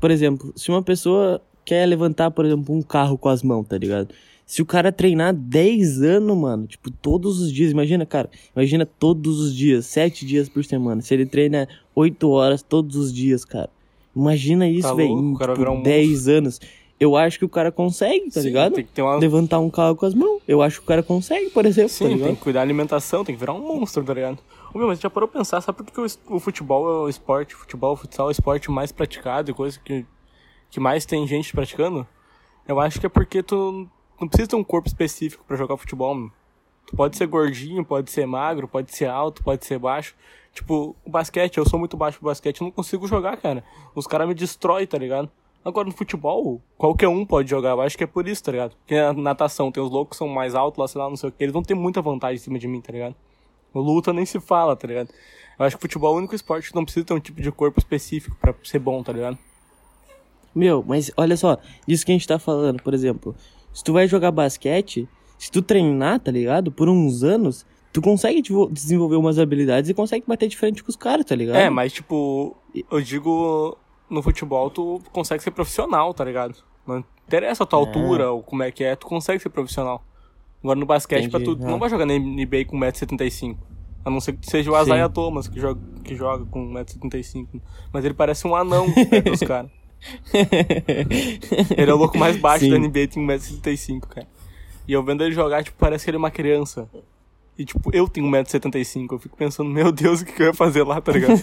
por 0.00 0.10
exemplo, 0.10 0.52
se 0.54 0.70
uma 0.70 0.82
pessoa 0.82 1.40
quer 1.64 1.86
levantar, 1.86 2.30
por 2.30 2.44
exemplo, 2.44 2.74
um 2.74 2.82
carro 2.82 3.16
com 3.16 3.30
as 3.30 3.42
mãos, 3.42 3.66
tá 3.66 3.78
ligado? 3.78 4.14
Se 4.52 4.60
o 4.60 4.66
cara 4.66 4.92
treinar 4.92 5.32
10 5.32 6.02
anos, 6.02 6.36
mano, 6.36 6.66
tipo, 6.66 6.90
todos 6.90 7.40
os 7.40 7.50
dias, 7.50 7.70
imagina, 7.70 8.04
cara, 8.04 8.28
imagina 8.54 8.84
todos 8.84 9.40
os 9.40 9.56
dias, 9.56 9.86
7 9.86 10.26
dias 10.26 10.46
por 10.46 10.62
semana. 10.62 11.00
Se 11.00 11.14
ele 11.14 11.24
treina 11.24 11.66
8 11.94 12.28
horas 12.28 12.62
todos 12.62 12.96
os 12.96 13.14
dias, 13.14 13.46
cara. 13.46 13.70
Imagina 14.14 14.68
isso, 14.68 14.86
Tá 14.86 14.92
velho, 14.92 15.08
em 15.08 15.34
tipo, 15.34 15.70
um 15.70 15.82
10 15.82 16.28
anos. 16.28 16.60
Eu 17.00 17.16
acho 17.16 17.38
que 17.38 17.46
o 17.46 17.48
cara 17.48 17.72
consegue, 17.72 18.30
tá 18.30 18.42
Sim, 18.42 18.48
ligado? 18.48 18.74
Tem 18.74 18.84
que 18.84 18.92
ter 18.92 19.00
uma. 19.00 19.16
Levantar 19.16 19.58
um 19.58 19.70
carro 19.70 19.96
com 19.96 20.04
as 20.04 20.12
mãos. 20.12 20.42
Eu 20.46 20.60
acho 20.60 20.80
que 20.80 20.84
o 20.84 20.86
cara 20.86 21.02
consegue, 21.02 21.48
por 21.48 21.64
exemplo, 21.64 21.88
tá 21.88 21.94
Sim, 21.96 22.08
ligado? 22.08 22.26
tem 22.26 22.34
que 22.34 22.42
cuidar 22.42 22.58
da 22.58 22.64
alimentação, 22.64 23.24
tem 23.24 23.34
que 23.34 23.40
virar 23.40 23.54
um 23.54 23.66
monstro, 23.66 24.04
tá 24.04 24.12
ligado? 24.12 24.38
Ô, 24.74 24.76
meu, 24.76 24.86
mas 24.86 25.00
já 25.00 25.08
parou 25.08 25.30
pra 25.30 25.40
pensar, 25.40 25.62
sabe 25.62 25.82
por 25.82 25.90
que 25.90 26.14
o, 26.28 26.38
futebol 26.38 26.86
é 26.90 27.04
o 27.04 27.08
esporte, 27.08 27.54
o 27.54 27.58
futebol, 27.58 27.94
o 27.94 27.96
futsal 27.96 28.26
é 28.26 28.28
o 28.28 28.32
esporte 28.32 28.70
mais 28.70 28.92
praticado 28.92 29.50
e 29.50 29.54
coisa 29.54 29.80
que, 29.82 30.04
que 30.70 30.78
mais 30.78 31.06
tem 31.06 31.26
gente 31.26 31.54
praticando? 31.54 32.06
Eu 32.68 32.78
acho 32.78 33.00
que 33.00 33.06
é 33.06 33.08
porque 33.08 33.42
tu 33.42 33.88
não 34.22 34.28
precisa 34.28 34.48
ter 34.48 34.56
um 34.56 34.64
corpo 34.64 34.88
específico 34.88 35.44
pra 35.46 35.56
jogar 35.56 35.76
futebol, 35.76 36.14
meu. 36.14 36.30
Tu 36.86 36.96
pode 36.96 37.16
ser 37.16 37.26
gordinho, 37.26 37.84
pode 37.84 38.10
ser 38.10 38.26
magro, 38.26 38.66
pode 38.66 38.94
ser 38.94 39.06
alto, 39.06 39.42
pode 39.42 39.64
ser 39.64 39.78
baixo. 39.78 40.14
Tipo, 40.52 40.94
o 41.04 41.10
basquete, 41.10 41.58
eu 41.58 41.68
sou 41.68 41.78
muito 41.78 41.96
baixo 41.96 42.18
pro 42.18 42.28
basquete, 42.28 42.60
eu 42.60 42.66
não 42.66 42.70
consigo 42.70 43.06
jogar, 43.06 43.36
cara. 43.36 43.64
Os 43.94 44.06
caras 44.06 44.28
me 44.28 44.34
destroem, 44.34 44.86
tá 44.86 44.98
ligado? 44.98 45.30
Agora 45.64 45.86
no 45.86 45.94
futebol, 45.94 46.60
qualquer 46.76 47.06
um 47.08 47.24
pode 47.24 47.48
jogar, 47.48 47.70
eu 47.70 47.80
acho 47.80 47.96
que 47.96 48.02
é 48.02 48.06
por 48.06 48.26
isso, 48.26 48.42
tá 48.42 48.50
ligado? 48.50 48.74
Porque 48.76 49.00
na 49.00 49.12
natação 49.12 49.70
tem 49.70 49.80
os 49.80 49.90
loucos 49.90 50.16
que 50.16 50.18
são 50.18 50.26
mais 50.26 50.56
altos 50.56 50.78
lá, 50.78 50.88
sei 50.88 51.00
lá, 51.00 51.08
não 51.08 51.16
sei 51.16 51.28
o 51.28 51.32
que, 51.32 51.42
eles 51.42 51.52
vão 51.52 51.62
ter 51.62 51.74
muita 51.74 52.02
vantagem 52.02 52.34
em 52.34 52.40
cima 52.40 52.58
de 52.58 52.66
mim, 52.66 52.80
tá 52.80 52.92
ligado? 52.92 53.14
Luta 53.72 54.12
nem 54.12 54.26
se 54.26 54.40
fala, 54.40 54.74
tá 54.74 54.88
ligado? 54.88 55.10
Eu 55.58 55.64
acho 55.64 55.76
que 55.76 55.82
futebol 55.82 56.12
é 56.12 56.16
o 56.16 56.18
único 56.18 56.34
esporte 56.34 56.68
que 56.68 56.74
não 56.74 56.84
precisa 56.84 57.06
ter 57.06 57.14
um 57.14 57.20
tipo 57.20 57.40
de 57.40 57.52
corpo 57.52 57.78
específico 57.78 58.36
pra 58.40 58.52
ser 58.64 58.80
bom, 58.80 59.02
tá 59.04 59.12
ligado? 59.12 59.38
Meu, 60.52 60.84
mas 60.86 61.12
olha 61.16 61.36
só, 61.36 61.56
isso 61.86 62.04
que 62.04 62.10
a 62.10 62.14
gente 62.14 62.26
tá 62.26 62.38
falando, 62.38 62.82
por 62.82 62.92
exemplo, 62.92 63.34
se 63.72 63.82
tu 63.84 63.92
vai 63.92 64.06
jogar 64.06 64.30
basquete, 64.30 65.08
se 65.38 65.50
tu 65.50 65.62
treinar, 65.62 66.20
tá 66.20 66.30
ligado? 66.30 66.70
Por 66.72 66.88
uns 66.88 67.22
anos, 67.22 67.66
tu 67.92 68.00
consegue 68.00 68.42
devo- 68.42 68.70
desenvolver 68.70 69.16
umas 69.16 69.38
habilidades 69.38 69.90
e 69.90 69.94
consegue 69.94 70.24
bater 70.26 70.48
de 70.48 70.56
frente 70.56 70.82
com 70.82 70.90
os 70.90 70.96
caras, 70.96 71.24
tá 71.24 71.34
ligado? 71.34 71.56
É, 71.56 71.68
mas 71.70 71.92
tipo, 71.92 72.56
eu 72.90 73.00
digo, 73.00 73.76
no 74.08 74.22
futebol 74.22 74.70
tu 74.70 75.00
consegue 75.12 75.42
ser 75.42 75.50
profissional, 75.50 76.12
tá 76.14 76.24
ligado? 76.24 76.54
Não 76.86 77.04
interessa 77.26 77.62
a 77.64 77.66
tua 77.66 77.78
É. 77.78 77.82
altura 77.82 78.30
ou 78.30 78.42
como 78.42 78.62
é 78.62 78.70
que 78.70 78.84
é, 78.84 78.94
tu 78.96 79.06
consegue 79.06 79.40
ser 79.42 79.48
profissional. 79.50 80.04
Agora 80.62 80.78
no 80.78 80.86
basquete, 80.86 81.28
pra 81.28 81.40
tu, 81.40 81.56
tu 81.56 81.62
não 81.64 81.76
é. 81.76 81.78
vai 81.78 81.88
jogar 81.90 82.06
na 82.06 82.14
NBA 82.14 82.64
com 82.66 82.78
1,75m. 82.78 83.56
A 84.04 84.10
não 84.10 84.20
ser 84.20 84.32
que 84.34 84.48
seja 84.50 84.70
o. 84.70 84.80
Isaiah 84.80 85.08
Thomas 85.08 85.46
que 85.48 85.60
joga, 85.60 85.80
que 86.04 86.14
joga 86.16 86.44
com 86.46 86.72
1,75m. 86.72 87.60
Mas 87.92 88.04
ele 88.04 88.14
parece 88.14 88.46
um 88.46 88.54
anão 88.54 88.86
perto 89.10 89.30
dos 89.30 89.40
caras. 89.40 89.70
Ele 91.76 91.90
é 91.90 91.94
o 91.94 91.96
louco 91.96 92.18
mais 92.18 92.36
baixo 92.36 92.64
Sim. 92.64 92.70
da 92.70 92.78
NBA, 92.78 93.08
tem 93.08 93.26
1,75m, 93.26 94.00
cara. 94.00 94.26
E 94.86 94.92
eu 94.92 95.02
vendo 95.02 95.22
ele 95.22 95.32
jogar, 95.32 95.62
tipo, 95.62 95.76
parece 95.78 96.04
que 96.04 96.10
ele 96.10 96.16
é 96.16 96.18
uma 96.18 96.30
criança. 96.30 96.88
E, 97.58 97.64
tipo, 97.64 97.94
eu 97.94 98.08
tenho 98.08 98.26
1,75m. 98.26 99.06
Eu 99.12 99.18
fico 99.18 99.36
pensando, 99.36 99.70
meu 99.70 99.92
Deus, 99.92 100.20
o 100.20 100.24
que, 100.24 100.32
que 100.32 100.42
eu 100.42 100.46
ia 100.46 100.54
fazer 100.54 100.82
lá, 100.82 101.00
tá 101.00 101.12
ligado? 101.12 101.40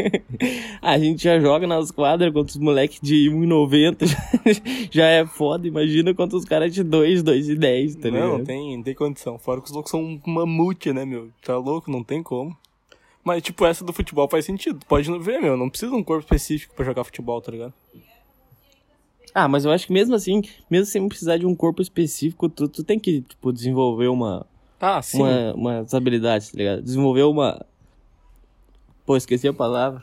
a 0.82 0.98
gente 0.98 1.22
já 1.22 1.38
joga 1.38 1.66
nas 1.66 1.90
quadras 1.90 2.32
contra 2.32 2.50
os 2.50 2.56
moleques 2.56 2.98
de 3.00 3.30
1,90, 3.30 4.04
já, 4.06 4.18
já 4.90 5.06
é 5.06 5.24
foda, 5.24 5.66
imagina 5.66 6.12
contra 6.12 6.36
os 6.36 6.44
caras 6.44 6.74
de 6.74 6.82
2, 6.82 7.22
2,10, 7.22 8.00
tá 8.00 8.10
ligado? 8.10 8.38
não, 8.38 8.44
tem, 8.44 8.82
tem 8.82 8.94
condição. 8.94 9.38
Fora 9.38 9.60
que 9.60 9.68
os 9.68 9.72
loucos 9.72 9.90
são 9.90 10.00
um 10.02 10.20
mamute, 10.26 10.92
né, 10.92 11.04
meu? 11.04 11.30
Tá 11.42 11.56
louco? 11.56 11.90
Não 11.90 12.02
tem 12.02 12.22
como. 12.22 12.56
Mas, 13.24 13.42
tipo, 13.42 13.64
essa 13.66 13.84
do 13.84 13.92
futebol 13.92 14.28
faz 14.28 14.44
sentido. 14.44 14.80
Pode 14.88 15.10
não 15.10 15.20
ver, 15.20 15.40
meu. 15.40 15.56
Não 15.56 15.68
precisa 15.68 15.90
de 15.90 15.96
um 15.98 16.02
corpo 16.04 16.22
específico 16.24 16.74
pra 16.74 16.84
jogar 16.84 17.04
futebol, 17.04 17.40
tá 17.42 17.52
ligado? 17.52 17.74
Ah, 19.34 19.46
mas 19.46 19.64
eu 19.64 19.70
acho 19.70 19.86
que 19.86 19.92
mesmo 19.92 20.14
assim, 20.14 20.42
mesmo 20.70 20.86
sem 20.86 21.06
precisar 21.08 21.36
de 21.36 21.46
um 21.46 21.54
corpo 21.54 21.82
específico, 21.82 22.48
tu, 22.48 22.68
tu 22.68 22.82
tem 22.82 22.98
que, 22.98 23.20
tipo, 23.20 23.52
desenvolver 23.52 24.08
uma, 24.08 24.46
Ah, 24.80 25.02
sim. 25.02 25.18
uma, 25.22 25.52
umas 25.54 25.94
habilidades, 25.94 26.50
tá 26.50 26.56
ligado? 26.58 26.82
Desenvolver 26.82 27.24
uma. 27.24 27.64
Pô, 29.04 29.16
esqueci 29.16 29.46
a 29.46 29.52
palavra. 29.52 30.02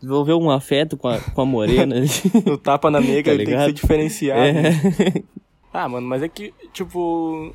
Desenvolver 0.00 0.34
um 0.34 0.50
afeto 0.50 0.96
com 0.96 1.06
a, 1.08 1.20
com 1.20 1.40
a 1.42 1.46
morena. 1.46 1.94
O 2.50 2.58
tapa 2.58 2.90
na 2.90 3.00
nega 3.00 3.30
Tá 3.30 3.34
ele 3.34 3.46
tem 3.46 3.66
que 3.66 3.72
diferenciado. 3.72 4.40
né? 4.52 4.70
é. 5.16 5.22
Ah, 5.72 5.88
mano, 5.88 6.06
mas 6.06 6.22
é 6.22 6.28
que, 6.28 6.52
tipo. 6.72 7.54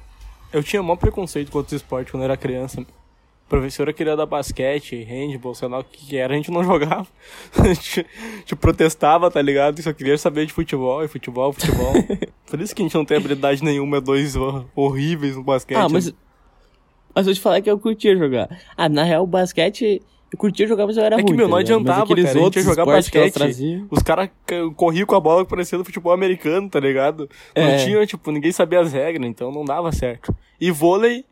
Eu 0.51 0.63
tinha 0.63 0.81
maior 0.81 0.95
preconceito 0.95 1.51
com 1.51 1.57
outros 1.57 1.73
esportes 1.81 2.09
quando 2.09 2.21
eu 2.23 2.25
era 2.25 2.37
criança. 2.37 2.83
Professora 3.49 3.93
queria 3.93 4.15
dar 4.15 4.25
basquete, 4.25 5.03
handball, 5.03 5.55
sei 5.55 5.67
lá 5.69 5.79
o 5.79 5.83
que 5.83 6.17
era, 6.17 6.33
a 6.33 6.35
gente 6.37 6.51
não 6.51 6.63
jogava. 6.65 7.07
A 7.57 7.67
gente, 7.73 8.01
a 8.01 8.37
gente 8.39 8.55
protestava, 8.57 9.31
tá 9.31 9.41
ligado? 9.41 9.81
Só 9.81 9.93
queria 9.93 10.17
saber 10.17 10.45
de 10.45 10.51
futebol, 10.53 11.03
e 11.03 11.07
futebol, 11.07 11.53
futebol. 11.53 11.93
Por 12.49 12.59
isso 12.59 12.75
que 12.75 12.81
a 12.81 12.85
gente 12.85 12.95
não 12.95 13.05
tem 13.05 13.15
habilidade 13.17 13.63
nenhuma, 13.63 13.97
é 13.97 14.01
dois 14.01 14.35
hor- 14.35 14.65
horríveis 14.75 15.35
no 15.35 15.43
basquete. 15.43 15.77
Ah, 15.77 15.87
mas. 15.89 16.13
Mas 17.15 17.25
eu 17.25 17.33
te 17.33 17.39
falar 17.39 17.61
que 17.61 17.71
eu 17.71 17.79
curtia 17.79 18.15
jogar. 18.17 18.49
Ah, 18.75 18.87
na 18.89 19.03
real, 19.03 19.23
o 19.23 19.27
basquete. 19.27 20.01
Eu 20.31 20.37
curtia 20.37 20.67
jogar, 20.67 20.85
mas 20.85 20.97
eu 20.97 21.03
era 21.05 21.15
É 21.15 21.21
ruim. 21.21 21.25
que, 21.25 21.31
meu, 21.31 21.45
tá 21.45 21.49
não? 21.49 21.57
Mas 21.57 21.61
adiantava, 21.63 22.05
cara, 22.15 22.29
a 22.29 22.33
gente 22.33 22.55
ia 22.57 22.61
jogar 22.63 22.85
basquete. 22.85 23.87
Os 23.89 24.03
caras 24.03 24.29
corriam 24.75 25.05
com 25.05 25.15
a 25.15 25.19
bola 25.21 25.45
parecendo 25.45 25.85
futebol 25.85 26.11
americano, 26.11 26.69
tá 26.69 26.81
ligado? 26.81 27.29
Não 27.55 27.63
É. 27.63 27.77
tinha, 27.77 28.05
tipo, 28.05 28.29
ninguém 28.29 28.51
sabia 28.51 28.81
as 28.81 28.91
regras, 28.91 29.25
então 29.25 29.53
não 29.53 29.63
dava 29.63 29.89
certo. 29.93 30.35
E 30.59 30.69
vôlei. 30.69 31.23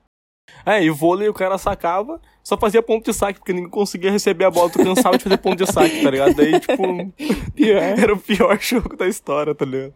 É, 0.66 0.84
e 0.84 0.90
vôlei 0.90 1.30
o 1.30 1.34
cara 1.34 1.58
sacava, 1.58 2.20
só 2.44 2.58
fazia 2.58 2.82
ponto 2.82 3.06
de 3.06 3.16
saque, 3.16 3.40
porque 3.40 3.54
ninguém 3.54 3.70
conseguia 3.70 4.12
receber 4.12 4.46
a 4.46 4.52
bola, 4.52 4.70
tu 4.70 4.84
cansava 4.84 5.18
de 5.18 5.24
fazer 5.24 5.38
ponto 5.38 5.64
de 5.64 5.72
saque, 5.72 6.02
tá 6.02 6.10
ligado? 6.10 6.34
Daí, 6.34 6.60
tipo, 6.60 7.14
Pior. 7.54 7.82
era 8.00 8.14
o 8.14 8.20
pior 8.20 8.58
jogo 8.62 8.96
da 8.96 9.08
história, 9.08 9.54
tá 9.54 9.66
ligado? 9.66 9.94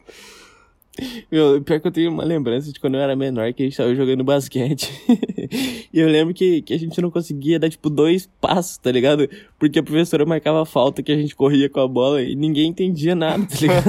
Meu, 1.32 1.62
pior 1.62 1.80
que 1.80 1.88
eu 1.88 1.92
tenho 1.92 2.12
uma 2.12 2.24
lembrança 2.24 2.72
de 2.72 2.80
quando 2.80 2.96
eu 2.96 3.02
era 3.02 3.16
menor 3.16 3.54
que 3.54 3.64
a 3.64 3.66
gente 3.66 3.78
tava 3.78 3.94
jogando 3.96 4.24
basquete. 4.24 4.92
e 5.94 6.00
eu 6.00 6.08
lembro 6.08 6.34
que, 6.34 6.62
que 6.62 6.74
a 6.74 6.80
gente 6.80 7.00
não 7.02 7.10
conseguia 7.10 7.60
dar, 7.60 7.70
tipo, 7.70 7.90
dois 7.90 8.30
passos, 8.40 8.78
tá 8.78 8.92
ligado? 8.92 9.30
Porque 9.58 9.80
a 9.80 9.84
professora 9.84 10.26
marcava 10.26 10.66
falta 10.66 11.02
que 11.02 11.12
a 11.12 11.16
gente 11.16 11.36
corria 11.36 11.70
com 11.70 11.80
a 11.80 11.88
bola 11.88 12.22
e 12.22 12.36
ninguém 12.36 12.70
entendia 12.70 13.16
nada, 13.16 13.46
tá 13.46 13.56
ligado? 13.60 13.84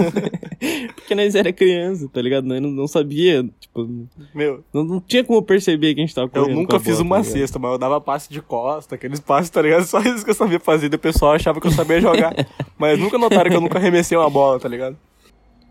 Porque 0.95 1.15
nós 1.15 1.35
era 1.35 1.53
criança, 1.53 2.09
tá 2.13 2.21
ligado? 2.21 2.45
Nós 2.45 2.61
não, 2.61 2.71
não 2.71 2.87
sabia, 2.87 3.49
tipo, 3.59 3.89
Meu, 4.35 4.63
não, 4.73 4.85
não 4.85 5.01
tinha 5.01 5.25
como 5.25 5.43
perceber 5.43 5.95
que 5.95 6.01
a 6.01 6.05
gente 6.05 6.15
tava 6.15 6.27
eu 6.27 6.31
correndo 6.31 6.55
com 6.55 6.61
nunca 6.61 6.77
a 6.77 6.81
fiz 6.81 6.97
bola, 6.97 7.05
uma 7.05 7.17
tá 7.19 7.25
cesta, 7.25 7.59
mas 7.59 7.73
eu 7.73 7.79
dava 7.79 8.01
passe 8.01 8.31
de 8.31 8.41
costa, 8.41 8.95
aqueles 8.95 9.21
passes, 9.21 9.51
tá 9.51 9.63
ligado? 9.63 9.85
Só 9.85 10.01
isso 10.01 10.25
que 10.25 10.31
eu 10.31 10.35
sabia 10.35 10.61
fazer, 10.61 10.93
e 10.93 10.95
o 10.95 10.99
pessoal 10.99 11.33
achava 11.33 11.61
que 11.61 11.67
eu 11.67 11.73
sabia 11.73 12.01
jogar. 12.01 12.35
mas 12.79 12.99
nunca 12.99 13.19
notaram 13.19 13.51
que 13.51 13.57
eu 13.57 13.61
nunca 13.61 13.79
arremessei 13.79 14.17
uma 14.17 14.31
bola, 14.31 14.61
tá 14.61 14.69
ligado? 14.69 14.97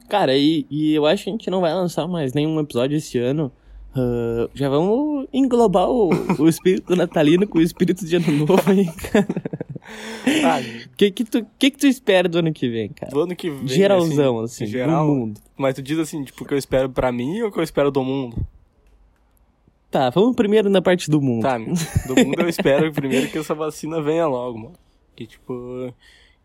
Cara, 0.09 0.35
e, 0.35 0.65
e 0.69 0.93
eu 0.93 1.05
acho 1.05 1.23
que 1.23 1.29
a 1.29 1.33
gente 1.33 1.49
não 1.49 1.61
vai 1.61 1.73
lançar 1.73 2.07
mais 2.07 2.33
nenhum 2.33 2.59
episódio 2.59 2.97
esse 2.97 3.17
ano. 3.17 3.51
Ah, 3.95 4.49
já 4.53 4.69
vamos 4.69 5.27
englobar 5.33 5.89
o, 5.89 6.09
o 6.39 6.47
espírito 6.47 6.95
natalino 6.95 7.47
com 7.47 7.59
o 7.59 7.61
espírito 7.61 8.05
de 8.05 8.15
ano 8.15 8.31
novo 8.45 8.63
aí, 8.67 8.85
cara. 9.11 9.27
O 10.93 10.95
que 10.95 11.11
que 11.11 11.23
tu, 11.23 11.45
que 11.57 11.71
que 11.71 11.77
tu 11.77 11.87
espera 11.87 12.29
do 12.29 12.39
ano 12.39 12.53
que 12.53 12.69
vem, 12.69 12.89
cara? 12.89 13.11
do 13.11 13.21
ano 13.21 13.35
que 13.35 13.49
vem. 13.49 13.67
Geralzão, 13.67 14.39
assim, 14.39 14.67
geral, 14.67 15.07
do 15.07 15.13
mundo. 15.13 15.41
Mas 15.57 15.75
tu 15.75 15.81
diz 15.81 15.97
assim, 15.97 16.23
tipo, 16.23 16.43
o 16.43 16.47
que 16.47 16.53
eu 16.53 16.57
espero 16.57 16.89
pra 16.89 17.11
mim 17.11 17.41
ou 17.41 17.49
o 17.49 17.51
que 17.51 17.59
eu 17.59 17.63
espero 17.63 17.89
do 17.89 18.03
mundo? 18.03 18.37
Tá, 19.89 20.11
vamos 20.11 20.35
primeiro 20.35 20.69
na 20.69 20.81
parte 20.81 21.09
do 21.09 21.19
mundo. 21.19 21.41
Tá. 21.41 21.57
Do 21.57 22.15
mundo 22.23 22.41
eu 22.41 22.49
espero 22.49 22.93
primeiro 22.93 23.27
que 23.29 23.39
essa 23.39 23.55
vacina 23.55 23.99
venha 23.99 24.27
logo, 24.27 24.59
mano. 24.59 24.75
Que, 25.15 25.25
tipo, 25.25 25.91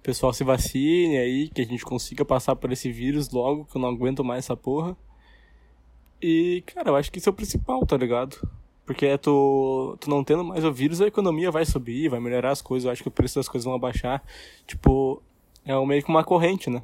pessoal 0.04 0.34
se 0.34 0.44
vacine 0.44 1.16
aí, 1.16 1.48
que 1.48 1.62
a 1.62 1.64
gente 1.64 1.82
consiga 1.82 2.24
passar 2.24 2.54
por 2.54 2.70
esse 2.70 2.92
vírus 2.92 3.30
logo, 3.30 3.64
que 3.64 3.76
eu 3.76 3.80
não 3.80 3.88
aguento 3.88 4.22
mais 4.22 4.44
essa 4.44 4.54
porra. 4.54 4.94
E, 6.20 6.62
cara, 6.66 6.90
eu 6.90 6.96
acho 6.96 7.10
que 7.10 7.18
isso 7.18 7.28
é 7.28 7.32
o 7.32 7.34
principal, 7.34 7.84
tá 7.86 7.96
ligado? 7.96 8.36
Porque 8.84 9.06
é 9.06 9.16
tu, 9.16 9.96
tu 9.98 10.10
não 10.10 10.22
tendo 10.22 10.44
mais 10.44 10.62
o 10.62 10.70
vírus, 10.70 11.00
a 11.00 11.06
economia 11.06 11.50
vai 11.50 11.64
subir, 11.64 12.10
vai 12.10 12.20
melhorar 12.20 12.50
as 12.50 12.60
coisas, 12.60 12.84
eu 12.84 12.92
acho 12.92 13.02
que 13.02 13.08
o 13.08 13.10
preço 13.10 13.36
das 13.36 13.48
coisas 13.48 13.64
vão 13.64 13.74
abaixar. 13.74 14.22
Tipo, 14.66 15.22
é 15.64 15.74
meio 15.86 16.02
que 16.02 16.10
uma 16.10 16.22
corrente, 16.22 16.68
né? 16.68 16.82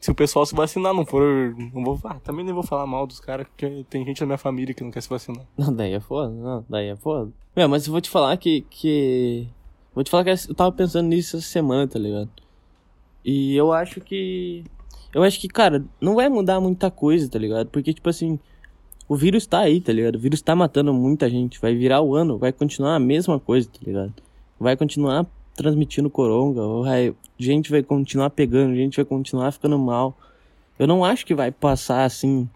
Se 0.00 0.10
o 0.12 0.14
pessoal 0.14 0.46
se 0.46 0.54
vacinar, 0.54 0.94
não 0.94 1.04
for. 1.04 1.54
Não 1.74 1.84
vou, 1.84 1.98
ah, 2.04 2.20
também 2.20 2.44
nem 2.44 2.54
vou 2.54 2.62
falar 2.62 2.86
mal 2.86 3.06
dos 3.08 3.18
caras, 3.18 3.46
porque 3.48 3.84
tem 3.90 4.04
gente 4.04 4.20
da 4.20 4.26
minha 4.26 4.38
família 4.38 4.74
que 4.74 4.84
não 4.84 4.90
quer 4.90 5.00
se 5.00 5.08
vacinar. 5.08 5.44
Não, 5.58 5.74
daí 5.74 5.92
é 5.92 6.00
foda, 6.00 6.32
não, 6.32 6.64
daí 6.68 6.88
é 6.88 6.96
foda. 6.96 7.32
Meu, 7.56 7.68
mas 7.68 7.86
eu 7.86 7.92
vou 7.92 8.00
te 8.00 8.10
falar 8.10 8.36
que, 8.36 8.62
que... 8.70 9.48
Vou 9.94 10.02
te 10.02 10.10
falar 10.10 10.24
que 10.24 10.30
eu 10.30 10.54
tava 10.54 10.72
pensando 10.72 11.08
nisso 11.08 11.36
essa 11.36 11.46
semana, 11.46 11.86
tá 11.86 11.98
ligado? 11.98 12.30
E 13.24 13.56
eu 13.56 13.72
acho 13.72 14.00
que... 14.00 14.64
eu 15.14 15.22
acho 15.22 15.40
que, 15.40 15.48
cara, 15.48 15.84
não 16.00 16.14
vai 16.14 16.28
mudar 16.28 16.60
muita 16.60 16.90
coisa, 16.90 17.28
tá 17.28 17.38
ligado? 17.38 17.68
Porque, 17.68 17.92
tipo 17.92 18.08
assim, 18.08 18.38
o 19.08 19.16
vírus 19.16 19.46
tá 19.46 19.60
aí, 19.60 19.80
tá 19.80 19.92
ligado? 19.92 20.16
O 20.16 20.18
vírus 20.18 20.40
tá 20.42 20.56
matando 20.56 20.92
muita 20.92 21.28
gente. 21.28 21.60
Vai 21.60 21.74
virar 21.74 22.00
o 22.02 22.14
ano, 22.14 22.38
vai 22.38 22.52
continuar 22.52 22.96
a 22.96 23.00
mesma 23.00 23.38
coisa, 23.38 23.68
tá 23.68 23.78
ligado? 23.84 24.12
Vai 24.58 24.76
continuar 24.76 25.26
transmitindo 25.54 26.08
coronga, 26.08 26.66
vai, 26.82 27.14
gente 27.38 27.70
vai 27.70 27.82
continuar 27.82 28.30
pegando, 28.30 28.74
gente 28.74 28.96
vai 28.96 29.04
continuar 29.04 29.52
ficando 29.52 29.78
mal. 29.78 30.16
Eu 30.78 30.86
não 30.86 31.04
acho 31.04 31.26
que 31.26 31.34
vai 31.34 31.50
passar 31.50 32.04
assim 32.04 32.48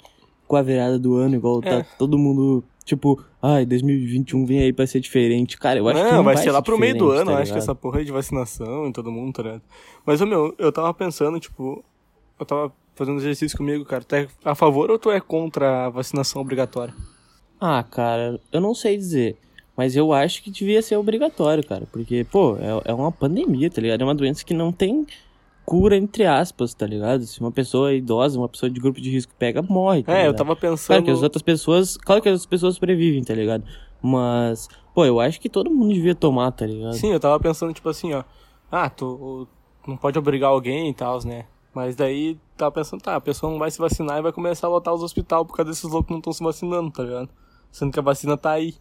com 0.48 0.56
a 0.56 0.62
virada 0.62 0.98
do 0.98 1.16
ano, 1.16 1.34
igual 1.34 1.60
tá 1.60 1.76
É. 1.76 1.86
todo 1.98 2.18
mundo, 2.18 2.64
tipo, 2.86 3.22
ai, 3.42 3.66
2021 3.66 4.46
vem 4.46 4.60
aí 4.60 4.72
pra 4.72 4.86
ser 4.86 5.00
diferente. 5.00 5.58
Cara, 5.58 5.80
eu 5.80 5.88
acho 5.88 5.98
não, 5.98 6.08
que 6.08 6.14
não 6.14 6.24
vai 6.24 6.36
vai 6.36 6.44
ser 6.44 6.52
lá 6.52 6.62
pro 6.62 6.78
meio 6.78 6.96
do 6.96 7.10
ano, 7.10 7.26
tá 7.26 7.32
eu 7.32 7.36
acho 7.38 7.52
que 7.52 7.58
essa 7.58 7.74
porra 7.74 8.02
de 8.04 8.12
vacinação 8.12 8.88
e 8.88 8.92
todo 8.92 9.10
mundo, 9.10 9.34
tá 9.34 9.42
ligado? 9.42 9.62
Mas, 10.06 10.20
ô, 10.20 10.26
meu, 10.26 10.54
eu 10.56 10.70
tava 10.70 10.94
pensando, 10.94 11.40
tipo, 11.40 11.84
eu 12.38 12.46
tava 12.46 12.72
fazendo 12.94 13.18
exercício 13.18 13.58
comigo, 13.58 13.84
cara. 13.84 14.04
Tu 14.04 14.14
é 14.14 14.28
a 14.44 14.54
favor 14.54 14.90
ou 14.90 14.98
tu 14.98 15.10
é 15.10 15.20
contra 15.20 15.86
a 15.86 15.90
vacinação 15.90 16.40
obrigatória? 16.40 16.94
Ah, 17.60 17.82
cara, 17.82 18.40
eu 18.52 18.60
não 18.60 18.74
sei 18.74 18.96
dizer. 18.96 19.36
Mas 19.76 19.94
eu 19.94 20.12
acho 20.12 20.42
que 20.42 20.50
devia 20.50 20.80
ser 20.80 20.96
obrigatório, 20.96 21.66
cara. 21.66 21.86
Porque, 21.92 22.24
pô, 22.24 22.56
é, 22.56 22.90
é 22.90 22.94
uma 22.94 23.12
pandemia, 23.12 23.68
tá 23.68 23.82
ligado? 23.82 24.00
É 24.00 24.04
uma 24.04 24.14
doença 24.14 24.44
que 24.44 24.54
não 24.54 24.72
tem 24.72 25.06
cura, 25.66 25.96
entre 25.96 26.24
aspas, 26.24 26.72
tá 26.72 26.86
ligado? 26.86 27.26
Se 27.26 27.40
uma 27.40 27.50
pessoa 27.50 27.92
idosa, 27.92 28.38
uma 28.38 28.48
pessoa 28.48 28.70
de 28.70 28.80
grupo 28.80 29.00
de 29.00 29.10
risco 29.10 29.34
pega, 29.38 29.60
morre. 29.60 30.02
Tá 30.04 30.12
É, 30.12 30.14
eu 30.14 30.20
ligado? 30.30 30.36
tava 30.38 30.56
pensando. 30.56 30.86
Claro 30.86 31.02
que 31.04 31.10
as 31.10 31.22
outras 31.22 31.42
pessoas. 31.42 31.96
Claro 31.98 32.22
que 32.22 32.28
as 32.28 32.34
outras 32.34 32.46
pessoas 32.46 32.74
sobrevivem, 32.76 33.22
tá 33.24 33.34
ligado? 33.34 33.64
Mas, 34.00 34.68
pô, 34.94 35.04
eu 35.04 35.18
acho 35.20 35.40
que 35.40 35.48
todo 35.48 35.70
mundo 35.70 35.92
devia 35.92 36.14
tomar, 36.14 36.52
tá 36.52 36.64
ligado? 36.64 36.94
Sim, 36.94 37.12
eu 37.12 37.20
tava 37.20 37.38
pensando, 37.40 37.74
tipo 37.74 37.88
assim, 37.88 38.14
ó. 38.14 38.22
Ah, 38.70 38.88
tu 38.88 39.46
não 39.86 39.96
pode 39.96 40.18
obrigar 40.18 40.50
alguém 40.50 40.88
e 40.90 40.94
tal, 40.94 41.22
né? 41.24 41.44
Mas 41.74 41.94
daí 41.96 42.38
tava 42.56 42.70
pensando, 42.72 43.02
tá, 43.02 43.16
a 43.16 43.20
pessoa 43.20 43.50
não 43.52 43.58
vai 43.58 43.70
se 43.70 43.78
vacinar 43.78 44.18
e 44.18 44.22
vai 44.22 44.32
começar 44.32 44.66
a 44.66 44.70
lotar 44.70 44.94
os 44.94 45.02
hospitais 45.02 45.44
por 45.46 45.54
causa 45.54 45.70
desses 45.70 45.84
loucos 45.84 46.06
que 46.06 46.12
não 46.12 46.18
estão 46.20 46.32
se 46.32 46.42
vacinando, 46.42 46.90
tá 46.90 47.02
ligado? 47.02 47.28
Sendo 47.70 47.92
que 47.92 47.98
a 47.98 48.02
vacina 48.02 48.36
tá 48.36 48.52
aí. 48.52 48.74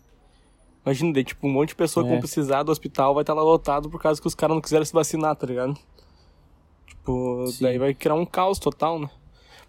Imagina, 0.85 1.11
daí, 1.13 1.23
tipo, 1.23 1.47
um 1.47 1.51
monte 1.51 1.69
de 1.69 1.75
pessoa 1.75 2.03
que 2.03 2.09
É. 2.09 2.13
vão 2.13 2.19
precisar 2.21 2.63
do 2.63 2.71
hospital 2.71 3.13
vai 3.13 3.23
estar 3.23 3.33
lá 3.33 3.41
lotado 3.43 3.89
por 3.89 3.99
causa 3.99 4.21
que 4.21 4.27
os 4.27 4.35
caras 4.35 4.55
não 4.55 4.61
quiseram 4.61 4.85
se 4.85 4.93
vacinar, 4.93 5.35
tá 5.35 5.45
ligado? 5.47 5.75
Tipo, 7.05 7.45
Sim. 7.45 7.63
daí 7.63 7.77
vai 7.77 7.93
criar 7.93 8.15
um 8.15 8.25
caos 8.25 8.57
total, 8.57 8.97
né? 8.97 9.07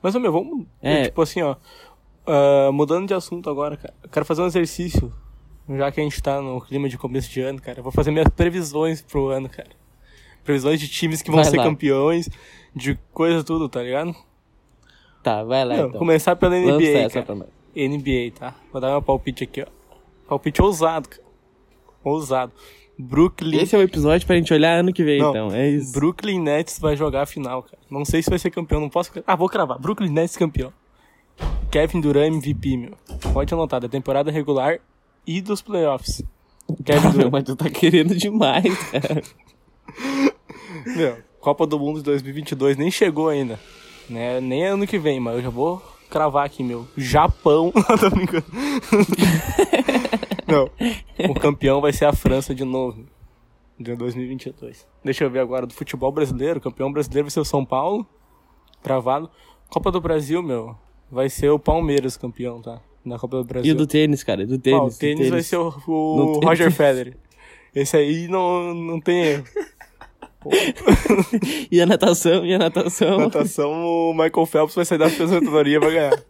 Mas, 0.00 0.14
meu, 0.14 0.32
vamos. 0.32 0.66
É. 0.80 1.04
Tipo 1.04 1.20
assim, 1.20 1.42
ó. 1.42 1.56
ah, 2.26 2.70
mudando 2.72 3.06
de 3.06 3.12
assunto 3.12 3.50
agora, 3.50 3.76
cara. 3.76 3.92
Eu 4.02 4.08
quero 4.08 4.24
fazer 4.24 4.40
um 4.40 4.46
exercício. 4.46 5.12
Já 5.68 5.92
que 5.92 6.00
a 6.00 6.02
gente 6.02 6.22
tá 6.22 6.40
no 6.40 6.60
clima 6.62 6.88
de 6.88 6.96
começo 6.96 7.28
de 7.30 7.42
ano, 7.42 7.60
cara. 7.60 7.80
Eu 7.80 7.82
vou 7.82 7.92
fazer 7.92 8.10
minhas 8.10 8.28
previsões 8.28 9.02
pro 9.02 9.28
ano, 9.28 9.50
cara. 9.50 9.68
Previsões 10.44 10.80
de 10.80 10.88
times 10.88 11.20
que 11.20 11.30
vão 11.30 11.42
Vai 11.42 11.50
ser 11.50 11.58
lá. 11.58 11.64
campeões, 11.64 12.30
de 12.74 12.98
coisa 13.12 13.44
tudo, 13.44 13.68
tá 13.68 13.82
ligado? 13.82 14.14
Tá, 15.22 15.42
vai 15.44 15.62
lá 15.64 15.74
Meu, 15.74 15.88
então. 15.88 15.98
começar 15.98 16.36
pela 16.36 16.54
Lança 16.56 16.78
NBA, 16.78 16.98
essa 17.00 17.22
cara. 17.22 17.46
NBA, 17.74 18.32
tá? 18.38 18.54
Vou 18.72 18.80
dar 18.80 18.90
meu 18.92 19.02
palpite 19.02 19.44
aqui, 19.44 19.60
ó. 19.62 19.66
Palpite 20.28 20.62
ousado, 20.62 21.08
cara. 21.08 21.22
Ousado. 22.02 22.52
Brooklyn. 22.98 23.58
Esse 23.60 23.74
é 23.76 23.78
o 23.78 23.82
episódio 23.82 24.26
pra 24.26 24.36
gente 24.36 24.52
olhar 24.54 24.78
ano 24.78 24.92
que 24.92 25.04
vem, 25.04 25.18
Não, 25.20 25.30
então. 25.30 25.50
É 25.52 25.68
isso. 25.68 25.92
Brooklyn 25.92 26.40
Nets 26.40 26.78
vai 26.78 26.96
jogar 26.96 27.22
a 27.22 27.26
final, 27.26 27.62
cara. 27.62 27.78
Não 27.90 28.04
sei 28.04 28.22
se 28.22 28.30
vai 28.30 28.38
ser 28.38 28.50
campeão, 28.50 28.80
não 28.80 28.88
posso. 28.88 29.10
Ah, 29.26 29.36
vou 29.36 29.48
cravar. 29.48 29.78
Brooklyn 29.78 30.10
Nets 30.10 30.36
campeão. 30.36 30.72
Kevin 31.70 32.00
Durant 32.00 32.28
MVP, 32.28 32.76
meu. 32.76 32.92
Pode 33.32 33.52
anotar, 33.52 33.80
da 33.80 33.88
temporada 33.88 34.30
regular 34.30 34.78
e 35.26 35.40
dos 35.42 35.60
playoffs. 35.60 36.22
Kevin 36.84 37.10
Durant. 37.12 37.30
mas 37.32 37.44
tu 37.44 37.54
tá 37.54 37.68
querendo 37.68 38.14
demais, 38.14 38.74
cara. 38.90 39.22
Meu, 40.86 41.18
Copa 41.40 41.66
do 41.66 41.78
Mundo 41.78 41.98
de 41.98 42.04
2022 42.04 42.76
nem 42.78 42.90
chegou 42.90 43.28
ainda. 43.28 43.58
Né? 44.08 44.40
Nem 44.40 44.64
é 44.64 44.68
ano 44.68 44.86
que 44.86 44.98
vem, 44.98 45.20
mas 45.20 45.36
eu 45.36 45.42
já 45.42 45.50
vou 45.50 45.82
cravar 46.08 46.46
aqui, 46.46 46.62
meu. 46.62 46.86
Japão. 46.96 47.72
Não, 47.74 47.82
tô 47.98 48.10
brincando. 48.10 48.46
Não. 50.46 50.70
O 51.30 51.34
campeão 51.34 51.80
vai 51.80 51.92
ser 51.92 52.04
a 52.04 52.12
França 52.12 52.54
de 52.54 52.64
novo. 52.64 53.04
De 53.78 53.94
2022. 53.94 54.86
Deixa 55.04 55.24
eu 55.24 55.30
ver 55.30 55.40
agora 55.40 55.66
do 55.66 55.74
futebol 55.74 56.10
brasileiro. 56.10 56.58
O 56.58 56.62
campeão 56.62 56.90
brasileiro 56.90 57.26
vai 57.26 57.30
ser 57.30 57.40
o 57.40 57.44
São 57.44 57.64
Paulo. 57.64 58.06
Cravado. 58.82 59.30
Copa 59.68 59.90
do 59.90 60.00
Brasil, 60.00 60.42
meu. 60.42 60.76
Vai 61.10 61.28
ser 61.28 61.50
o 61.50 61.58
Palmeiras 61.58 62.16
campeão, 62.16 62.62
tá? 62.62 62.80
Na 63.04 63.18
Copa 63.18 63.36
do 63.38 63.44
Brasil. 63.44 63.70
E 63.70 63.74
o 63.74 63.76
do 63.76 63.86
tênis, 63.86 64.24
cara? 64.24 64.46
Do 64.46 64.58
tênis. 64.58 64.80
Ó, 64.80 64.86
o 64.86 64.90
do 64.90 64.96
tênis 64.96 65.28
vai 65.28 65.42
ser 65.42 65.56
o, 65.56 65.68
o 65.86 66.40
Roger 66.40 66.66
tênis. 66.66 66.76
Federer. 66.76 67.16
Esse 67.74 67.96
aí 67.96 68.26
não, 68.28 68.72
não 68.74 69.00
tem 69.00 69.22
erro. 69.24 69.44
E 71.72 71.80
a 71.80 71.86
natação, 71.86 72.46
e 72.46 72.54
a 72.54 72.58
natação. 72.58 73.18
Natação, 73.18 73.72
o 73.72 74.12
Michael 74.12 74.46
Phelps 74.46 74.76
vai 74.76 74.84
sair 74.84 74.98
da 74.98 75.08
aposentadoria 75.08 75.76
e 75.76 75.80
vai 75.80 75.90
ganhar. 75.90 76.24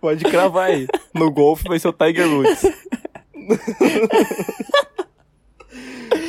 Pode 0.00 0.24
cravar 0.24 0.70
aí. 0.70 0.86
No 1.14 1.30
golfe 1.30 1.68
vai 1.68 1.78
ser 1.78 1.88
o 1.88 1.92
Tiger 1.92 2.26
Woods. 2.26 2.62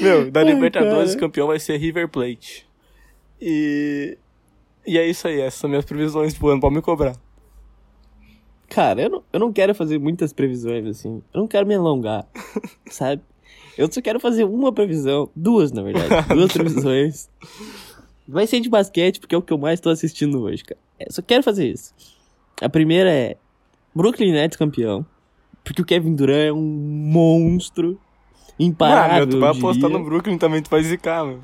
Meu, 0.02 0.32
da 0.32 0.42
Ai, 0.42 0.48
Libertadores, 0.54 1.12
cara. 1.12 1.20
campeão 1.20 1.48
vai 1.48 1.60
ser 1.60 1.78
River 1.78 2.08
Plate. 2.10 2.68
E. 3.40 4.18
E 4.86 4.98
é 4.98 5.08
isso 5.08 5.28
aí, 5.28 5.40
essas 5.40 5.60
são 5.60 5.70
minhas 5.70 5.86
previsões 5.86 6.34
pro 6.36 6.50
ano, 6.50 6.60
pode 6.60 6.76
me 6.76 6.82
cobrar. 6.82 7.16
Cara, 8.68 9.02
eu 9.02 9.10
não, 9.10 9.24
eu 9.34 9.40
não 9.40 9.54
quero 9.54 9.76
fazer 9.76 10.00
muitas 10.00 10.34
previsões, 10.34 10.86
assim. 10.88 11.22
Eu 11.34 11.42
não 11.42 11.48
quero 11.48 11.68
me 11.68 11.76
alongar, 11.76 12.26
sabe? 12.90 13.22
Eu 13.78 13.92
só 13.92 14.02
quero 14.02 14.20
fazer 14.20 14.44
uma 14.44 14.72
previsão. 14.72 15.30
Duas, 15.36 15.72
na 15.72 15.84
verdade. 15.84 16.34
Duas 16.34 16.52
previsões. 16.54 17.30
Vai 18.28 18.48
ser 18.48 18.60
de 18.60 18.70
basquete, 18.70 19.20
porque 19.20 19.36
é 19.36 19.38
o 19.38 19.42
que 19.42 19.54
eu 19.54 19.58
mais 19.58 19.80
tô 19.80 19.90
assistindo 19.90 20.42
hoje, 20.42 20.64
cara. 20.64 20.80
Eu 21.00 21.12
só 21.12 21.22
quero 21.22 21.44
fazer 21.44 21.68
isso. 21.68 21.94
A 22.62 22.70
primeira 22.70 23.12
é 23.12 23.38
Brooklyn 23.94 24.32
Nets 24.32 24.58
campeão. 24.58 25.06
Porque 25.64 25.82
o 25.82 25.86
Kevin 25.86 26.16
Durant 26.16 26.48
é 26.48 26.54
um 26.54 26.62
monstro. 26.62 28.00
Imparável. 28.60 29.12
Ah, 29.12 29.18
meu, 29.18 29.28
tu 29.28 29.40
vai 29.40 29.50
apostar 29.50 29.90
no 29.90 30.04
Brooklyn 30.04 30.38
também, 30.38 30.62
tu 30.62 30.70
vai 30.70 30.84
zicar, 30.84 31.26
meu. 31.26 31.40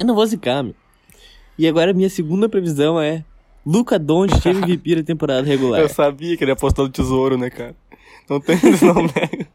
Eu 0.00 0.06
não 0.06 0.14
vou 0.14 0.26
zicar, 0.26 0.62
meu. 0.62 0.74
E 1.58 1.66
agora 1.66 1.90
a 1.90 1.94
minha 1.94 2.10
segunda 2.10 2.48
previsão 2.48 3.00
é 3.00 3.24
Luca 3.64 3.98
Doncic 3.98 4.46
MVP 4.46 4.96
da 4.96 5.02
temporada 5.02 5.46
regular. 5.46 5.80
Eu 5.80 5.88
sabia 5.88 6.36
que 6.36 6.44
ele 6.44 6.50
ia 6.50 6.54
apostar 6.54 6.84
no 6.84 6.90
tesouro, 6.90 7.36
né, 7.36 7.50
cara? 7.50 7.76
Não 8.28 8.40
tem, 8.40 8.56
não 8.82 9.02
nego. 9.02 9.46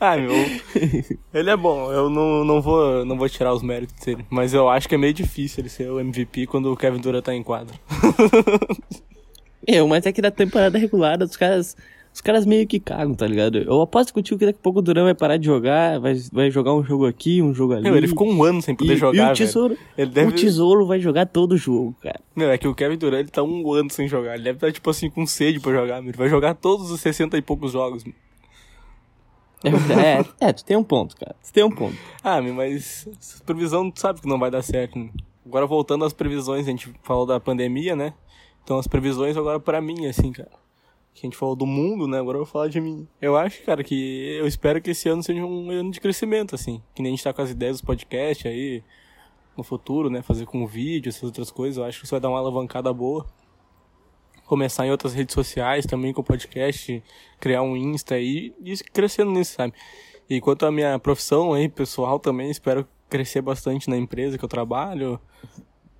Ah, 0.00 0.16
meu. 0.16 0.32
Ele 1.32 1.50
é 1.50 1.56
bom, 1.56 1.92
eu 1.92 2.10
não, 2.10 2.44
não, 2.44 2.60
vou, 2.60 3.04
não 3.04 3.16
vou 3.16 3.28
tirar 3.28 3.52
os 3.52 3.62
méritos 3.62 3.94
dele. 4.04 4.24
Mas 4.28 4.52
eu 4.52 4.68
acho 4.68 4.88
que 4.88 4.94
é 4.94 4.98
meio 4.98 5.14
difícil 5.14 5.62
ele 5.62 5.68
ser 5.68 5.90
o 5.90 6.00
MVP 6.00 6.46
quando 6.46 6.72
o 6.72 6.76
Kevin 6.76 7.00
Durant 7.00 7.24
tá 7.24 7.34
em 7.34 7.42
quadro. 7.42 7.78
Eu, 9.66 9.86
mas 9.86 10.06
é 10.06 10.12
que 10.12 10.22
da 10.22 10.30
temporada 10.30 10.78
regular 10.78 11.22
os 11.22 11.36
caras. 11.36 11.76
Os 12.20 12.22
caras 12.22 12.44
meio 12.44 12.66
que 12.66 12.78
cagam, 12.78 13.14
tá 13.14 13.26
ligado? 13.26 13.56
Eu 13.56 13.80
aposto 13.80 14.12
contigo 14.12 14.38
que 14.38 14.44
daqui 14.44 14.58
a 14.58 14.62
pouco 14.62 14.80
o 14.80 14.82
Durant 14.82 15.04
vai 15.04 15.14
parar 15.14 15.38
de 15.38 15.46
jogar, 15.46 15.98
vai, 15.98 16.14
vai 16.30 16.50
jogar 16.50 16.74
um 16.74 16.84
jogo 16.84 17.06
aqui, 17.06 17.40
um 17.40 17.54
jogo 17.54 17.72
ali. 17.72 17.84
Meu, 17.84 17.96
ele 17.96 18.06
ficou 18.06 18.28
um 18.28 18.44
ano 18.44 18.60
sem 18.60 18.74
poder 18.74 18.92
e, 18.92 18.96
jogar, 18.98 19.30
e 19.30 19.32
o 19.32 19.34
tesouro, 19.34 19.78
deve... 19.96 20.26
o 20.26 20.32
tesouro 20.32 20.86
vai 20.86 21.00
jogar 21.00 21.24
todo 21.24 21.52
o 21.52 21.56
jogo, 21.56 21.96
cara. 22.02 22.20
Meu, 22.36 22.50
é 22.50 22.58
que 22.58 22.68
o 22.68 22.74
Kevin 22.74 22.98
Durant 22.98 23.20
ele 23.20 23.30
tá 23.30 23.42
um 23.42 23.72
ano 23.72 23.90
sem 23.90 24.06
jogar. 24.06 24.34
Ele 24.34 24.44
deve 24.44 24.58
estar, 24.58 24.70
tipo 24.70 24.90
assim, 24.90 25.08
com 25.08 25.26
sede 25.26 25.60
pra 25.60 25.72
jogar, 25.72 26.02
meu. 26.02 26.10
Ele 26.10 26.18
vai 26.18 26.28
jogar 26.28 26.52
todos 26.52 26.90
os 26.90 27.00
60 27.00 27.38
e 27.38 27.40
poucos 27.40 27.72
jogos, 27.72 28.04
meu. 28.04 28.12
É, 29.64 30.20
é, 30.20 30.48
é, 30.48 30.52
tu 30.52 30.62
tem 30.62 30.76
um 30.76 30.84
ponto, 30.84 31.16
cara. 31.16 31.34
Tu 31.42 31.50
tem 31.54 31.64
um 31.64 31.70
ponto. 31.70 31.96
Ah, 32.22 32.42
meu, 32.42 32.52
mas 32.52 33.08
previsão 33.46 33.90
tu 33.90 33.98
sabe 33.98 34.20
que 34.20 34.28
não 34.28 34.38
vai 34.38 34.50
dar 34.50 34.60
certo, 34.60 34.98
né? 34.98 35.08
Agora 35.46 35.66
voltando 35.66 36.04
às 36.04 36.12
previsões, 36.12 36.66
a 36.66 36.70
gente 36.70 36.92
falou 37.02 37.24
da 37.24 37.40
pandemia, 37.40 37.96
né? 37.96 38.12
Então 38.62 38.78
as 38.78 38.86
previsões 38.86 39.38
agora 39.38 39.58
pra 39.58 39.80
mim, 39.80 40.04
assim, 40.04 40.32
cara. 40.32 40.60
Que 41.12 41.26
a 41.26 41.28
gente 41.28 41.36
falou 41.36 41.56
do 41.56 41.66
mundo, 41.66 42.06
né? 42.06 42.18
Agora 42.18 42.36
eu 42.38 42.44
vou 42.44 42.52
falar 42.52 42.68
de 42.68 42.80
mim. 42.80 43.06
Eu 43.20 43.36
acho, 43.36 43.62
cara, 43.62 43.82
que 43.82 44.36
eu 44.38 44.46
espero 44.46 44.80
que 44.80 44.90
esse 44.90 45.08
ano 45.08 45.22
seja 45.22 45.44
um 45.44 45.70
ano 45.70 45.90
de 45.90 46.00
crescimento, 46.00 46.54
assim. 46.54 46.82
Que 46.94 47.02
nem 47.02 47.12
a 47.12 47.16
gente 47.16 47.24
tá 47.24 47.32
com 47.32 47.42
as 47.42 47.50
ideias 47.50 47.76
dos 47.76 47.82
podcasts 47.82 48.46
aí 48.46 48.82
no 49.56 49.62
futuro, 49.62 50.08
né? 50.08 50.22
Fazer 50.22 50.46
com 50.46 50.66
vídeo, 50.66 51.10
essas 51.10 51.22
outras 51.24 51.50
coisas. 51.50 51.76
Eu 51.76 51.84
acho 51.84 51.98
que 51.98 52.04
isso 52.04 52.14
vai 52.14 52.20
dar 52.20 52.28
uma 52.28 52.38
alavancada 52.38 52.92
boa. 52.92 53.26
Começar 54.46 54.86
em 54.86 54.90
outras 54.90 55.14
redes 55.14 55.34
sociais 55.34 55.86
também 55.86 56.12
com 56.12 56.22
o 56.22 56.24
podcast, 56.24 57.02
criar 57.38 57.62
um 57.62 57.76
Insta 57.76 58.16
aí 58.16 58.52
e 58.64 58.76
crescendo 58.92 59.30
nisso, 59.30 59.54
sabe? 59.54 59.74
E 60.28 60.40
quanto 60.40 60.64
à 60.64 60.72
minha 60.72 60.98
profissão 60.98 61.52
aí, 61.52 61.68
pessoal, 61.68 62.18
também 62.18 62.50
espero 62.50 62.86
crescer 63.08 63.42
bastante 63.42 63.90
na 63.90 63.96
empresa 63.96 64.38
que 64.38 64.44
eu 64.44 64.48
trabalho. 64.48 65.20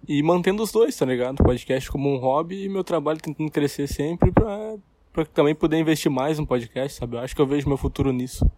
E 0.09 0.23
mantendo 0.23 0.63
os 0.63 0.73
dois, 0.73 0.97
tá 0.97 1.05
ligado? 1.05 1.43
Podcast 1.43 1.91
como 1.91 2.09
um 2.09 2.17
hobby 2.17 2.65
e 2.65 2.69
meu 2.69 2.83
trabalho 2.83 3.21
tentando 3.21 3.51
crescer 3.51 3.87
sempre 3.87 4.33
pra, 4.33 4.77
pra 5.13 5.25
também 5.25 5.55
poder 5.55 5.79
investir 5.79 6.11
mais 6.11 6.39
no 6.39 6.47
podcast, 6.47 6.99
sabe? 6.99 7.17
Eu 7.17 7.21
acho 7.21 7.35
que 7.35 7.41
eu 7.41 7.47
vejo 7.47 7.69
meu 7.69 7.77
futuro 7.77 8.13
nisso. 8.13 8.49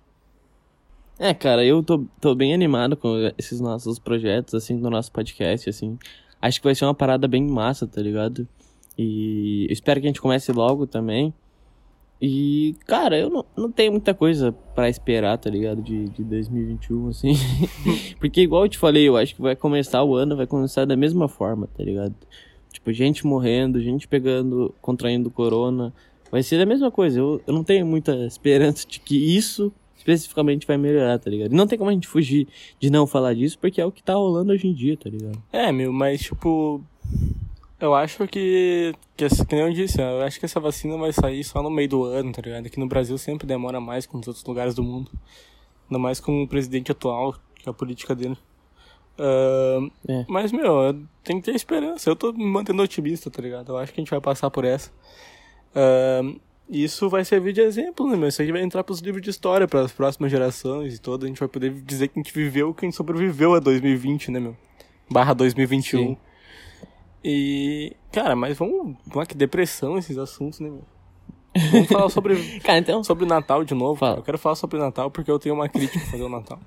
É, 1.19 1.33
cara, 1.33 1.65
eu 1.65 1.83
tô, 1.83 2.05
tô 2.21 2.35
bem 2.35 2.53
animado 2.53 2.97
com 2.97 3.31
esses 3.39 3.61
nossos 3.61 3.99
projetos, 3.99 4.55
assim, 4.55 4.79
do 4.79 4.91
nosso 4.91 5.13
podcast, 5.13 5.69
assim. 5.69 5.99
Acho 6.41 6.61
que 6.61 6.67
vai 6.67 6.75
ser 6.75 6.85
uma 6.85 6.95
parada 6.95 7.29
bem 7.29 7.47
massa, 7.47 7.87
tá 7.87 8.01
ligado? 8.01 8.49
E 8.99 9.67
espero 9.71 10.01
que 10.01 10.07
a 10.07 10.11
gente 10.11 10.21
comece 10.21 10.51
logo 10.53 10.87
também. 10.87 11.33
E, 12.21 12.77
cara, 12.87 13.19
eu 13.19 13.29
não, 13.29 13.45
não 13.57 13.71
tenho 13.71 13.93
muita 13.93 14.15
coisa 14.15 14.53
pra 14.75 14.89
esperar, 14.89 15.37
tá 15.39 15.51
ligado? 15.51 15.83
De, 15.83 16.09
de 16.09 16.23
2021, 16.23 17.09
assim. 17.09 17.35
Porque, 18.21 18.43
igual 18.43 18.65
eu 18.65 18.69
te 18.69 18.79
falei, 18.79 19.09
eu 19.09 19.17
acho 19.17 19.35
que 19.35 19.43
vai 19.43 19.57
começar 19.57 20.05
o 20.05 20.15
ano, 20.15 20.37
vai 20.37 20.47
começar 20.47 20.85
da 20.85 20.97
mesma 20.97 21.29
forma, 21.29 21.67
tá 21.77 21.83
ligado? 21.83 22.15
Tipo, 22.73 22.93
gente 22.93 23.27
morrendo, 23.27 23.81
gente 23.81 24.07
pegando, 24.07 24.75
contraindo 24.81 25.31
corona. 25.31 25.93
Vai 26.33 26.43
ser 26.43 26.59
a 26.59 26.65
mesma 26.65 26.91
coisa. 26.91 27.21
Eu, 27.21 27.43
eu 27.47 27.53
não 27.53 27.63
tenho 27.63 27.85
muita 27.85 28.13
esperança 28.25 28.87
de 28.89 28.99
que 28.99 29.37
isso 29.37 29.71
especificamente 29.95 30.67
vai 30.67 30.79
melhorar, 30.79 31.19
tá 31.19 31.29
ligado? 31.31 31.53
E 31.53 31.55
não 31.55 31.67
tem 31.67 31.79
como 31.79 31.91
a 31.91 31.93
gente 31.93 32.09
fugir 32.09 32.49
de 32.81 32.89
não 32.91 33.07
falar 33.07 33.35
disso, 33.35 33.59
porque 33.59 33.83
é 33.83 33.85
o 33.85 33.93
que 33.93 34.03
tá 34.03 34.15
rolando 34.15 34.51
hoje 34.51 34.67
em 34.67 34.73
dia, 34.73 34.97
tá 34.97 35.11
ligado? 35.11 35.41
É, 35.53 35.71
meu, 35.71 35.93
mas 35.93 36.23
tipo. 36.23 36.83
Eu 37.79 37.95
acho 37.95 38.27
que. 38.29 38.95
Que, 39.15 39.29
que 39.29 39.55
nem 39.55 39.67
eu 39.67 39.73
disse, 39.75 40.01
eu 40.01 40.23
acho 40.23 40.39
que 40.41 40.47
essa 40.47 40.59
vacina 40.59 40.97
vai 40.97 41.13
sair 41.13 41.45
só 41.45 41.63
no 41.63 41.71
meio 41.71 41.91
do 41.91 42.05
ano, 42.05 42.33
tá 42.33 42.41
ligado? 42.41 42.67
Aqui 42.67 42.81
no 42.81 42.89
Brasil 42.89 43.19
sempre 43.19 43.47
demora 43.47 43.79
mais 43.79 44.07
que 44.07 44.17
nos 44.17 44.27
outros 44.27 44.45
lugares 44.47 44.75
do 44.75 44.83
mundo. 44.83 45.11
Ainda 45.91 45.99
mais 45.99 46.19
com 46.19 46.45
o 46.45 46.49
presidente 46.49 46.91
atual, 46.91 47.35
que 47.57 47.69
é 47.69 47.71
a 47.71 47.75
política 47.75 48.15
dele. 48.15 48.39
Uh, 49.19 49.91
É. 50.09 50.25
Mas, 50.29 50.51
meu, 50.51 50.99
tem 51.23 51.41
que 51.41 51.45
ter 51.45 51.55
esperança. 51.55 52.09
Eu 52.09 52.17
tô 52.17 52.33
me 52.33 52.45
mantendo 52.45 52.83
otimista, 52.83 53.31
tá 53.31 53.43
ligado? 53.43 53.73
Eu 53.73 53.77
acho 53.77 53.93
que 53.93 54.01
a 54.01 54.03
gente 54.03 54.11
vai 54.11 54.21
passar 54.21 54.51
por 54.51 54.65
essa. 54.65 54.91
Uh, 55.75 56.41
isso 56.69 57.09
vai 57.09 57.25
servir 57.25 57.53
de 57.53 57.61
exemplo, 57.61 58.07
né, 58.09 58.17
meu? 58.17 58.29
Isso 58.29 58.41
aí 58.41 58.51
vai 58.51 58.63
entrar 58.63 58.83
pros 58.85 59.01
livros 59.01 59.23
de 59.23 59.31
história, 59.31 59.67
pras 59.69 59.93
próximas 59.93 60.31
gerações 60.31 60.95
e 60.95 60.99
todas. 61.01 61.25
A 61.25 61.29
gente 61.29 61.39
vai 61.39 61.49
poder 61.49 61.71
dizer 61.83 62.09
que 62.09 62.19
a 62.19 62.23
gente 62.23 62.33
viveu, 62.33 62.73
que 62.73 62.85
a 62.85 62.89
gente 62.89 62.97
sobreviveu 62.97 63.55
a 63.55 63.59
2020, 63.61 64.31
né, 64.31 64.41
meu? 64.41 64.57
Barra 65.11 65.35
2021. 65.35 65.99
Sim. 66.09 66.17
E, 67.25 67.95
cara, 68.11 68.35
mas 68.35 68.57
vamos. 68.57 68.97
Vamos 69.07 69.29
que 69.29 69.35
depressão 69.37 69.99
esses 69.99 70.17
assuntos, 70.19 70.61
né, 70.61 70.69
meu? 70.71 70.83
Vamos 71.71 71.89
falar 71.89 72.09
sobre, 72.09 72.37
Cara, 72.65 72.79
então. 72.79 73.05
sobre 73.05 73.27
Natal 73.27 73.63
de 73.65 73.75
novo. 73.75 73.97
Fala. 73.99 74.17
Eu 74.19 74.23
quero 74.23 74.39
falar 74.39 74.55
sobre 74.55 74.79
Natal 74.79 75.11
porque 75.11 75.31
eu 75.31 75.39
tenho 75.39 75.55
uma 75.55 75.69
crítica 75.69 76.01
pra 76.01 76.11
fazer 76.11 76.23
o 76.23 76.29
Natal. 76.29 76.59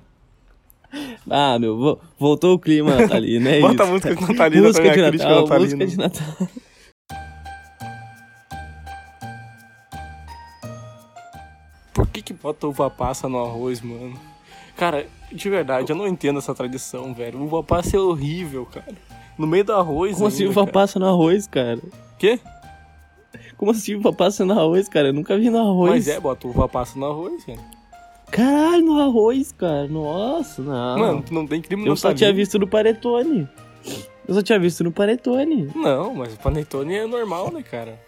Ah, 1.30 1.58
meu, 1.60 1.76
vo- 1.78 2.00
voltou 2.18 2.54
o 2.54 2.60
clima 2.60 2.96
natalino, 2.96 3.50
é 3.50 3.60
Bota 3.62 3.74
isso. 3.74 3.84
a 3.84 3.86
música 3.88 4.10
natalina 4.14 4.62
pra 4.62 4.68
música 4.68 4.82
minha 4.84 4.94
de 4.94 5.10
crítica 5.10 5.30
Natal, 5.30 5.42
natalina. 5.44 5.76
música 5.84 5.88
de 5.88 5.98
Natal. 5.98 6.48
Bota 12.46 12.68
uva 12.68 12.92
passa 12.92 13.28
no 13.28 13.44
arroz, 13.44 13.82
mano? 13.82 14.14
Cara, 14.78 15.08
de 15.32 15.50
verdade, 15.50 15.92
eu 15.92 15.96
não 15.96 16.08
entendo 16.08 16.38
essa 16.38 16.54
tradição, 16.54 17.12
velho. 17.12 17.42
Uva 17.42 17.64
passa 17.64 17.98
é 17.98 18.00
horrível, 18.00 18.68
cara. 18.68 18.96
No 19.36 19.48
meio 19.48 19.64
do 19.64 19.74
arroz 19.74 20.14
Como 20.14 20.28
assim 20.28 20.44
ainda, 20.44 20.52
uva 20.52 20.62
cara. 20.62 20.72
passa 20.74 21.00
no 21.00 21.08
arroz, 21.08 21.48
cara? 21.48 21.80
Quê? 22.20 22.40
Como 23.58 23.72
assim 23.72 23.96
uva 23.96 24.14
passa 24.14 24.46
no 24.46 24.54
arroz, 24.54 24.88
cara? 24.88 25.08
Eu 25.08 25.14
nunca 25.14 25.36
vi 25.36 25.50
no 25.50 25.58
arroz. 25.58 25.90
Mas 25.90 26.08
é, 26.08 26.20
bota 26.20 26.48
uva 26.48 26.70
passa 26.70 27.00
no 27.00 27.08
arroz, 27.08 27.44
velho. 27.46 27.60
Caralho, 28.30 28.86
no 28.86 29.02
arroz, 29.02 29.52
cara. 29.52 29.88
Nossa, 29.88 30.62
não. 30.62 31.00
Mano, 31.00 31.24
tu 31.24 31.34
não 31.34 31.48
tem 31.48 31.60
crime 31.60 31.88
eu 31.88 31.96
só 31.96 32.14
tinha 32.14 32.32
visto 32.32 32.60
no 32.60 32.68
panetone. 32.68 33.50
Eu 34.28 34.36
só 34.36 34.44
tinha 34.44 34.60
visto 34.60 34.84
no 34.84 34.92
panetone. 34.92 35.72
Não, 35.76 36.14
mas 36.14 36.36
o 36.36 36.38
panetone 36.38 36.94
é 36.94 37.08
normal, 37.08 37.52
né, 37.52 37.64
cara? 37.64 38.00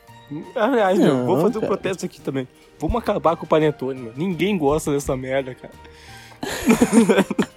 Aliás, 0.55 0.99
meu, 0.99 1.25
vou 1.25 1.41
fazer 1.41 1.57
um 1.57 1.61
cara. 1.61 1.73
protesto 1.73 2.05
aqui 2.05 2.19
também. 2.19 2.47
Vamos 2.79 2.97
acabar 2.97 3.35
com 3.35 3.45
o 3.45 3.47
panetone, 3.47 4.01
meu. 4.01 4.13
Ninguém 4.15 4.57
gosta 4.57 4.91
dessa 4.91 5.15
merda, 5.15 5.55
cara. 5.55 5.73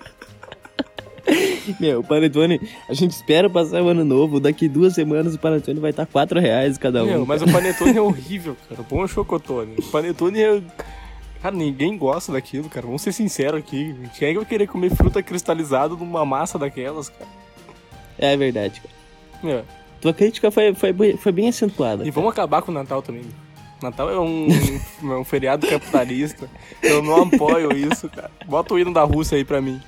Meu, 1.78 2.00
o 2.00 2.04
panetone, 2.04 2.61
a 2.88 2.94
gente 2.94 3.12
espera 3.12 3.48
passar 3.48 3.83
o 3.83 3.88
ano 3.88 4.04
novo. 4.04 4.40
Daqui 4.40 4.68
duas 4.68 4.94
semanas 4.94 5.35
o 5.35 5.38
panetone 5.38 5.78
vai 5.78 5.90
estar 5.90 6.06
4 6.06 6.40
reais 6.40 6.78
cada 6.78 7.04
um. 7.04 7.06
Meu, 7.06 7.26
mas 7.26 7.42
o 7.42 7.52
panetone 7.52 7.96
é 7.96 8.00
horrível, 8.00 8.56
cara. 8.68 8.83
Bom 8.83 9.02
é 9.02 9.04
o 9.04 9.09
chocotone. 9.09 9.76
O 9.78 9.83
panetone 9.83 10.40
é... 10.40 10.62
Cara, 11.40 11.54
ninguém 11.54 11.96
gosta 11.96 12.33
daquilo, 12.33 12.68
cara. 12.68 12.87
Vamos 12.87 13.02
ser 13.02 13.12
sinceros 13.12 13.61
aqui. 13.61 13.94
Quem 14.18 14.28
é 14.28 14.33
que 14.33 14.38
vai 14.38 14.46
querer 14.46 14.66
comer 14.66 14.90
fruta 14.90 15.22
cristalizada 15.22 15.94
numa 15.94 16.24
massa 16.24 16.59
daquelas, 16.59 17.09
cara? 17.09 17.30
É 18.18 18.37
verdade, 18.37 18.80
cara. 18.80 18.94
Meu, 19.42 19.64
Tua 20.00 20.12
crítica 20.14 20.50
foi, 20.50 20.74
foi, 20.74 20.92
bem- 20.92 21.16
foi 21.16 21.32
bem 21.32 21.48
acentuada. 21.48 22.06
e 22.06 22.10
vamos 22.10 22.30
acabar 22.32 22.62
com 22.62 22.70
o 22.70 22.74
Natal 22.74 23.02
também. 23.02 23.22
Natal 23.82 24.10
é 24.10 24.18
um, 24.18 24.46
é 25.02 25.16
um 25.16 25.24
feriado 25.24 25.66
capitalista. 25.66 26.48
Eu 26.82 27.02
não 27.02 27.22
apoio 27.22 27.72
isso, 27.72 28.08
cara. 28.08 28.30
Bota 28.46 28.74
o 28.74 28.78
hino 28.78 28.92
da 28.92 29.02
Rússia 29.04 29.36
aí 29.36 29.44
pra 29.44 29.60
mim. 29.60 29.80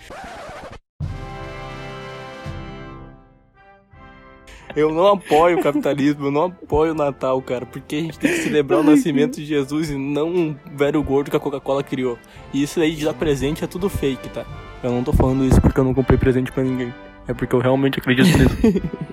Eu 4.74 4.90
não 4.90 5.06
apoio 5.06 5.58
o 5.58 5.62
capitalismo, 5.62 6.26
eu 6.26 6.30
não 6.30 6.44
apoio 6.44 6.92
o 6.92 6.94
Natal, 6.94 7.40
cara, 7.42 7.66
porque 7.66 7.94
a 7.96 8.00
gente 8.00 8.18
tem 8.18 8.30
que 8.30 8.38
celebrar 8.38 8.80
o 8.80 8.82
nascimento 8.82 9.36
de 9.36 9.44
Jesus 9.44 9.90
e 9.90 9.96
não 9.98 10.28
um 10.30 10.56
velho 10.74 11.02
gordo 11.02 11.30
que 11.30 11.36
a 11.36 11.40
Coca-Cola 11.40 11.82
criou. 11.82 12.18
E 12.54 12.62
isso 12.62 12.80
aí 12.80 12.94
de 12.94 13.04
dar 13.04 13.12
presente 13.12 13.62
é 13.62 13.66
tudo 13.66 13.90
fake, 13.90 14.30
tá? 14.30 14.46
Eu 14.82 14.90
não 14.90 15.04
tô 15.04 15.12
falando 15.12 15.44
isso 15.44 15.60
porque 15.60 15.78
eu 15.78 15.84
não 15.84 15.92
comprei 15.92 16.18
presente 16.18 16.50
pra 16.50 16.62
ninguém. 16.64 16.92
É 17.28 17.34
porque 17.34 17.54
eu 17.54 17.60
realmente 17.60 17.98
acredito 17.98 18.26
nisso. 18.38 18.82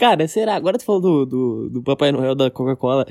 Cara, 0.00 0.26
será? 0.26 0.54
Agora 0.54 0.78
tu 0.78 0.84
falou 0.86 0.98
do, 0.98 1.26
do, 1.26 1.68
do 1.68 1.82
Papai 1.82 2.10
Noel 2.10 2.34
da 2.34 2.50
Coca-Cola. 2.50 3.06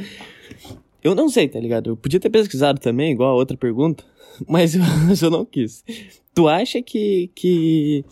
Eu 1.04 1.13
não 1.13 1.30
sei, 1.30 1.47
tá 1.47 1.60
ligado? 1.60 1.91
Eu 1.91 1.95
podia 1.95 2.19
ter 2.19 2.32
pesquisado 2.32 2.80
também, 2.80 3.12
igual 3.12 3.30
a 3.30 3.36
outra 3.36 3.56
pergunta, 3.56 4.04
mas 4.49 4.73
eu, 4.73 4.82
eu 5.21 5.30
não 5.30 5.45
quis. 5.45 5.86
Tu 6.34 6.47
acha 6.47 6.82
que, 6.82 7.30
que 7.36 8.04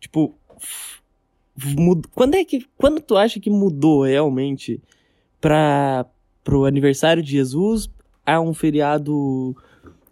tipo, 0.00 0.34
quando 2.12 2.34
é 2.34 2.44
que, 2.44 2.66
quando 2.76 3.00
tu 3.00 3.16
acha 3.16 3.38
que 3.38 3.48
mudou 3.48 4.02
realmente 4.02 4.82
pra, 5.40 6.04
pro 6.42 6.64
aniversário 6.64 7.22
de 7.22 7.30
Jesus 7.30 7.88
a 8.26 8.40
um 8.40 8.52
feriado, 8.52 9.54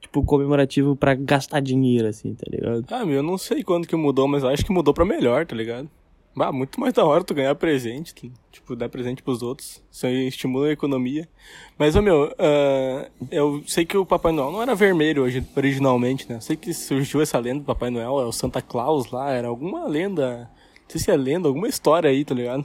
tipo, 0.00 0.22
comemorativo 0.22 0.94
pra 0.94 1.16
gastar 1.16 1.58
dinheiro, 1.58 2.06
assim, 2.06 2.34
tá 2.34 2.44
ligado? 2.48 2.84
Ah, 2.88 3.04
meu, 3.04 3.16
eu 3.16 3.22
não 3.24 3.36
sei 3.36 3.64
quando 3.64 3.88
que 3.88 3.96
mudou, 3.96 4.28
mas 4.28 4.44
acho 4.44 4.64
que 4.64 4.72
mudou 4.72 4.94
pra 4.94 5.04
melhor, 5.04 5.44
tá 5.44 5.56
ligado? 5.56 5.90
Bah, 6.34 6.50
muito 6.50 6.80
mais 6.80 6.94
da 6.94 7.04
hora 7.04 7.22
tu 7.22 7.34
ganhar 7.34 7.54
presente, 7.54 8.14
tu, 8.14 8.32
tipo, 8.50 8.74
dar 8.74 8.88
presente 8.88 9.22
pros 9.22 9.42
outros. 9.42 9.82
Isso 9.90 10.06
aí 10.06 10.26
estimula 10.26 10.68
a 10.68 10.72
economia. 10.72 11.28
Mas, 11.78 11.94
ô 11.94 12.00
meu, 12.00 12.34
ah, 12.38 13.10
eu 13.30 13.62
sei 13.66 13.84
que 13.84 13.96
o 13.96 14.06
Papai 14.06 14.32
Noel 14.32 14.50
não 14.50 14.62
era 14.62 14.74
vermelho 14.74 15.24
hoje, 15.24 15.46
originalmente, 15.54 16.26
né? 16.28 16.36
Eu 16.36 16.40
sei 16.40 16.56
que 16.56 16.72
surgiu 16.72 17.20
essa 17.20 17.38
lenda 17.38 17.60
do 17.60 17.66
Papai 17.66 17.90
Noel, 17.90 18.20
é 18.20 18.24
o 18.24 18.32
Santa 18.32 18.62
Claus 18.62 19.10
lá, 19.10 19.30
era 19.30 19.48
alguma 19.48 19.86
lenda, 19.86 20.50
não 20.82 20.88
sei 20.88 21.00
se 21.00 21.10
é 21.10 21.16
lenda, 21.16 21.48
alguma 21.48 21.68
história 21.68 22.08
aí, 22.08 22.24
tá 22.24 22.34
ligado? 22.34 22.64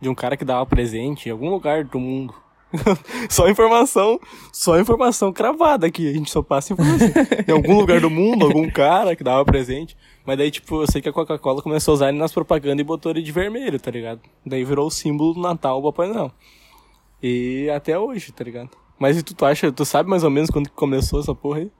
De 0.00 0.08
um 0.08 0.14
cara 0.14 0.36
que 0.36 0.44
dava 0.44 0.66
presente 0.66 1.28
em 1.28 1.32
algum 1.32 1.50
lugar 1.50 1.84
do 1.84 2.00
mundo. 2.00 2.34
só 3.30 3.48
informação, 3.48 4.20
só 4.52 4.78
informação 4.78 5.32
cravada 5.32 5.86
aqui, 5.86 6.08
a 6.08 6.12
gente 6.12 6.30
só 6.30 6.42
passa 6.42 6.72
informação. 6.72 7.08
em 7.46 7.52
algum 7.52 7.78
lugar 7.78 8.00
do 8.00 8.10
mundo, 8.10 8.44
algum 8.44 8.68
cara 8.70 9.14
que 9.14 9.24
dava 9.24 9.44
presente. 9.44 9.96
Mas 10.24 10.38
daí, 10.38 10.50
tipo, 10.50 10.82
eu 10.82 10.90
sei 10.90 11.00
que 11.00 11.08
a 11.08 11.12
Coca-Cola 11.12 11.62
começou 11.62 11.92
a 11.92 11.94
usar 11.94 12.08
ele 12.08 12.18
nas 12.18 12.32
propagandas 12.32 12.80
e 12.80 12.84
botou 12.84 13.12
ele 13.12 13.22
de 13.22 13.32
vermelho, 13.32 13.78
tá 13.78 13.90
ligado? 13.90 14.20
Daí 14.44 14.64
virou 14.64 14.88
o 14.88 14.90
símbolo 14.90 15.34
do 15.34 15.40
Natal, 15.40 15.78
o 15.78 15.82
Papai 15.82 16.08
Noel. 16.08 16.32
E 17.22 17.70
até 17.70 17.98
hoje, 17.98 18.32
tá 18.32 18.44
ligado? 18.44 18.70
Mas 18.98 19.18
e 19.18 19.22
tu, 19.22 19.34
tu 19.34 19.44
acha, 19.44 19.70
tu 19.70 19.84
sabe 19.84 20.08
mais 20.08 20.24
ou 20.24 20.30
menos 20.30 20.50
quando 20.50 20.68
que 20.68 20.74
começou 20.74 21.20
essa 21.20 21.34
porra 21.34 21.60
aí? 21.60 21.70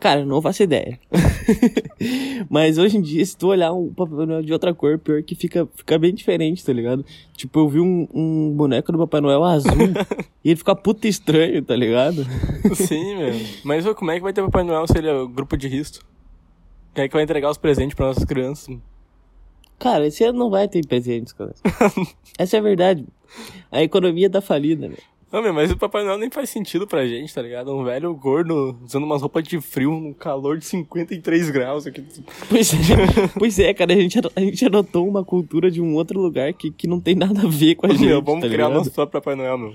Cara, 0.00 0.24
não 0.24 0.42
faço 0.42 0.62
ideia. 0.62 0.98
Mas 2.50 2.76
hoje 2.76 2.98
em 2.98 3.00
dia, 3.00 3.24
se 3.24 3.36
tu 3.36 3.48
olhar 3.48 3.72
um 3.72 3.92
Papai 3.92 4.26
Noel 4.26 4.42
de 4.42 4.52
outra 4.52 4.74
cor, 4.74 4.98
pior 4.98 5.22
que 5.22 5.34
fica, 5.34 5.66
fica 5.74 5.98
bem 5.98 6.14
diferente, 6.14 6.64
tá 6.64 6.72
ligado? 6.72 7.04
Tipo, 7.34 7.60
eu 7.60 7.68
vi 7.68 7.80
um, 7.80 8.06
um 8.12 8.50
boneco 8.50 8.92
do 8.92 8.98
Papai 8.98 9.20
Noel 9.20 9.42
azul 9.44 9.72
e 10.44 10.50
ele 10.50 10.56
fica 10.56 10.74
puta 10.74 11.08
estranho, 11.08 11.62
tá 11.62 11.74
ligado? 11.74 12.24
Sim, 12.74 13.16
meu. 13.16 13.32
Mas 13.64 13.86
como 13.94 14.10
é 14.10 14.16
que 14.16 14.22
vai 14.22 14.32
ter 14.32 14.42
Papai 14.42 14.62
Noel 14.62 14.86
se 14.86 14.98
ele 14.98 15.08
é 15.08 15.14
o 15.14 15.28
grupo 15.28 15.56
de 15.56 15.68
risco? 15.68 16.04
Quem 16.94 17.04
é 17.04 17.08
que 17.08 17.14
vai 17.14 17.22
entregar 17.22 17.50
os 17.50 17.58
presentes 17.58 17.94
pra 17.94 18.06
nossas 18.06 18.24
crianças? 18.24 18.76
Cara, 19.78 20.06
esse 20.06 20.22
ano 20.24 20.38
não 20.38 20.50
vai 20.50 20.68
ter 20.68 20.86
presentes, 20.86 21.32
cara. 21.32 21.54
Essa 22.38 22.56
é 22.56 22.60
a 22.60 22.62
verdade. 22.62 23.04
A 23.70 23.82
economia 23.82 24.30
tá 24.30 24.40
falida, 24.40 24.88
velho. 24.88 25.02
Não, 25.34 25.42
meu, 25.42 25.52
mas 25.52 25.68
o 25.72 25.76
Papai 25.76 26.04
Noel 26.04 26.16
nem 26.16 26.30
faz 26.30 26.48
sentido 26.48 26.86
pra 26.86 27.04
gente, 27.08 27.34
tá 27.34 27.42
ligado? 27.42 27.74
Um 27.76 27.82
velho 27.82 28.14
gordo 28.14 28.78
usando 28.84 29.02
umas 29.02 29.20
roupas 29.20 29.42
de 29.42 29.60
frio 29.60 29.90
no 29.98 30.14
calor 30.14 30.56
de 30.58 30.64
53 30.64 31.50
graus 31.50 31.88
aqui. 31.88 32.04
Pois 32.48 32.72
é, 32.72 32.76
pois 33.36 33.58
é, 33.58 33.74
cara, 33.74 33.92
a 33.94 33.96
gente, 33.96 34.16
a 34.36 34.40
gente 34.40 34.64
adotou 34.64 35.08
uma 35.08 35.24
cultura 35.24 35.72
de 35.72 35.80
um 35.80 35.96
outro 35.96 36.20
lugar 36.20 36.52
que, 36.52 36.70
que 36.70 36.86
não 36.86 37.00
tem 37.00 37.16
nada 37.16 37.40
a 37.40 37.48
ver 37.48 37.74
com 37.74 37.86
a 37.86 37.90
gente, 37.92 38.06
meu, 38.06 38.22
vamos 38.22 38.42
tá 38.42 38.46
criar 38.46 38.68
ligado? 38.68 38.74
nosso 38.78 38.92
próprio 38.92 39.20
Papai 39.20 39.34
Noel, 39.34 39.58
meu. 39.58 39.74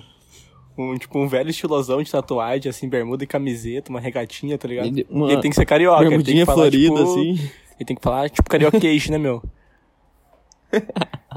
Um, 0.77 0.97
tipo, 0.97 1.19
um 1.19 1.27
velho 1.27 1.49
estilosão 1.49 2.01
de 2.01 2.09
tatuagem, 2.09 2.69
assim, 2.69 2.87
bermuda 2.87 3.25
e 3.25 3.27
camiseta, 3.27 3.89
uma 3.89 3.99
regatinha, 3.99 4.57
tá 4.57 4.65
ligado? 4.65 4.85
Ele- 4.85 5.05
uma 5.09 5.29
ele 5.29 5.41
tem 5.41 5.49
que 5.51 5.57
ser 5.57 5.65
carioca, 5.65 6.05
ele 6.05 6.23
tem 6.23 6.37
que 6.37 6.45
falar, 6.45 6.57
florida, 6.71 6.95
tipo... 6.95 7.03
assim. 7.03 7.31
Ele 7.75 7.85
tem 7.85 7.95
que 7.97 8.01
falar, 8.01 8.29
tipo, 8.29 8.49
carioquês, 8.49 9.09
né, 9.09 9.17
meu? 9.17 9.43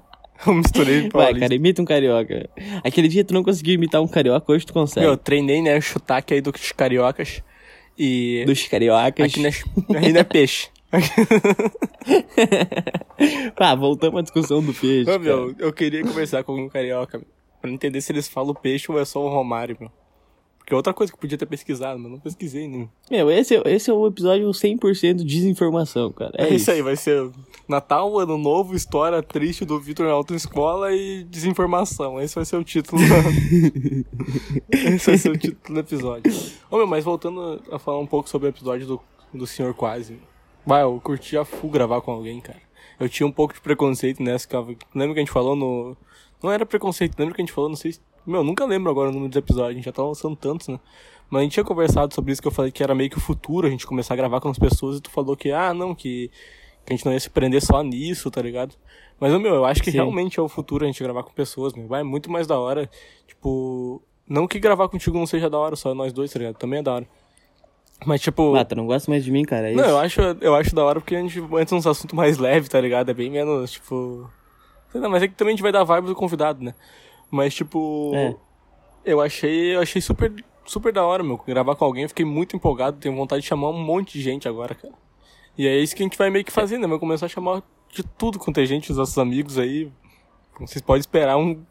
Eu 0.47 0.55
misturei 0.55 1.03
Vai, 1.03 1.11
paulista. 1.11 1.41
cara, 1.41 1.55
imita 1.55 1.83
um 1.83 1.85
carioca. 1.85 2.49
Aquele 2.85 3.09
dia 3.09 3.25
tu 3.25 3.33
não 3.33 3.43
conseguiu 3.43 3.75
imitar 3.75 4.03
um 4.03 4.09
carioca, 4.09 4.53
hoje 4.53 4.67
tu 4.67 4.73
consegue. 4.73 5.07
Eu 5.07 5.17
treinei, 5.17 5.63
né, 5.63 5.81
sotaque 5.81 6.35
aí 6.35 6.41
dos 6.41 6.73
cariocas. 6.73 7.43
E... 7.99 8.45
Dos 8.47 8.67
cariocas. 8.67 9.33
Aqui 9.33 9.47
é, 9.47 9.99
aí 9.99 10.13
não 10.13 10.21
é 10.21 10.25
peixe. 10.25 10.69
Pá, 13.57 13.75
voltamos 13.75 14.19
à 14.19 14.23
discussão 14.23 14.63
do 14.63 14.75
peixe. 14.75 15.11
Ô, 15.11 15.19
meu, 15.19 15.55
eu 15.59 15.73
queria 15.73 16.03
conversar 16.03 16.45
com 16.45 16.55
um 16.55 16.69
carioca, 16.69 17.23
pra 17.61 17.71
entender 17.71 18.01
se 18.01 18.13
eles 18.13 18.29
falam 18.29 18.55
peixe 18.55 18.91
ou 18.91 19.01
é 19.01 19.05
só 19.05 19.25
o 19.25 19.29
Romário, 19.29 19.77
meu. 19.79 19.91
Porque 20.63 20.73
é 20.73 20.77
outra 20.77 20.95
coisa 20.95 21.13
que 21.13 21.17
eu 21.17 21.21
podia 21.21 21.37
ter 21.37 21.45
pesquisado, 21.47 21.99
mas 21.99 22.11
não 22.13 22.21
pesquisei, 22.21 22.69
né? 22.69 22.89
Meu, 23.11 23.29
esse, 23.33 23.57
é- 23.57 23.63
esse 23.75 23.91
é 23.91 23.93
o 23.93 24.07
episódio 24.07 24.49
100% 24.51 25.25
desinformação, 25.25 26.13
cara. 26.13 26.31
É, 26.39 26.45
É, 26.45 26.47
isso 26.47 26.55
isso. 26.57 26.71
aí, 26.71 26.81
vai 26.83 26.95
ser 26.95 27.29
Natal, 27.69 28.17
Ano 28.21 28.39
Novo, 28.39 28.75
história 28.77 29.21
triste 29.25 29.65
do 29.65 29.81
Vitor 29.81 30.07
na 30.07 30.13
autoescola 30.13 30.93
e 30.95 31.25
desinformação. 31.25 32.21
Esse 32.21 32.37
vai 32.37 32.45
ser 32.45 32.57
o 32.57 32.63
título. 32.65 33.03
Esse 34.71 35.07
vai 35.07 35.19
ser 35.19 35.31
o 35.31 35.37
título 35.39 35.75
do 35.75 35.81
episódio. 35.81 36.33
Ô 36.71 36.77
meu, 36.77 36.87
mas 36.87 37.05
voltando 37.05 37.61
a 37.71 37.79
falar 37.79 37.99
um 37.99 38.07
pouco 38.07 38.29
sobre 38.29 38.49
o 38.49 38.51
episódio 38.51 38.87
do, 38.87 39.01
do 39.35 39.47
Senhor 39.47 39.75
Quase. 39.75 40.19
Vai, 40.65 40.83
eu 40.83 41.01
curti 41.03 41.37
a 41.37 41.45
full 41.45 41.71
gravar 41.71 42.01
com 42.03 42.13
alguém, 42.13 42.41
cara. 42.41 42.61
Eu 43.01 43.09
tinha 43.09 43.27
um 43.27 43.33
pouco 43.33 43.55
de 43.55 43.61
preconceito 43.61 44.23
nessa. 44.23 44.47
que 44.47 44.55
eu- 44.55 44.77
Lembra 44.95 45.15
que 45.15 45.21
a 45.21 45.25
gente 45.25 45.33
falou 45.33 45.57
no. 45.57 45.97
Não 46.43 46.51
era 46.53 46.65
preconceito, 46.67 47.19
lembra 47.19 47.35
que 47.35 47.41
a 47.41 47.45
gente 47.45 47.53
falou, 47.55 47.69
não 47.69 47.77
sei 47.77 47.93
se. 47.93 48.01
Meu, 48.27 48.45
nunca 48.45 48.65
lembro 48.65 48.91
agora 48.91 49.11
o 49.11 49.13
número 49.13 49.29
dos 49.31 49.37
episódios, 49.37 49.71
a 49.71 49.75
gente 49.75 49.85
já 49.85 49.93
tá 49.93 50.03
lançando 50.03 50.37
tantos, 50.37 50.69
né? 50.69 50.79
Mas 51.29 51.41
a 51.41 51.43
gente 51.45 51.53
tinha 51.53 51.65
conversado 51.65 52.15
sobre 52.15 52.33
isso 52.33 52.43
que 52.43 52.49
eu 52.49 52.53
falei 52.53 52.71
que 52.71 52.83
era 52.83 52.95
meio 52.95 53.09
que 53.09 53.17
o 53.17 53.21
futuro, 53.21 53.67
a 53.67 53.71
gente 53.71 53.87
começar 53.87 54.15
a 54.15 54.17
gravar 54.17 54.41
com 54.41 54.49
as 54.49 54.59
pessoas 54.59 54.99
e 54.99 55.01
tu 55.01 55.11
falou 55.11 55.35
que, 55.37 55.51
ah, 55.51 55.73
não, 55.73 55.95
que, 55.95 56.31
que 56.85 56.93
a 56.93 56.97
gente 56.97 57.07
não 57.07 57.13
ia 57.13 57.21
se 57.21 57.31
prender 57.31 57.63
só 57.63 57.83
nisso, 57.83 58.31
tá 58.31 58.43
ligado? 58.43 58.75
Mas, 59.19 59.33
meu, 59.41 59.55
eu 59.55 59.65
acho 59.65 59.83
que 59.83 59.91
Sim. 59.91 59.99
realmente 59.99 60.39
é 60.39 60.43
o 60.43 60.49
futuro 60.49 60.85
a 60.85 60.87
gente 60.87 61.03
gravar 61.03 61.23
com 61.23 61.33
pessoas, 61.33 61.73
meu. 61.73 61.87
Vai 61.87 62.03
muito 62.03 62.31
mais 62.31 62.47
da 62.47 62.59
hora. 62.59 62.91
Tipo, 63.27 64.03
não 64.29 64.47
que 64.47 64.59
gravar 64.59 64.89
contigo 64.89 65.17
não 65.17 65.27
seja 65.27 65.49
da 65.49 65.57
hora, 65.59 65.77
só 65.77 65.95
nós 65.95 66.13
dois, 66.13 66.33
tá 66.33 66.39
ligado? 66.39 66.57
Também 66.57 66.81
é 66.81 66.83
da 66.83 66.95
hora. 66.95 67.09
Mas, 68.05 68.21
tipo. 68.21 68.55
Ah, 68.55 68.65
tu 68.65 68.75
não 68.75 68.87
gosta 68.87 69.11
mais 69.11 69.25
de 69.25 69.31
mim, 69.31 69.45
cara? 69.45 69.71
É 69.71 69.75
Não, 69.75 69.85
eu 69.85 69.99
acho, 69.99 70.21
eu 70.41 70.55
acho 70.55 70.75
da 70.75 70.85
hora 70.85 71.01
porque 71.01 71.15
a 71.15 71.21
gente 71.21 71.39
entra 71.39 71.77
nos 71.77 71.87
assuntos 71.87 72.15
mais 72.15 72.37
leves, 72.37 72.69
tá 72.69 72.81
ligado? 72.81 73.11
É 73.11 73.15
bem 73.15 73.31
menos, 73.31 73.73
tipo. 73.73 74.29
Sei 74.91 75.01
lá, 75.01 75.09
mas 75.09 75.23
é 75.23 75.29
que 75.29 75.35
também 75.35 75.53
a 75.53 75.57
gente 75.57 75.63
vai 75.63 75.73
dar 75.73 75.85
vibe 75.85 76.09
do 76.09 76.15
convidado, 76.15 76.63
né? 76.63 76.75
Mas, 77.33 77.55
tipo. 77.55 78.13
É. 78.15 78.37
Eu 79.05 79.21
achei. 79.23 79.75
Eu 79.75 79.81
achei 79.81 80.03
super, 80.03 80.31
super 80.67 80.93
da 80.93 81.03
hora, 81.05 81.25
meu. 81.25 81.39
Gravar 81.39 81.75
com 81.75 81.85
alguém, 81.87 82.07
fiquei 82.07 82.27
muito 82.27 82.55
empolgado, 82.55 82.99
tenho 82.99 83.17
vontade 83.17 83.41
de 83.41 83.49
chamar 83.49 83.71
um 83.71 83.83
monte 83.83 84.19
de 84.19 84.23
gente 84.23 84.47
agora, 84.47 84.75
cara. 84.75 84.93
E 85.57 85.67
é 85.67 85.79
isso 85.79 85.97
que 85.97 86.03
a 86.03 86.05
gente 86.07 86.19
vai 86.19 86.29
meio 86.29 86.45
que 86.45 86.53
fazer, 86.53 86.77
né? 86.77 86.87
Vai 86.87 86.99
começar 86.99 87.27
a 87.27 87.29
chamar 87.31 87.63
de 87.91 88.03
tudo 88.03 88.39
quanto 88.39 88.61
é 88.61 88.67
gente, 88.67 88.91
os 88.91 88.99
nossos 88.99 89.17
amigos 89.17 89.59
aí. 89.59 89.91
Vocês 90.61 90.83
podem 90.83 91.01
esperar 91.01 91.39
um. 91.39 91.63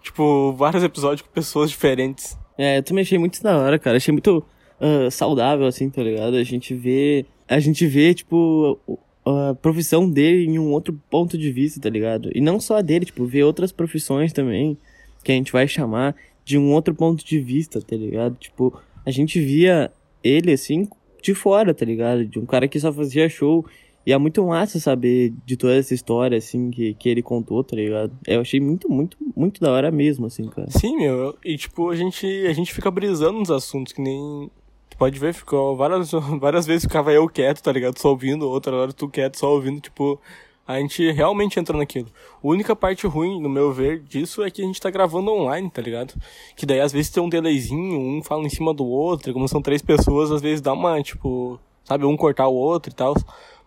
Tipo, 0.00 0.52
vários 0.54 0.82
episódios 0.82 1.20
com 1.20 1.32
pessoas 1.32 1.70
diferentes. 1.70 2.36
É, 2.56 2.78
eu 2.78 2.82
também 2.82 3.02
achei 3.02 3.18
muito 3.18 3.40
da 3.42 3.56
hora, 3.56 3.78
cara. 3.78 3.98
Achei 3.98 4.12
muito 4.12 4.44
ah, 4.80 5.10
saudável, 5.10 5.66
assim, 5.66 5.90
tá 5.90 6.02
ligado? 6.02 6.36
A 6.36 6.42
gente 6.42 6.74
vê. 6.74 7.26
A 7.46 7.60
gente 7.60 7.86
vê, 7.86 8.14
tipo, 8.14 8.78
a 9.24 9.54
profissão 9.54 10.10
dele 10.10 10.46
em 10.46 10.58
um 10.58 10.72
outro 10.72 10.98
ponto 11.08 11.36
de 11.36 11.52
vista, 11.52 11.80
tá 11.80 11.90
ligado? 11.90 12.30
E 12.34 12.40
não 12.40 12.58
só 12.58 12.78
a 12.78 12.82
dele, 12.82 13.04
tipo, 13.04 13.24
ver 13.26 13.44
outras 13.44 13.70
profissões 13.70 14.32
também, 14.32 14.76
que 15.22 15.32
a 15.32 15.34
gente 15.34 15.52
vai 15.52 15.66
chamar 15.68 16.14
de 16.44 16.58
um 16.58 16.72
outro 16.72 16.94
ponto 16.94 17.24
de 17.24 17.38
vista, 17.38 17.80
tá 17.80 17.96
ligado? 17.96 18.36
Tipo, 18.36 18.78
a 19.04 19.10
gente 19.10 19.40
via 19.40 19.90
ele, 20.22 20.52
assim, 20.52 20.88
de 21.22 21.34
fora, 21.34 21.72
tá 21.72 21.84
ligado? 21.84 22.24
De 22.24 22.38
um 22.38 22.46
cara 22.46 22.68
que 22.68 22.78
só 22.78 22.92
fazia 22.92 23.28
show. 23.28 23.64
E 24.04 24.12
é 24.12 24.18
muito 24.18 24.44
massa 24.44 24.80
saber 24.80 25.32
de 25.46 25.56
toda 25.56 25.76
essa 25.76 25.94
história, 25.94 26.36
assim, 26.36 26.70
que, 26.70 26.94
que 26.94 27.08
ele 27.08 27.22
contou, 27.22 27.62
tá 27.62 27.76
ligado? 27.76 28.12
Eu 28.26 28.40
achei 28.40 28.60
muito, 28.60 28.90
muito, 28.90 29.16
muito 29.36 29.60
da 29.60 29.70
hora 29.70 29.92
mesmo, 29.92 30.26
assim, 30.26 30.48
cara. 30.48 30.68
Sim, 30.70 30.96
meu. 30.96 31.36
E 31.44 31.56
tipo, 31.56 31.88
a 31.88 31.94
gente, 31.94 32.26
a 32.46 32.52
gente 32.52 32.74
fica 32.74 32.90
brisando 32.90 33.38
nos 33.38 33.50
assuntos, 33.50 33.92
que 33.92 34.02
nem. 34.02 34.50
Tu 34.90 34.96
pode 34.96 35.18
ver, 35.20 35.32
ficou 35.32 35.76
várias, 35.76 36.10
várias 36.40 36.66
vezes 36.66 36.82
ficava 36.82 37.12
eu 37.12 37.28
quieto, 37.28 37.62
tá 37.62 37.70
ligado? 37.70 37.96
Só 37.98 38.10
ouvindo, 38.10 38.48
outra 38.48 38.74
hora 38.74 38.92
tu 38.92 39.08
quieto, 39.08 39.38
só 39.38 39.52
ouvindo, 39.52 39.80
tipo. 39.80 40.20
A 40.66 40.78
gente 40.78 41.10
realmente 41.10 41.58
entra 41.58 41.76
naquilo. 41.76 42.08
A 42.42 42.46
única 42.46 42.74
parte 42.76 43.06
ruim, 43.06 43.40
no 43.40 43.48
meu 43.48 43.72
ver, 43.72 44.00
disso 44.00 44.42
é 44.42 44.50
que 44.50 44.62
a 44.62 44.64
gente 44.64 44.80
tá 44.80 44.90
gravando 44.90 45.32
online, 45.32 45.68
tá 45.68 45.82
ligado? 45.82 46.14
Que 46.54 46.64
daí 46.64 46.80
às 46.80 46.92
vezes 46.92 47.10
tem 47.10 47.22
um 47.22 47.28
delayzinho, 47.28 47.98
um 47.98 48.22
fala 48.22 48.44
em 48.44 48.48
cima 48.48 48.72
do 48.72 48.86
outro, 48.86 49.30
e 49.30 49.34
como 49.34 49.48
são 49.48 49.60
três 49.60 49.82
pessoas, 49.82 50.30
às 50.30 50.40
vezes 50.40 50.60
dá 50.60 50.72
uma, 50.72 51.02
tipo, 51.02 51.58
sabe, 51.84 52.04
um 52.04 52.16
cortar 52.16 52.46
o 52.48 52.54
outro 52.54 52.92
e 52.92 52.94
tal. 52.94 53.14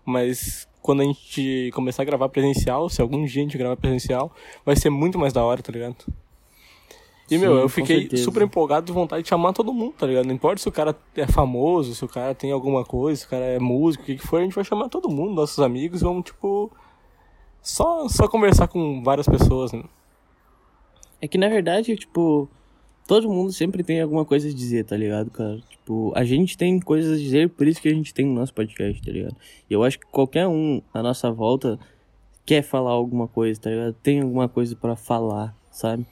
Mas 0.06 0.68
quando 0.82 1.02
a 1.02 1.06
gente 1.06 1.72
começar 1.74 2.04
a 2.04 2.06
gravar 2.06 2.30
presencial, 2.30 2.88
se 2.90 3.02
algum 3.02 3.26
dia 3.26 3.42
a 3.42 3.46
gente 3.46 3.58
gravar 3.58 3.76
presencial, 3.76 4.32
vai 4.66 4.76
ser 4.76 4.90
muito 4.90 5.20
mais 5.20 5.34
da 5.34 5.44
hora, 5.44 5.62
tá 5.62 5.72
ligado? 5.72 5.98
E, 7.30 7.38
meu, 7.40 7.56
Sim, 7.56 7.62
eu 7.62 7.70
fiquei 7.70 8.18
super 8.18 8.44
empolgado 8.44 8.86
de 8.86 8.92
vontade 8.92 9.24
de 9.24 9.30
chamar 9.30 9.52
todo 9.52 9.74
mundo, 9.74 9.94
tá 9.98 10.06
ligado? 10.06 10.28
Não 10.28 10.34
importa 10.36 10.62
se 10.62 10.70
o 10.70 10.72
cara 10.72 10.96
é 11.16 11.26
famoso, 11.26 11.96
se 11.96 12.06
o 12.06 12.08
cara 12.08 12.36
tem 12.36 12.52
alguma 12.52 12.86
coisa, 12.86 13.20
se 13.20 13.26
o 13.26 13.30
cara 13.30 13.44
é 13.46 13.60
músico, 13.60 14.04
o 14.04 14.06
que 14.06 14.16
que 14.18 14.26
for, 14.26 14.40
a 14.40 14.44
gente 14.44 14.54
vai 14.54 14.64
chamar 14.64 14.90
todo 14.90 15.10
mundo, 15.10 15.34
nossos 15.34 15.58
amigos, 15.60 16.02
vamos, 16.02 16.26
tipo, 16.26 16.72
só, 17.66 18.08
só 18.08 18.28
conversar 18.28 18.68
com 18.68 19.04
várias 19.04 19.28
pessoas, 19.28 19.74
né? 19.74 19.84
É 21.20 21.28
que 21.28 21.38
na 21.38 21.50
verdade, 21.50 21.96
tipo, 21.96 22.48
todo 23.08 23.28
mundo 23.28 23.52
sempre 23.52 23.84
tem 23.84 24.00
alguma 24.00 24.24
coisa 24.24 24.48
a 24.48 24.54
dizer, 24.54 24.86
tá 24.86 24.96
ligado, 24.96 25.32
cara? 25.32 25.60
Tipo, 25.68 26.14
a 26.16 26.24
gente 26.24 26.56
tem 26.56 26.80
coisas 26.80 27.18
a 27.18 27.22
dizer, 27.22 27.50
por 27.50 27.68
isso 27.68 27.82
que 27.82 27.90
a 27.90 27.94
gente 27.94 28.14
tem 28.14 28.26
o 28.26 28.34
nosso 28.34 28.54
podcast, 28.54 29.02
tá 29.02 29.12
ligado? 29.12 29.36
E 29.68 29.74
eu 29.74 29.84
acho 29.84 30.00
que 30.00 30.06
qualquer 30.06 30.48
um 30.48 30.80
à 30.94 31.02
nossa 31.02 31.32
volta 31.32 31.80
quer 32.46 32.62
falar 32.62 32.92
alguma 32.92 33.28
coisa, 33.28 33.60
tá 33.60 33.72
ligado? 33.72 33.94
Tem 34.04 34.22
alguma 34.22 34.48
coisa 34.48 34.76
pra 34.76 34.96
falar, 34.96 35.56
sabe? 35.72 36.06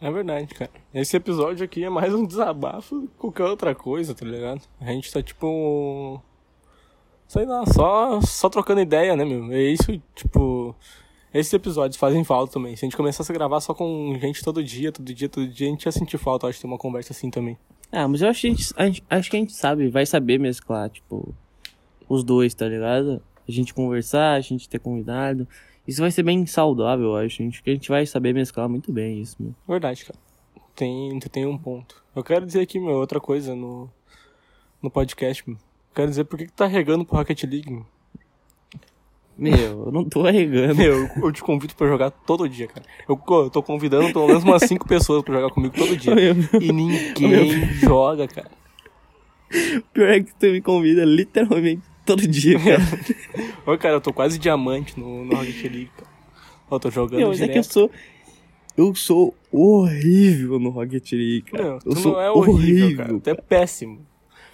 É 0.00 0.10
verdade, 0.10 0.54
cara. 0.54 0.70
Esse 0.94 1.16
episódio 1.16 1.64
aqui 1.64 1.82
é 1.82 1.90
mais 1.90 2.14
um 2.14 2.24
desabafo 2.24 3.00
do 3.00 3.08
que 3.08 3.14
qualquer 3.16 3.44
outra 3.44 3.74
coisa, 3.74 4.14
tá 4.14 4.24
ligado? 4.24 4.62
A 4.80 4.92
gente 4.92 5.12
tá 5.12 5.20
tipo. 5.20 6.22
Sei 7.32 7.46
lá, 7.46 7.64
só, 7.64 8.20
só 8.20 8.50
trocando 8.50 8.82
ideia, 8.82 9.16
né, 9.16 9.24
meu? 9.24 9.50
É 9.50 9.62
isso, 9.62 9.86
tipo. 10.14 10.76
Esses 11.32 11.50
episódios 11.54 11.96
fazem 11.96 12.22
falta 12.24 12.52
também. 12.52 12.76
Se 12.76 12.84
a 12.84 12.86
gente 12.86 12.94
começasse 12.94 13.32
a 13.32 13.34
gravar 13.34 13.58
só 13.62 13.72
com 13.72 14.14
gente 14.20 14.44
todo 14.44 14.62
dia, 14.62 14.92
todo 14.92 15.14
dia, 15.14 15.30
todo 15.30 15.48
dia, 15.48 15.66
a 15.66 15.70
gente 15.70 15.86
ia 15.86 15.92
sentir 15.92 16.18
falta, 16.18 16.46
acho, 16.46 16.56
de 16.58 16.60
ter 16.60 16.66
uma 16.66 16.76
conversa 16.76 17.14
assim 17.14 17.30
também. 17.30 17.56
Ah, 17.90 18.06
mas 18.06 18.20
eu 18.20 18.28
acho 18.28 18.42
que 18.42 18.46
a 18.48 18.50
gente, 18.50 18.74
a 18.76 18.84
gente- 18.84 19.04
acho 19.08 19.30
que 19.30 19.36
a 19.38 19.40
gente 19.40 19.54
sabe, 19.54 19.88
vai 19.88 20.04
saber 20.04 20.38
mesclar, 20.38 20.90
tipo, 20.90 21.34
os 22.06 22.22
dois, 22.22 22.52
tá 22.52 22.68
ligado? 22.68 23.22
A 23.48 23.50
gente 23.50 23.72
conversar, 23.72 24.34
a 24.34 24.40
gente 24.42 24.68
ter 24.68 24.78
convidado. 24.78 25.48
Isso 25.88 26.02
vai 26.02 26.10
ser 26.10 26.22
bem 26.22 26.44
saudável, 26.44 27.06
eu 27.06 27.16
acho. 27.16 27.40
A 27.40 27.44
gente, 27.46 27.62
que 27.62 27.70
a 27.70 27.72
gente 27.72 27.88
vai 27.88 28.04
saber 28.04 28.34
mesclar 28.34 28.68
muito 28.68 28.92
bem 28.92 29.22
isso, 29.22 29.36
meu. 29.40 29.54
Verdade, 29.66 30.04
cara. 30.04 30.18
Tem, 30.76 31.18
tem 31.18 31.46
um 31.46 31.56
ponto. 31.56 32.04
Eu 32.14 32.22
quero 32.22 32.44
dizer 32.44 32.60
aqui, 32.60 32.78
meu, 32.78 32.96
outra 32.96 33.18
coisa 33.18 33.54
no, 33.56 33.88
no 34.82 34.90
podcast, 34.90 35.48
meu. 35.48 35.56
Eu 35.92 35.96
quero 35.96 36.08
dizer 36.08 36.24
por 36.24 36.38
que, 36.38 36.46
que 36.46 36.52
tu 36.52 36.56
tá 36.56 36.66
regando 36.66 37.04
pro 37.04 37.18
Rocket 37.18 37.42
League, 37.44 37.70
meu. 37.70 37.84
Meu, 39.36 39.86
eu 39.86 39.92
não 39.92 40.04
tô 40.04 40.26
arregando. 40.26 40.74
Meu, 40.74 41.06
eu 41.22 41.32
te 41.32 41.42
convido 41.42 41.74
pra 41.74 41.86
jogar 41.86 42.10
todo 42.10 42.48
dia, 42.48 42.66
cara. 42.66 42.86
Eu, 43.06 43.20
eu 43.28 43.50
tô 43.50 43.62
convidando 43.62 44.10
pelo 44.10 44.26
menos 44.26 44.42
umas 44.42 44.62
cinco 44.62 44.88
pessoas 44.88 45.22
pra 45.22 45.34
jogar 45.34 45.52
comigo 45.52 45.74
todo 45.76 45.94
dia. 45.94 46.14
Meu, 46.14 46.34
E 46.60 46.72
ninguém 46.72 47.62
joga, 47.74 48.26
cara. 48.26 48.50
Pior 49.92 50.08
é 50.08 50.20
que 50.22 50.34
tu 50.34 50.46
me 50.46 50.62
convida 50.62 51.04
literalmente 51.04 51.82
todo 52.06 52.26
dia, 52.26 52.58
cara. 52.58 52.80
Ô, 53.66 53.76
cara, 53.76 53.96
eu 53.96 54.00
tô 54.00 54.14
quase 54.14 54.38
diamante 54.38 54.98
no, 54.98 55.26
no 55.26 55.36
Rocket 55.36 55.62
League, 55.64 55.90
cara. 55.94 56.10
Eu 56.70 56.80
tô 56.80 56.90
jogando 56.90 57.18
Meu, 57.18 57.28
mas 57.28 57.40
é 57.42 57.48
que 57.48 57.58
eu 57.58 57.62
direto. 57.62 57.72
sou. 57.72 57.90
Eu 58.74 58.94
sou 58.94 59.34
horrível 59.50 60.58
no 60.58 60.70
Rocket 60.70 61.12
League, 61.12 61.42
cara. 61.42 61.64
Não, 61.64 61.72
eu 61.74 61.80
tu 61.80 61.96
sou 61.96 62.12
não 62.12 62.20
é 62.22 62.30
horrível, 62.30 62.96
cara. 62.96 63.20
Tu 63.20 63.28
é 63.30 63.34
péssimo. 63.34 64.06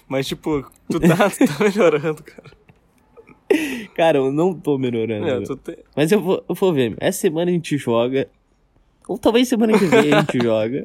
Mas, 0.08 0.26
tipo, 0.26 0.64
tu 0.90 0.98
tá, 1.00 1.28
tu 1.30 1.46
tá 1.46 1.56
melhorando, 1.64 2.22
cara. 2.22 2.50
Cara, 3.94 4.18
eu 4.18 4.32
não 4.32 4.52
tô 4.54 4.76
melhorando. 4.78 5.24
Meu. 5.24 5.42
tu 5.44 5.56
te... 5.56 5.78
Mas 5.96 6.10
eu 6.12 6.20
vou, 6.20 6.44
eu 6.48 6.54
vou 6.54 6.72
ver. 6.72 6.96
Essa 7.00 7.20
semana 7.20 7.50
a 7.50 7.54
gente 7.54 7.76
joga. 7.78 8.28
Ou 9.06 9.16
talvez 9.18 9.48
semana 9.48 9.78
que 9.78 9.86
vem 9.86 10.12
a 10.12 10.20
gente 10.20 10.38
joga. 10.42 10.84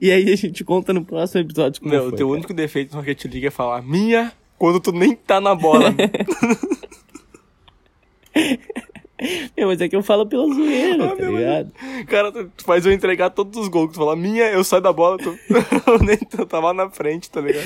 e 0.00 0.10
aí 0.10 0.30
a 0.32 0.36
gente 0.36 0.62
conta 0.64 0.92
no 0.92 1.02
próximo 1.04 1.40
episódio 1.40 1.80
como 1.80 1.92
Meu, 1.92 2.04
o 2.08 2.12
teu 2.12 2.26
cara. 2.28 2.38
único 2.38 2.52
defeito 2.52 2.92
no 2.92 2.98
Rocket 3.00 3.24
League 3.24 3.46
é 3.46 3.50
falar 3.50 3.80
minha 3.82 4.30
quando 4.58 4.78
tu 4.80 4.92
nem 4.92 5.14
tá 5.16 5.40
na 5.40 5.54
bola. 5.54 5.94
Meu, 9.56 9.68
mas 9.68 9.80
é 9.80 9.88
que 9.88 9.94
eu 9.94 10.02
falo 10.02 10.26
pela 10.26 10.52
zoeira, 10.52 11.04
Ah, 11.04 11.08
tá 11.16 11.22
meu, 11.22 11.36
ligado? 11.36 11.72
cara, 12.08 12.32
tu 12.32 12.50
tu 12.56 12.64
faz 12.64 12.84
eu 12.84 12.92
entregar 12.92 13.30
todos 13.30 13.56
os 13.60 13.68
gols. 13.68 13.92
Tu 13.92 13.96
fala 13.98 14.16
minha, 14.16 14.44
eu 14.50 14.64
saio 14.64 14.82
da 14.82 14.92
bola, 14.92 15.16
tu... 15.18 15.38
eu 15.86 15.98
nem 16.00 16.18
eu 16.36 16.44
tava 16.46 16.72
na 16.74 16.90
frente, 16.90 17.30
tá 17.30 17.40
ligado? 17.40 17.64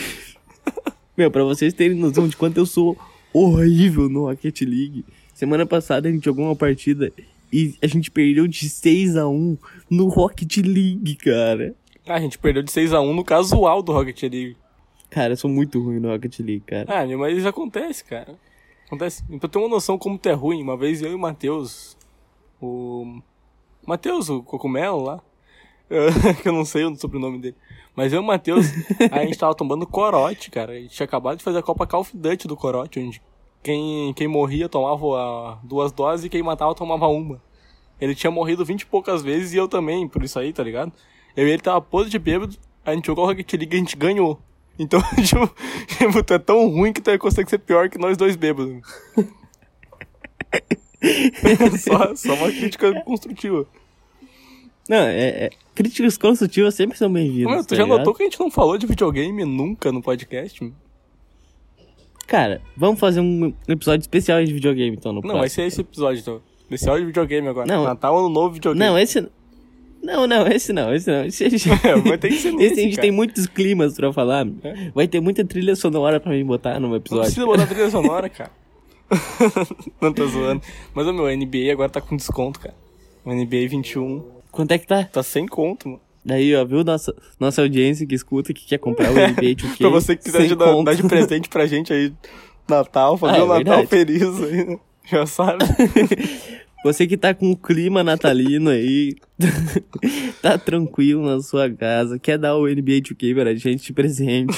Meu, 1.17 1.31
pra 1.31 1.43
vocês 1.45 1.73
terem 1.73 1.97
noção 1.97 2.29
de 2.29 2.37
quanto 2.37 2.59
eu 2.59 2.67
sou 2.67 2.97
horrível 3.33 4.09
no 4.09 4.27
Rocket 4.27 4.61
League. 4.61 5.05
Semana 5.33 5.65
passada 5.65 6.09
a 6.09 6.13
gente 6.13 6.25
jogou 6.25 6.45
uma 6.45 6.55
partida 6.55 7.11
e 7.51 7.75
a 7.81 7.87
gente 7.87 8.11
perdeu 8.11 8.47
de 8.47 8.69
6 8.69 9.17
a 9.17 9.27
1 9.27 9.57
no 9.89 10.09
Rocket 10.09 10.59
League, 10.59 11.15
cara. 11.17 11.75
Ah, 12.07 12.15
a 12.15 12.21
gente 12.21 12.39
perdeu 12.39 12.63
de 12.63 12.71
6x1 12.71 13.15
no 13.15 13.25
casual 13.25 13.83
do 13.83 13.93
Rocket 13.93 14.23
League. 14.23 14.57
Cara, 15.09 15.33
eu 15.33 15.37
sou 15.37 15.51
muito 15.51 15.83
ruim 15.83 15.99
no 15.99 16.09
Rocket 16.09 16.39
League, 16.41 16.65
cara. 16.67 16.85
Ah, 16.89 17.17
mas 17.17 17.39
isso 17.39 17.49
acontece, 17.49 18.05
cara. 18.05 18.35
Acontece. 18.87 19.25
Pra 19.41 19.49
ter 19.49 19.59
uma 19.59 19.69
noção 19.69 19.97
como 19.97 20.19
tu 20.19 20.29
é 20.29 20.33
ruim, 20.33 20.63
uma 20.63 20.77
vez 20.77 21.01
eu 21.01 21.13
e 21.13 21.15
o 21.15 21.19
Matheus, 21.19 21.97
o... 22.61 23.21
Matheus, 23.87 24.29
o 24.29 24.43
Cocumelo 24.43 25.03
lá, 25.03 25.21
que 26.43 26.49
eu 26.49 26.53
não 26.53 26.65
sei 26.65 26.85
o 26.85 26.95
sobrenome 26.95 27.39
dele, 27.39 27.57
mas 27.97 28.13
eu 28.13 28.21
e 28.21 28.23
o 28.23 28.27
Matheus, 28.27 28.67
a 29.11 29.25
gente 29.25 29.39
tava 29.39 29.55
tomando 29.55 29.87
corote, 29.87 30.51
cara. 30.51 30.73
A 30.73 30.77
gente 30.77 30.95
tinha 30.95 31.05
acabado 31.05 31.39
de 31.39 31.43
fazer 31.43 31.59
a 31.59 31.63
Copa 31.63 31.87
Call 31.87 32.03
of 32.03 32.15
Duty 32.15 32.47
do 32.47 32.57
corote, 32.57 33.01
onde 33.01 33.21
quem, 33.63 34.13
quem 34.15 34.29
morria 34.29 34.69
tomava 34.69 35.59
duas 35.65 35.91
doses 35.91 36.27
e 36.27 36.29
quem 36.29 36.43
matava 36.43 36.75
tomava 36.75 37.09
uma. 37.09 37.43
Ele 37.99 38.15
tinha 38.15 38.31
morrido 38.31 38.65
vinte 38.65 38.83
e 38.83 38.87
poucas 38.87 39.23
vezes 39.23 39.55
e 39.55 39.57
eu 39.57 39.67
também, 39.67 40.07
por 40.07 40.23
isso 40.23 40.39
aí, 40.39 40.53
tá 40.53 40.63
ligado? 40.63 40.93
Eu 41.35 41.49
e 41.49 41.51
ele 41.51 41.63
tava 41.63 41.81
podre 41.81 42.11
de 42.11 42.19
bêbado, 42.19 42.55
a 42.85 42.95
gente 42.95 43.07
jogou 43.07 43.27
Rocket 43.27 43.51
League 43.55 43.75
e 43.75 43.77
a 43.77 43.81
gente 43.81 43.97
ganhou. 43.97 44.39
Então, 44.79 45.01
tipo, 45.25 45.51
tipo, 45.99 46.23
tu 46.23 46.35
é 46.35 46.39
tão 46.39 46.69
ruim 46.69 46.93
que 46.93 47.01
tu 47.01 47.19
consegue 47.19 47.49
ser 47.49 47.59
pior 47.59 47.89
que 47.89 47.99
nós 47.99 48.17
dois 48.17 48.37
bêbados. 48.37 48.81
só, 51.81 52.15
só 52.15 52.35
uma 52.35 52.49
crítica 52.49 53.03
construtiva. 53.03 53.67
Não, 54.89 54.99
é, 54.99 55.47
é- 55.47 55.51
críticas 55.77 56.17
construtivas 56.17 56.75
sempre 56.75 56.97
são 56.97 57.13
bem-vindas. 57.13 57.55
Mas 57.57 57.67
tu 57.67 57.71
tá 57.71 57.77
já 57.77 57.83
ligado? 57.85 57.99
notou 57.99 58.15
que 58.15 58.23
a 58.23 58.27
gente 58.27 58.41
não 58.41 58.51
falou 58.51 58.79
de 58.79 58.87
videogame 58.87 59.45
nunca 59.45 59.93
no 59.93 60.03
podcast? 60.03 60.65
Não, 60.65 60.73
Cara, 62.27 62.61
vamos 62.77 62.99
fazer 62.99 63.21
um 63.21 63.53
episódio 63.69 64.03
especial 64.03 64.43
de 64.43 64.53
videogame 64.53 64.97
então 64.97 65.13
no 65.13 65.21
vai 65.21 65.31
próximo. 65.31 65.51
ser 65.51 65.63
esse 65.67 65.81
episódio, 65.83 66.21
então. 66.21 66.41
Especial 66.63 66.99
de 66.99 67.05
videogame 67.07 67.47
agora. 67.47 67.67
Não. 67.67 67.85
Natal, 67.85 68.19
ano 68.19 68.29
novo, 68.29 68.55
videogame. 68.55 68.85
Não, 68.85 68.99
esse. 68.99 69.29
Não, 70.03 70.27
não, 70.27 70.47
esse 70.49 70.73
não, 70.73 70.93
esse 70.95 71.09
não. 71.11 71.25
Esse, 71.25 71.45
esse... 71.45 71.69
Vai 71.69 72.19
ter 72.19 72.29
que 72.31 72.37
ser 72.37 72.49
esse 72.55 72.57
nesse, 72.57 72.81
a 72.81 72.83
gente 72.83 72.97
cara. 72.97 73.03
tem 73.03 73.13
muitos 73.13 73.47
climas 73.47 73.95
pra 73.95 74.13
falar. 74.13 74.47
É? 74.65 74.91
Vai 74.93 75.07
ter 75.07 75.21
muita 75.21 75.45
trilha 75.45 75.77
sonora 75.77 76.19
pra 76.19 76.33
mim 76.33 76.45
botar 76.45 76.81
no 76.81 76.89
Não 76.89 76.97
episódio. 76.97 77.25
precisa 77.27 77.47
botar 77.47 77.67
trilha 77.69 77.91
sonora, 77.91 78.29
cara. 78.29 78.51
não 80.01 80.13
tô 80.13 80.27
zoando. 80.27 80.63
Mas 80.93 81.07
o 81.07 81.13
meu 81.13 81.27
NBA 81.27 81.71
agora 81.71 81.89
tá 81.89 82.01
com 82.01 82.17
desconto, 82.17 82.59
cara. 82.59 82.75
O 83.25 83.33
NBA 83.33 83.69
21 83.69 84.36
Quanto 84.57 84.73
é 84.73 84.79
que 84.79 84.87
tá? 84.87 85.05
tá 85.05 85.23
sem 85.23 85.47
conto, 85.47 85.87
mano. 85.87 86.01
Daí, 86.25 86.57
ó, 86.57 86.65
viu 86.65 86.83
nossa, 86.83 87.15
nossa 87.39 87.61
audiência 87.61 88.07
que 88.07 88.15
escuta, 88.15 88.55
que 88.55 88.67
quer 88.67 88.79
comprar 88.79 89.11
o 89.11 89.15
NBA 89.15 89.55
2K. 89.55 89.77
pra 89.79 89.91
você 89.91 90.17
que 90.17 90.25
quiser 90.25 90.57
dar 90.57 90.95
de 90.95 91.03
presente 91.03 91.49
pra 91.51 91.67
gente 91.67 91.93
aí, 91.93 92.11
Natal, 92.67 93.17
fazer 93.19 93.35
Ah, 93.35 93.39
é 93.39 93.43
um 93.45 93.47
Natal 93.49 93.63
verdade. 93.65 93.87
feliz 93.87 94.43
aí, 94.43 94.65
né? 94.65 94.81
Já 95.05 95.27
sabe. 95.27 95.59
Você 96.83 97.07
que 97.07 97.19
tá 97.19 97.35
com 97.35 97.53
o 97.53 97.57
clima 97.57 98.03
natalino 98.03 98.71
aí, 98.71 99.15
tá 100.41 100.57
tranquilo 100.57 101.23
na 101.23 101.41
sua 101.43 101.71
casa, 101.71 102.19
quer 102.19 102.39
dar 102.39 102.57
o 102.57 102.67
NBA 102.67 103.03
2K 103.03 103.35
pra 103.35 103.55
gente 103.55 103.85
de 103.85 103.93
presente. 103.93 104.57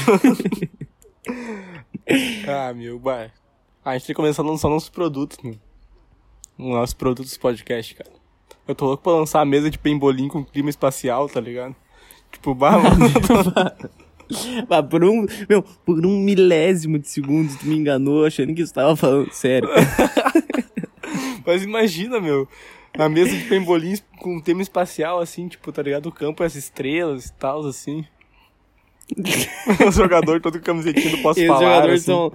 ah, 2.46 2.72
meu, 2.72 3.00
vai. 3.00 3.32
Ah, 3.84 3.90
a 3.90 3.92
gente 3.98 4.06
tem 4.06 4.14
que 4.14 4.14
começar 4.14 4.42
a 4.42 4.46
lançar 4.46 4.68
nossos 4.68 4.88
produtos, 4.88 5.38
meu. 5.42 5.56
Nossos 6.56 6.94
produtos 6.94 7.36
podcast, 7.36 7.94
cara. 7.94 8.10
Eu 8.68 8.74
tô 8.74 8.84
louco 8.84 9.02
pra 9.02 9.12
lançar 9.12 9.40
a 9.40 9.46
mesa 9.46 9.70
de 9.70 9.78
pembolim 9.78 10.28
com 10.28 10.44
clima 10.44 10.68
espacial, 10.68 11.26
tá 11.26 11.40
ligado? 11.40 11.74
Tipo, 12.30 12.54
bah, 12.54 12.78
mano. 12.78 13.06
Mas 14.68 14.84
por 14.90 15.02
um, 15.02 15.26
meu, 15.48 15.62
por 15.62 16.04
um 16.04 16.18
milésimo 16.18 16.98
de 16.98 17.08
segundo 17.08 17.56
tu 17.58 17.66
me 17.66 17.76
enganou 17.76 18.26
achando 18.26 18.54
que 18.54 18.66
você 18.66 18.74
tava 18.74 18.94
falando 18.94 19.32
sério. 19.32 19.70
Mas 21.46 21.62
imagina, 21.62 22.20
meu. 22.20 22.46
A 22.98 23.08
mesa 23.08 23.34
de 23.34 23.44
pembolim 23.44 23.94
com 24.18 24.38
tema 24.38 24.60
espacial, 24.60 25.20
assim, 25.20 25.48
tipo, 25.48 25.72
tá 25.72 25.82
ligado? 25.82 26.06
O 26.06 26.12
campo, 26.12 26.42
as 26.42 26.54
estrelas 26.54 27.26
e 27.26 27.32
tal, 27.34 27.66
assim. 27.66 28.04
o 29.86 29.90
jogador 29.90 30.40
todo 30.42 30.58
com 30.58 30.64
camisetinha 30.64 31.16
do 31.16 31.22
Posso 31.22 31.40
E 31.40 31.44
os 31.44 31.48
Falar, 31.48 31.60
jogadores 31.60 32.02
assim. 32.02 32.06
são. 32.06 32.32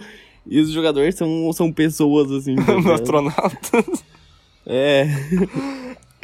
E 0.48 0.60
os 0.60 0.72
jogadores 0.72 1.16
são, 1.16 1.54
são 1.54 1.72
pessoas, 1.72 2.32
assim. 2.32 2.56
tá 2.56 2.72
no 2.72 2.80
ligado? 2.80 2.94
astronauta. 2.94 3.86
É. 4.66 5.06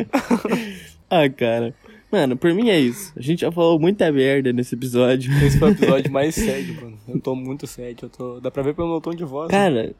ah, 1.09 1.29
cara. 1.29 1.73
Mano, 2.11 2.35
por 2.35 2.53
mim 2.53 2.69
é 2.69 2.79
isso. 2.79 3.13
A 3.15 3.21
gente 3.21 3.41
já 3.41 3.51
falou 3.51 3.79
muita 3.79 4.11
merda 4.11 4.51
nesse 4.51 4.73
episódio. 4.73 5.31
Esse 5.43 5.59
foi 5.59 5.69
o 5.69 5.71
episódio 5.73 6.11
mais 6.11 6.33
sério, 6.35 6.75
mano. 6.81 6.97
Eu 7.07 7.19
tô 7.19 7.35
muito 7.35 7.67
sério. 7.67 7.95
Eu 8.01 8.09
tô... 8.09 8.39
Dá 8.39 8.49
pra 8.49 8.63
ver 8.63 8.73
pelo 8.73 8.87
meu 8.89 8.99
tom 8.99 9.11
de 9.13 9.23
voz. 9.23 9.51
né? 9.51 9.57
Cara, 9.57 9.95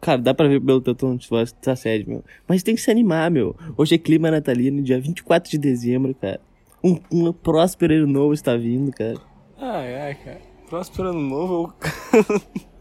cara, 0.00 0.18
dá 0.20 0.34
pra 0.34 0.46
ver 0.46 0.60
pelo 0.60 0.80
teu 0.80 0.94
tom 0.94 1.16
de 1.16 1.26
voz 1.28 1.52
que 1.52 1.62
tá 1.62 1.74
sério, 1.74 2.06
meu. 2.06 2.24
Mas 2.46 2.62
tem 2.62 2.74
que 2.74 2.80
se 2.82 2.90
animar, 2.90 3.30
meu. 3.30 3.56
Hoje 3.78 3.94
é 3.94 3.98
clima 3.98 4.30
natalino, 4.30 4.82
dia 4.82 5.00
24 5.00 5.50
de 5.50 5.56
dezembro, 5.58 6.14
cara. 6.14 6.40
Um, 6.84 6.98
um 7.10 7.32
próspero 7.32 7.94
ano 7.94 8.06
novo 8.06 8.34
está 8.34 8.54
vindo, 8.56 8.92
cara. 8.92 9.18
Ai, 9.58 9.94
ai, 9.94 10.14
cara. 10.16 10.40
Próximo 10.68 11.04
ano 11.04 11.20
novo, 11.20 11.74
eu... 12.12 12.72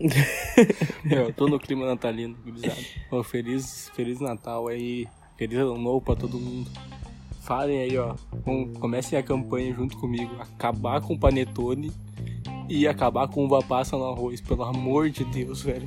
Meu, 1.04 1.24
eu 1.26 1.32
tô 1.32 1.46
no 1.46 1.58
clima 1.60 1.86
natalino, 1.86 2.34
gurizada. 2.42 2.74
Feliz, 3.24 3.90
feliz 3.94 4.18
Natal 4.18 4.66
aí. 4.68 5.06
Feliz 5.40 5.58
ano 5.58 5.78
novo 5.78 6.02
pra 6.02 6.14
todo 6.14 6.38
mundo. 6.38 6.70
Falem 7.40 7.78
aí, 7.80 7.96
ó. 7.96 8.14
Com- 8.44 8.74
comecem 8.74 9.18
a 9.18 9.22
campanha 9.22 9.72
junto 9.74 9.96
comigo. 9.96 10.30
Acabar 10.38 11.00
com 11.00 11.14
o 11.14 11.18
panetone 11.18 11.90
e 12.68 12.86
acabar 12.86 13.26
com 13.26 13.46
uva 13.46 13.62
passa 13.62 13.96
no 13.96 14.04
arroz. 14.04 14.42
Pelo 14.42 14.62
amor 14.64 15.08
de 15.08 15.24
Deus, 15.24 15.62
velho. 15.62 15.86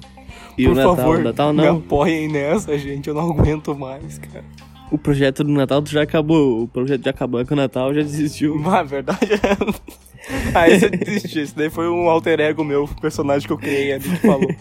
E 0.58 0.64
Por 0.64 0.72
o 0.72 0.76
Natal, 0.76 0.96
favor, 0.96 1.20
Natal 1.20 1.54
me 1.54 1.62
não. 1.62 1.78
apoiem 1.78 2.28
nessa, 2.28 2.76
gente. 2.80 3.08
Eu 3.10 3.14
não 3.14 3.30
aguento 3.30 3.76
mais, 3.76 4.18
cara. 4.18 4.44
O 4.92 4.98
projeto 4.98 5.44
do 5.44 5.52
Natal 5.52 5.84
já 5.86 6.02
acabou. 6.02 6.64
O 6.64 6.68
projeto 6.68 7.02
de 7.04 7.10
acabar 7.10 7.46
com 7.46 7.54
o 7.54 7.58
Natal 7.58 7.94
já 7.94 8.02
desistiu. 8.02 8.56
Mas 8.58 8.74
a 8.74 8.82
verdade 8.84 9.34
é. 9.34 9.94
Ah, 10.56 10.70
esse 10.70 10.86
é 10.86 10.90
triste. 10.90 11.40
Esse 11.40 11.56
daí 11.56 11.70
foi 11.70 11.90
um 11.90 12.10
alter 12.10 12.40
ego 12.40 12.64
meu, 12.64 12.88
personagem 13.02 13.48
que 13.48 13.54
eu 13.54 13.58
criei 13.58 13.94
ali 13.94 14.04
que 14.04 14.16
falou. 14.18 14.48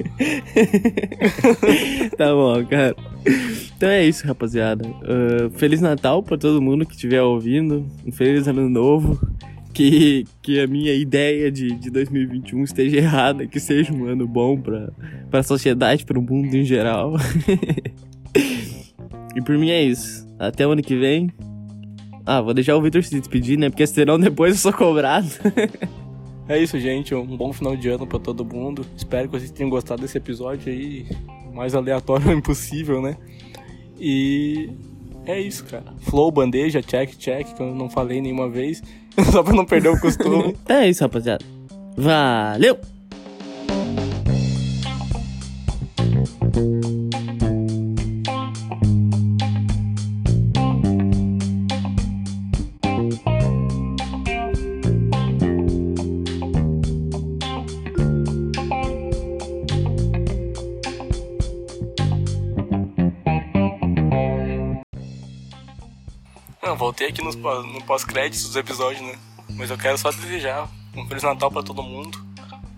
tá 2.17 2.35
bom, 2.35 2.65
cara. 2.67 2.97
Então 3.77 3.89
é 3.89 4.05
isso, 4.05 4.27
rapaziada. 4.27 4.85
Ah, 5.03 5.51
Feliz 5.57 5.81
Natal 5.81 6.23
pra 6.23 6.39
todo 6.39 6.63
mundo 6.63 6.87
que 6.87 6.95
estiver 6.95 7.23
ouvindo. 7.23 7.87
Um 8.07 8.13
feliz 8.13 8.47
ano 8.49 8.69
novo. 8.69 9.19
Que, 9.75 10.27
que 10.43 10.61
a 10.61 10.67
minha 10.67 10.93
ideia 10.93 11.51
de, 11.51 11.71
de 11.71 11.91
2021 11.91 12.63
esteja 12.63 12.99
errada, 12.99 13.47
que 13.47 13.59
seja 13.59 13.91
um 13.91 14.05
ano 14.05 14.29
bom 14.29 14.61
pra, 14.61 14.91
pra 15.31 15.43
sociedade, 15.43 16.05
pro 16.05 16.21
mundo 16.21 16.55
em 16.55 16.63
geral. 16.63 17.15
e 19.35 19.41
por 19.41 19.57
mim 19.57 19.71
é 19.71 19.83
isso. 19.83 20.29
Até 20.39 20.67
o 20.67 20.73
ano 20.73 20.83
que 20.83 20.95
vem. 20.95 21.33
Ah, 22.25 22.41
vou 22.41 22.55
deixar 22.55 22.77
o 22.77 22.83
Victor 22.83 23.03
se 23.03 23.19
despedir, 23.19 23.59
né? 23.59 23.69
Porque 23.69 23.87
senão 23.87 24.19
depois 24.19 24.55
eu 24.55 24.59
sou 24.59 24.73
cobrado. 24.73 25.29
É 26.49 26.59
isso, 26.59 26.79
gente. 26.79 27.15
Um 27.15 27.37
bom 27.37 27.53
final 27.53 27.77
de 27.77 27.89
ano 27.89 28.07
pra 28.07 28.19
todo 28.19 28.45
mundo. 28.45 28.85
Espero 28.97 29.29
que 29.29 29.39
vocês 29.39 29.51
tenham 29.51 29.71
gostado 29.71 30.03
desse 30.03 30.19
episódio 30.19 30.73
aí. 30.73 31.07
Mais 31.53 31.75
aleatório 31.75 32.31
impossível, 32.33 33.01
né? 33.01 33.17
E 33.99 34.71
é 35.27 35.41
isso, 35.41 35.65
cara. 35.65 35.95
Flow, 36.01 36.31
bandeja, 36.31 36.83
check, 36.83 37.17
check, 37.17 37.55
que 37.55 37.63
eu 37.63 37.75
não 37.75 37.89
falei 37.89 38.21
nenhuma 38.21 38.49
vez. 38.49 38.83
Só 39.31 39.43
pra 39.43 39.53
não 39.53 39.65
perder 39.65 39.91
o 39.91 40.01
costume. 40.01 40.57
É 40.69 40.89
isso, 40.89 41.03
rapaziada. 41.03 41.45
Valeu! 41.97 42.79
Voltei 66.83 67.07
aqui 67.07 67.23
nos, 67.23 67.37
no 67.37 67.81
pós-créditos 67.85 68.43
dos 68.43 68.57
episódios, 68.57 69.03
né? 69.03 69.17
Mas 69.51 69.71
eu 69.71 69.79
quero 69.79 69.97
só 69.97 70.11
desejar 70.11 70.69
um 70.97 71.07
Feliz 71.07 71.23
Natal 71.23 71.49
pra 71.49 71.63
todo 71.63 71.81
mundo. 71.81 72.21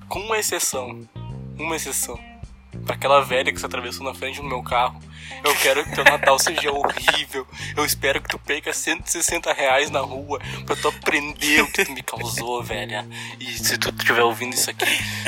Com 0.09 0.19
uma 0.19 0.37
exceção. 0.37 1.09
Uma 1.59 1.77
exceção. 1.77 2.21
Pra 2.85 2.97
aquela 2.97 3.23
velha 3.23 3.51
que 3.51 3.59
se 3.59 3.65
atravessou 3.65 4.05
na 4.05 4.13
frente 4.13 4.43
do 4.43 4.47
meu 4.47 4.63
carro. 4.63 5.01
Eu 5.43 5.57
quero 5.57 5.83
que 5.85 5.95
teu 5.95 6.05
Natal 6.05 6.39
seja 6.39 6.71
horrível. 6.71 7.47
Eu 7.75 7.83
espero 7.83 8.21
que 8.21 8.29
tu 8.29 8.39
perca 8.39 8.75
160 8.75 9.51
reais 9.55 9.89
na 9.89 10.01
rua 10.01 10.39
pra 10.67 10.77
tu 10.77 10.89
aprender 10.89 11.63
o 11.63 11.73
que 11.73 11.83
tu 11.87 11.93
me 11.93 12.03
causou, 12.03 12.63
velha. 12.63 13.09
E 13.41 13.53
se 13.53 13.79
tu 13.79 13.89
estiver 13.89 14.23
ouvindo 14.23 14.53
isso 14.53 14.69
aqui, 14.69 14.85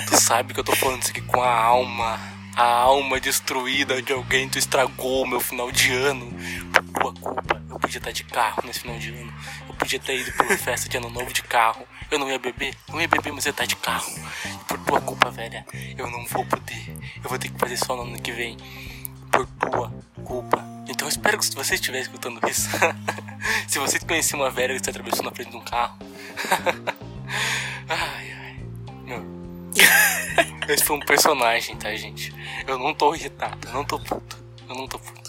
tu 0.06 0.20
sabe 0.20 0.52
que 0.52 0.60
eu 0.60 0.64
tô 0.64 0.76
falando 0.76 1.00
isso 1.00 1.12
aqui 1.12 1.22
com 1.22 1.40
a 1.40 1.50
alma. 1.50 2.35
A 2.56 2.64
alma 2.64 3.20
destruída 3.20 4.00
de 4.00 4.12
alguém. 4.12 4.48
Tu 4.48 4.58
estragou 4.58 5.22
o 5.22 5.26
meu 5.26 5.40
final 5.40 5.70
de 5.70 5.92
ano. 5.92 6.32
Por 6.72 6.82
tua 6.84 7.12
culpa. 7.12 7.62
Eu 7.68 7.78
podia 7.78 7.98
estar 7.98 8.10
de 8.10 8.24
carro 8.24 8.62
nesse 8.64 8.80
final 8.80 8.98
de 8.98 9.10
ano. 9.10 9.34
Eu 9.68 9.74
podia 9.74 10.00
ter 10.00 10.18
ido 10.18 10.32
pra 10.32 10.56
festa 10.56 10.88
de 10.88 10.96
ano 10.96 11.10
novo 11.10 11.30
de 11.32 11.42
carro. 11.42 11.86
Eu 12.10 12.18
não 12.18 12.30
ia 12.30 12.38
beber, 12.38 12.74
não 12.88 13.00
ia 13.00 13.08
beber, 13.08 13.32
mas 13.32 13.44
ia 13.44 13.50
estar 13.50 13.66
de 13.66 13.76
carro. 13.76 14.10
Por 14.66 14.78
tua 14.78 15.00
culpa, 15.00 15.30
velha, 15.30 15.66
eu 15.98 16.10
não 16.10 16.24
vou 16.26 16.46
poder. 16.46 16.96
Eu 17.22 17.28
vou 17.28 17.38
ter 17.38 17.50
que 17.50 17.58
fazer 17.58 17.76
só 17.76 17.94
no 17.94 18.02
ano 18.02 18.20
que 18.20 18.32
vem. 18.32 18.56
Por 19.30 19.46
tua 19.46 19.92
culpa. 20.24 20.64
Então 20.88 21.08
espero 21.08 21.38
que 21.38 21.54
você 21.54 21.74
estiver 21.74 22.00
escutando 22.00 22.40
isso, 22.48 22.68
se 23.66 23.78
você 23.78 23.98
conhecer 23.98 24.36
uma 24.36 24.50
velha 24.50 24.68
que 24.68 24.80
está 24.80 24.90
atravessando 24.90 25.26
na 25.26 25.32
frente 25.32 25.50
de 25.50 25.56
um 25.56 25.60
carro. 25.60 25.98
ai, 27.88 28.32
ai. 28.32 28.60
Meu. 29.04 29.35
Esse 30.68 30.84
foi 30.84 30.96
um 30.96 31.00
personagem, 31.00 31.76
tá, 31.76 31.94
gente? 31.94 32.34
Eu 32.66 32.78
não 32.78 32.94
tô 32.94 33.14
irritado, 33.14 33.68
eu 33.68 33.74
não 33.74 33.84
tô 33.84 33.98
puto. 33.98 34.36
Eu 34.68 34.74
não 34.74 34.88
tô 34.88 34.98
puto. 34.98 35.25